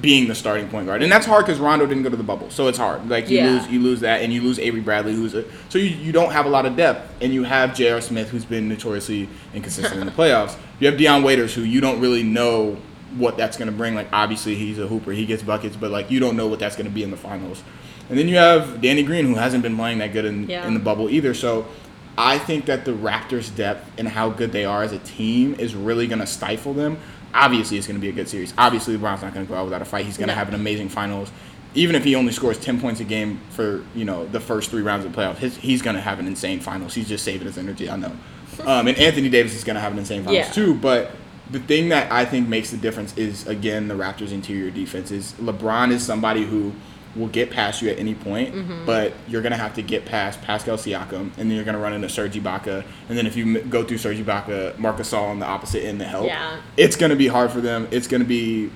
being 0.00 0.26
the 0.26 0.34
starting 0.34 0.68
point 0.68 0.86
guard, 0.86 1.02
and 1.04 1.12
that's 1.12 1.24
hard 1.26 1.44
because 1.46 1.60
Rondo 1.60 1.86
didn't 1.86 2.02
go 2.02 2.10
to 2.10 2.16
the 2.16 2.22
bubble, 2.24 2.50
so 2.50 2.66
it's 2.66 2.78
hard. 2.78 3.08
Like 3.08 3.30
you 3.30 3.38
Yeah. 3.38 3.50
lose, 3.50 3.68
you 3.68 3.78
lose 3.80 4.00
that, 4.00 4.22
and 4.22 4.32
you 4.32 4.42
lose 4.42 4.58
Avery 4.58 4.80
Bradley, 4.80 5.14
who's 5.14 5.34
a 5.34 5.44
so 5.68 5.78
you, 5.78 5.84
you 5.90 6.10
don't 6.10 6.32
have 6.32 6.46
a 6.46 6.48
lot 6.48 6.66
of 6.66 6.76
depth, 6.76 7.12
and 7.22 7.32
you 7.32 7.44
have 7.44 7.74
J.R. 7.76 8.00
Smith, 8.00 8.28
who's 8.30 8.44
been 8.44 8.68
notoriously 8.68 9.28
inconsistent 9.54 10.00
in 10.00 10.06
the 10.06 10.12
playoffs. 10.22 10.56
You 10.80 10.88
have 10.88 10.98
Dion 10.98 11.22
Waiters, 11.22 11.54
who 11.54 11.60
you 11.62 11.80
don't 11.80 12.00
really 12.00 12.24
know 12.24 12.76
what 13.16 13.36
that's 13.36 13.56
going 13.56 13.70
to 13.70 13.76
bring. 13.76 13.94
Like 13.94 14.08
obviously 14.12 14.54
he's 14.54 14.78
a 14.78 14.86
hooper, 14.86 15.12
he 15.12 15.26
gets 15.26 15.42
buckets, 15.42 15.76
but 15.76 15.90
like 15.90 16.10
you 16.10 16.20
don't 16.20 16.36
know 16.36 16.46
what 16.46 16.58
that's 16.58 16.76
going 16.76 16.86
to 16.86 16.92
be 16.94 17.02
in 17.02 17.10
the 17.10 17.16
finals. 17.16 17.62
And 18.10 18.18
then 18.18 18.28
you 18.28 18.36
have 18.36 18.80
Danny 18.82 19.02
Green, 19.02 19.24
who 19.26 19.34
hasn't 19.36 19.62
been 19.62 19.76
playing 19.76 19.98
that 19.98 20.12
good 20.12 20.24
in 20.24 20.48
Yeah. 20.48 20.66
in 20.66 20.74
the 20.74 20.80
bubble 20.80 21.08
either. 21.10 21.34
So. 21.34 21.66
I 22.16 22.38
think 22.38 22.66
that 22.66 22.84
the 22.84 22.92
Raptors' 22.92 23.52
depth 23.52 23.90
and 23.98 24.06
how 24.06 24.28
good 24.30 24.52
they 24.52 24.64
are 24.64 24.84
as 24.84 24.92
a 24.92 25.00
team 25.00 25.56
is 25.58 25.74
really 25.74 26.06
going 26.06 26.20
to 26.20 26.28
stifle 26.28 26.72
them. 26.72 26.96
Obviously, 27.34 27.76
it's 27.76 27.88
going 27.88 27.96
to 27.96 28.00
be 28.00 28.08
a 28.08 28.12
good 28.12 28.28
series. 28.28 28.54
Obviously, 28.56 28.96
LeBron's 28.96 29.22
not 29.22 29.34
going 29.34 29.44
to 29.44 29.50
go 29.52 29.58
out 29.58 29.64
without 29.64 29.82
a 29.82 29.84
fight. 29.84 30.06
He's 30.06 30.16
going 30.16 30.28
to 30.28 30.32
No. 30.32 30.38
have 30.38 30.46
an 30.48 30.54
amazing 30.54 30.90
finals. 30.90 31.32
Even 31.74 31.96
if 31.96 32.04
he 32.04 32.14
only 32.14 32.30
scores 32.30 32.56
ten 32.56 32.80
points 32.80 33.00
a 33.00 33.04
game 33.04 33.40
for 33.50 33.82
you 33.96 34.04
know 34.04 34.26
the 34.28 34.38
first 34.38 34.70
three 34.70 34.82
rounds 34.82 35.04
of 35.04 35.12
the 35.12 35.20
playoffs, 35.20 35.38
his, 35.38 35.56
he's 35.56 35.82
going 35.82 35.96
to 35.96 36.00
have 36.02 36.20
an 36.20 36.28
insane 36.28 36.60
finals. 36.60 36.94
He's 36.94 37.08
just 37.08 37.24
saving 37.24 37.48
his 37.48 37.58
energy. 37.58 37.90
I 37.90 37.96
know. 37.96 38.12
Um, 38.64 38.86
and 38.86 38.96
Anthony 38.96 39.28
Davis 39.28 39.52
is 39.56 39.64
going 39.64 39.74
to 39.74 39.80
have 39.80 39.90
an 39.90 39.98
insane 39.98 40.22
finals 40.22 40.36
Yeah. 40.46 40.52
too. 40.52 40.74
But 40.76 41.10
the 41.50 41.60
thing 41.60 41.90
that 41.90 42.10
I 42.10 42.24
think 42.24 42.48
makes 42.48 42.70
the 42.70 42.76
difference 42.76 43.16
is 43.16 43.46
again 43.46 43.88
the 43.88 43.94
Raptors' 43.94 44.32
interior 44.32 44.70
defense. 44.70 45.10
Is 45.10 45.32
LeBron 45.40 45.90
is 45.92 46.02
somebody 46.02 46.44
who 46.44 46.72
will 47.16 47.28
get 47.28 47.48
past 47.50 47.80
you 47.80 47.88
at 47.90 47.98
any 47.98 48.14
point, 48.14 48.52
Mm-hmm. 48.52 48.86
but 48.86 49.12
you're 49.28 49.42
gonna 49.42 49.56
have 49.56 49.74
to 49.74 49.82
get 49.82 50.04
past 50.04 50.40
Pascal 50.42 50.76
Siakam, 50.76 51.12
and 51.20 51.32
then 51.36 51.50
you're 51.52 51.64
gonna 51.64 51.78
run 51.78 51.92
into 51.92 52.08
Serge 52.08 52.34
Ibaka, 52.34 52.82
and 53.08 53.16
then 53.16 53.24
if 53.26 53.36
you 53.36 53.56
m- 53.58 53.68
go 53.70 53.84
through 53.84 53.98
Serge 53.98 54.18
Ibaka, 54.18 54.76
Marcus 54.78 55.12
Gasol 55.12 55.28
on 55.28 55.38
the 55.38 55.46
opposite 55.46 55.84
end 55.84 56.00
to 56.00 56.04
help. 56.06 56.26
Yeah. 56.26 56.56
It's 56.76 56.96
gonna 56.96 57.14
be 57.14 57.28
hard 57.28 57.50
for 57.52 57.60
them. 57.60 57.86
It's 57.92 58.08
gonna 58.08 58.24
be 58.24 58.70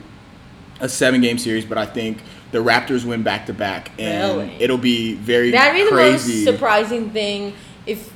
a 0.81 0.89
seven 0.89 1.21
game 1.21 1.39
series, 1.39 1.65
but 1.65 1.79
I 1.79 1.87
think 1.87 2.23
the 2.53 2.59
Raptors 2.59 3.05
win 3.05 3.25
back 3.25 3.47
to 3.47 3.53
back, 3.53 3.91
and 3.99 4.39
Really? 4.39 4.57
it'll 4.61 4.79
be 4.79 5.15
very 5.15 5.51
That'd 5.51 5.75
be 5.75 5.83
the 5.85 5.91
crazy. 5.91 6.45
most 6.45 6.53
surprising 6.55 7.11
thing 7.11 7.55
if 7.87 8.13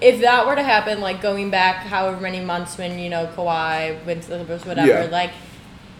if 0.00 0.20
that 0.20 0.46
were 0.46 0.54
to 0.54 0.62
happen. 0.62 1.00
Like 1.00 1.20
going 1.20 1.50
back 1.50 1.86
however 1.86 2.20
many 2.20 2.40
months 2.40 2.78
when 2.78 2.98
you 2.98 3.10
know 3.10 3.26
Kawhi 3.36 4.04
went 4.04 4.22
to 4.24 4.30
the 4.30 4.36
Clippers, 4.36 4.64
whatever. 4.64 4.88
Yeah. 4.88 5.08
Like, 5.10 5.30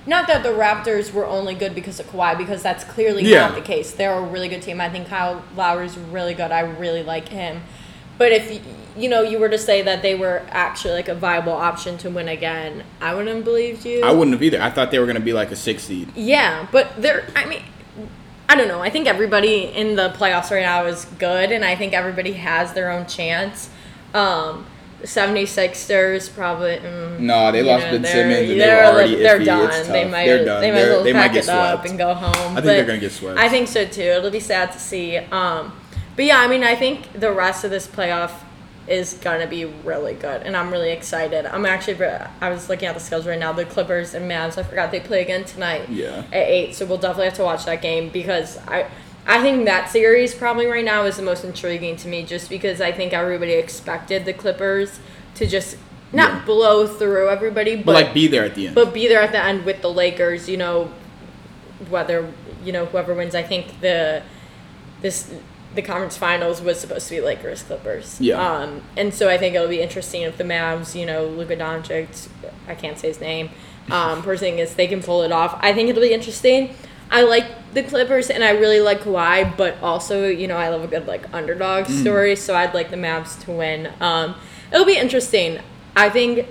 not 0.07 0.27
that 0.29 0.43
the 0.43 0.51
Raptors 0.51 1.13
were 1.13 1.27
only 1.27 1.55
good 1.55 1.75
because 1.75 2.01
of 2.01 2.07
Kawhi, 2.07 2.37
because 2.37 2.63
that's 2.63 2.85
clearly 2.85 3.25
Yeah. 3.25 3.41
not 3.49 3.55
the 3.55 3.61
case. 3.61 3.93
They're 3.93 4.15
a 4.15 4.23
really 4.23 4.49
good 4.49 4.63
team. 4.63 4.81
I 4.81 4.89
think 4.89 5.09
Kyle 5.09 5.43
Lowry's 5.57 5.97
really 5.99 6.35
good. 6.35 6.51
I 6.51 6.61
really 6.61 7.03
like 7.03 7.29
him. 7.29 7.63
But 8.19 8.33
if 8.33 8.61
you 8.97 9.09
know 9.09 9.23
you 9.23 9.39
were 9.39 9.49
to 9.49 9.57
say 9.57 9.81
that 9.83 10.03
they 10.03 10.15
were 10.15 10.43
actually 10.51 10.95
like 10.95 11.09
a 11.09 11.15
viable 11.15 11.53
option 11.53 11.97
to 11.99 12.11
win 12.11 12.29
again, 12.29 12.85
I 13.01 13.15
wouldn't 13.15 13.35
have 13.35 13.45
believed 13.45 13.85
you. 13.87 14.03
I 14.03 14.11
wouldn't 14.11 14.35
have 14.35 14.43
either. 14.43 14.61
I 14.61 14.71
thought 14.71 14.91
they 14.91 14.99
were 14.99 15.07
gonna 15.07 15.21
be 15.21 15.33
like 15.33 15.51
a 15.51 15.57
six 15.57 15.85
seed. 15.85 16.09
Yeah, 16.15 16.67
but 16.71 17.01
they're. 17.01 17.25
I 17.35 17.47
mean, 17.47 17.63
I 18.49 18.57
don't 18.57 18.69
know. 18.69 18.81
I 18.81 18.91
think 18.91 19.07
everybody 19.07 19.65
in 19.65 19.97
the 19.97 20.11
playoffs 20.11 20.51
right 20.51 20.63
now 20.63 20.85
is 20.85 21.05
good, 21.19 21.53
and 21.53 21.65
I 21.65 21.77
think 21.77 21.93
everybody 21.95 22.33
has 22.33 22.73
their 22.75 22.91
own 22.91 23.07
chance. 23.07 23.71
Um, 24.15 24.67
the 25.01 25.07
76ers 25.07 26.29
probably. 26.35 26.77
Mm, 26.77 27.21
No, 27.21 27.51
they 27.53 27.63
lost 27.63 27.87
know, 27.87 27.93
Ben 27.93 28.03
they're- 28.03 28.13
Simmons 28.13 28.39
and 28.41 28.51
they 28.51 28.59
they're 28.59 28.77
were 28.85 28.93
already 28.93 29.15
They're 29.17 29.39
iffy. 29.41 29.45
done. 29.47 29.93
They 29.93 30.05
might. 30.05 30.27
They're 30.27 30.45
done. 30.45 30.61
They 30.61 30.71
might 30.71 30.77
They're- 30.77 30.85
as 30.89 30.91
well 30.95 31.05
they 31.05 31.13
might 31.13 31.21
pack 31.23 31.33
get 31.33 31.45
it 31.45 31.49
up 31.51 31.75
swept. 31.81 31.89
and 31.89 31.99
go 31.99 32.15
home. 32.15 32.29
I 32.35 32.37
think 32.47 32.55
but 32.57 32.65
they're 32.65 32.85
gonna 32.85 32.99
get 32.99 33.13
swept. 33.13 33.39
I 33.39 33.49
think 33.49 33.69
so 33.69 33.85
too. 33.87 34.03
It'll 34.03 34.31
be 34.31 34.41
sad 34.41 34.73
to 34.73 34.79
see. 34.79 35.17
Um, 35.17 35.73
but 36.17 36.25
yeah, 36.27 36.39
I 36.41 36.49
mean, 36.49 36.63
I 36.65 36.75
think 36.77 37.19
the 37.19 37.33
rest 37.33 37.65
of 37.65 37.71
this 37.71 37.87
playoff 37.87 38.33
is 38.87 39.15
gonna 39.23 39.47
be 39.47 39.65
really 39.65 40.15
good, 40.15 40.43
and 40.43 40.57
I'm 40.57 40.71
really 40.71 40.91
excited. 40.91 41.47
I'm 41.47 41.65
actually. 41.65 41.97
I 42.41 42.51
was 42.51 42.69
looking 42.69 42.89
at 42.89 42.95
the 42.95 43.01
schedule 43.01 43.31
right 43.31 43.39
now. 43.39 43.53
The 43.53 43.65
Clippers 43.65 44.13
and 44.15 44.31
Mavs. 44.31 44.59
I 44.59 44.65
forgot 44.65 44.91
they 44.91 45.01
play 45.01 45.23
again 45.23 45.45
tonight 45.45 45.83
Yeah. 45.89 46.25
at 46.33 46.47
eight. 46.49 46.75
So 46.75 46.85
we'll 46.85 46.99
definitely 46.99 47.27
have 47.27 47.35
to 47.35 47.45
watch 47.45 47.65
that 47.65 47.81
game 47.81 48.11
because 48.11 48.59
I 48.69 48.87
I 49.27 49.41
think 49.43 49.65
that 49.67 49.91
series 49.91 50.35
probably 50.35 50.67
right 50.67 50.85
now 50.85 51.05
is 51.05 51.17
the 51.17 51.23
most 51.23 51.45
intriguing 51.45 51.97
to 51.97 52.09
me 52.09 52.25
just 52.25 52.49
because 52.51 52.81
I 52.81 52.91
think 52.93 53.13
everybody 53.13 53.53
expected 53.53 54.25
the 54.25 54.33
Clippers 54.33 54.99
to 55.37 55.47
just 55.47 55.77
not 56.13 56.33
Yeah. 56.33 56.45
blow 56.45 56.87
through 56.87 57.29
everybody, 57.29 57.77
but 57.77 57.87
But 57.87 57.95
like 57.95 58.15
be 58.15 58.27
there 58.27 58.45
at 58.45 58.55
the 58.55 58.67
end. 58.67 58.75
but 58.75 58.93
be 58.93 59.07
there 59.07 59.21
at 59.21 59.31
the 59.33 59.43
end 59.43 59.65
with 59.65 59.83
the 59.83 59.91
Lakers, 59.91 60.49
you 60.49 60.57
know, 60.57 60.91
whether 61.89 62.27
you 62.65 62.73
know 62.73 62.87
whoever 62.87 63.15
wins. 63.15 63.35
I 63.35 63.43
think 63.43 63.81
the 63.81 64.23
this 65.03 65.31
the 65.75 65.83
conference 65.83 66.17
finals 66.17 66.61
was 66.61 66.81
supposed 66.81 67.07
to 67.09 67.15
be 67.15 67.21
Lakers 67.21 67.63
Clippers. 67.63 68.21
Yeah. 68.21 68.41
Um, 68.45 68.83
and 68.97 69.15
so 69.15 69.29
I 69.29 69.39
think 69.39 69.55
it'll 69.55 69.69
be 69.69 69.81
interesting 69.81 70.23
if 70.23 70.37
the 70.37 70.43
Mavs, 70.45 70.99
you 70.99 71.07
know, 71.07 71.27
Luka 71.27 71.57
Doncic, 71.57 72.27
I 72.67 72.75
can't 72.75 72.99
say 72.99 73.07
his 73.07 73.21
name, 73.21 73.51
um, 73.89 74.21
Porzingis, 74.25 74.75
they 74.75 74.89
can 74.89 75.01
pull 75.01 75.23
it 75.23 75.31
off. 75.31 75.57
I 75.63 75.73
think 75.73 75.89
it'll 75.89 76.03
be 76.03 76.13
interesting. 76.13 76.75
I 77.11 77.23
like 77.23 77.47
the 77.75 77.83
Clippers 77.83 78.31
and 78.31 78.43
I 78.45 78.51
really 78.51 78.81
like 78.81 79.01
Kawhi, 79.01 79.57
but 79.57 79.77
also, 79.83 80.27
you 80.29 80.47
know, 80.47 80.57
I 80.57 80.69
love 80.69 80.85
a 80.85 80.87
good 80.87 81.07
like 81.07 81.33
underdog 81.35 81.87
Mm. 81.87 82.01
story, 82.03 82.37
so 82.37 82.55
I'd 82.55 82.75
like 82.75 82.91
the 82.91 82.97
Mavs 82.97 83.43
to 83.45 83.51
win. 83.53 83.91
Um, 84.01 84.35
it'll 84.73 84.87
be 84.87 84.97
interesting. 84.97 85.59
I 85.97 86.09
think 86.09 86.47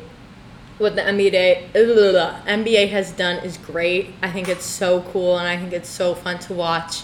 what 0.77 0.95
the 0.95 1.01
NBA 1.01 1.71
NBA 1.73 2.89
has 2.89 3.11
done 3.11 3.37
is 3.43 3.57
great. 3.57 4.13
I 4.21 4.31
think 4.31 4.47
it's 4.49 4.65
so 4.65 5.01
cool 5.11 5.37
and 5.37 5.47
I 5.47 5.57
think 5.57 5.73
it's 5.73 5.89
so 5.89 6.13
fun 6.15 6.39
to 6.39 6.53
watch. 6.53 7.03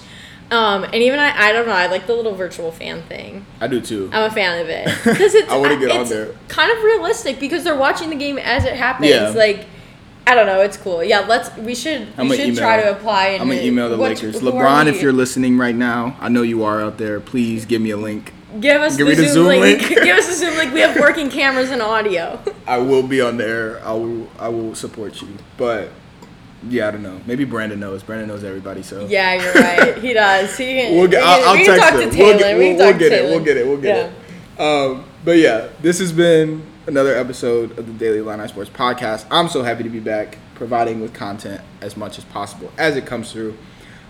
Um, 0.51 0.83
and 0.83 0.95
even 0.95 1.19
I, 1.19 1.47
I 1.47 1.51
don't 1.53 1.65
know, 1.65 1.73
I 1.73 1.87
like 1.87 2.05
the 2.07 2.13
little 2.13 2.35
virtual 2.35 2.71
fan 2.71 3.01
thing. 3.03 3.45
I 3.59 3.67
do 3.67 3.81
too. 3.81 4.09
I'm 4.13 4.29
a 4.29 4.33
fan 4.33 4.59
of 4.61 4.69
it 4.69 4.85
because 5.03 5.33
it's 5.33 5.49
I 5.51 5.57
wanna 5.57 5.77
get 5.77 5.91
on 5.91 6.07
there. 6.07 6.29
kind 6.49 6.71
of 6.71 6.83
realistic 6.83 7.39
because 7.39 7.63
they're 7.63 7.75
watching 7.77 8.09
the 8.11 8.15
game 8.15 8.37
as 8.37 8.63
it 8.63 8.73
happens. 8.75 9.09
Yeah. 9.09 9.29
Like 9.29 9.65
I 10.28 10.34
don't 10.34 10.47
know, 10.47 10.61
it's 10.61 10.78
cool. 10.78 11.03
Yeah, 11.03 11.19
let's 11.21 11.55
we 11.57 11.76
should 11.76 12.07
I'm 12.17 12.28
we 12.30 12.38
should 12.38 12.55
try 12.57 12.82
to 12.82 12.91
apply. 12.91 13.28
And 13.30 13.43
I'm 13.43 13.49
gonna 13.49 13.61
email 13.61 13.89
the 13.89 13.97
what- 13.97 14.09
Lakers. 14.11 14.41
LeBron, 14.41 14.88
if 14.88 15.01
you're 15.01 15.13
listening 15.13 15.57
right 15.57 15.76
now, 15.76 16.17
I 16.19 16.30
know 16.30 16.41
you 16.41 16.63
are 16.63 16.82
out 16.82 16.97
there. 16.97 17.19
Please 17.19 17.65
give 17.65 17.82
me 17.82 17.91
a 17.91 17.97
link. 17.97 18.34
give 18.59 18.82
us 18.82 18.97
give 18.97 19.05
the, 19.07 19.15
Zoom, 19.15 19.28
Zoom 19.28 19.47
link. 19.47 19.61
link. 19.82 19.89
give 20.03 20.17
us 20.17 20.28
the 20.28 20.34
Zoom 20.34 20.55
link. 20.57 20.73
We 20.73 20.80
have 20.80 20.99
working 20.99 21.30
cameras 21.30 21.69
and 21.69 21.82
audio. 21.82 22.39
I 22.67 22.80
will 22.80 23.03
be 23.03 23.21
on 23.21 23.38
there. 23.38 23.86
I 23.86 23.91
will. 23.93 24.28
I 24.39 24.47
will 24.49 24.73
support 24.73 25.21
you. 25.21 25.28
But 25.57 25.89
yeah, 26.67 26.88
I 26.88 26.91
don't 26.91 27.03
know. 27.03 27.21
Maybe 27.28 27.43
Brandon 27.45 27.80
knows. 27.80 28.01
Brandon 28.01 28.28
knows 28.28 28.43
everybody. 28.43 28.82
So 28.82 29.05
Yeah, 29.05 29.36
you're 29.36 29.53
right. 29.53 29.97
He 29.99 30.13
does. 30.23 30.57
He 30.57 30.65
can. 30.65 30.95
We'll 30.95 31.07
get. 31.07 31.21
we 31.21 31.28
I'll, 31.30 31.38
can, 31.39 31.47
I'll 31.47 31.53
we 31.53 31.65
can 31.65 31.76
text 31.78 31.84
talk 31.91 31.93
him. 32.01 32.09
to 32.09 32.17
We'll 32.17 32.28
Taylor. 32.34 32.39
get, 32.39 32.57
we 32.57 32.63
we'll, 32.69 32.78
we'll 32.78 32.91
talk 32.91 32.99
get 32.99 33.11
it. 33.11 33.23
We'll 33.30 33.43
get 33.43 33.57
it. 33.57 33.67
We'll 33.67 33.78
get 33.78 34.11
it. 34.57 34.59
Um, 34.59 35.05
but 35.23 35.38
yeah, 35.38 35.67
this 35.82 35.99
has 35.99 36.11
been 36.11 36.65
another 36.88 37.15
episode 37.15 37.77
of 37.77 37.88
the 37.88 37.93
Daily 37.93 38.19
Illini 38.19 38.47
Sports 38.47 38.69
Podcast. 38.69 39.25
I'm 39.31 39.49
so 39.49 39.63
happy 39.63 39.83
to 39.83 39.89
be 39.89 39.99
back, 39.99 40.38
providing 40.55 41.01
with 41.01 41.13
content 41.13 41.61
as 41.81 41.97
much 41.97 42.17
as 42.17 42.25
possible 42.25 42.71
as 42.77 42.95
it 42.95 43.05
comes 43.05 43.31
through. 43.31 43.57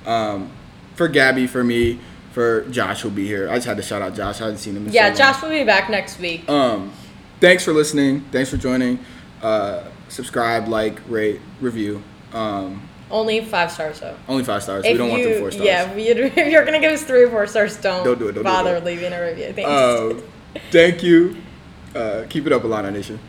Um, 0.05 0.51
for 0.95 1.07
Gabby, 1.07 1.47
for 1.47 1.63
me, 1.63 1.99
for 2.31 2.61
Josh, 2.69 3.01
who'll 3.01 3.11
be 3.11 3.25
here. 3.27 3.49
I 3.49 3.55
just 3.55 3.67
had 3.67 3.77
to 3.77 3.83
shout 3.83 4.01
out 4.01 4.13
Josh. 4.15 4.39
I 4.41 4.45
haven't 4.45 4.59
seen 4.59 4.75
him. 4.75 4.87
In 4.87 4.93
Yeah, 4.93 5.11
so. 5.13 5.17
Josh 5.19 5.41
will 5.41 5.49
be 5.49 5.63
back 5.63 5.89
next 5.89 6.19
week. 6.19 6.47
Um, 6.49 6.91
thanks 7.39 7.63
for 7.63 7.73
listening. 7.73 8.21
Thanks 8.31 8.49
for 8.49 8.57
joining. 8.57 8.99
Uh, 9.41 9.83
subscribe, 10.09 10.67
like, 10.67 10.99
rate, 11.09 11.39
review. 11.61 12.01
Um, 12.33 12.81
Only 13.09 13.43
five 13.45 13.71
stars 13.71 13.99
though. 13.99 14.15
only 14.27 14.43
five 14.43 14.63
stars. 14.63 14.83
we 14.83 14.93
don't 14.95 15.09
want 15.09 15.23
them 15.23 15.39
four 15.39 15.51
stars. 15.51 15.65
Yeah, 15.65 15.91
if 15.91 15.97
you- 16.17 16.25
if 16.35 16.51
you're 16.51 16.65
gonna 16.65 16.79
give 16.79 16.91
us 16.91 17.03
three 17.03 17.23
or 17.23 17.29
four 17.29 17.47
stars, 17.47 17.77
don't, 17.77 18.03
Don't 18.03 18.19
do 18.19 18.27
it, 18.27 18.33
don't 18.33 18.43
do 18.43 18.49
bother 18.49 18.75
it. 18.77 18.83
leaving 18.83 19.13
a 19.13 19.21
review. 19.23 19.53
Thanks. 19.53 19.69
Um, 19.69 20.23
thank 20.71 21.03
you. 21.03 21.37
Uh, 21.95 22.25
keep 22.29 22.45
it 22.45 22.51
up, 22.51 22.63
Illini 22.65 22.91
Nation. 22.91 23.19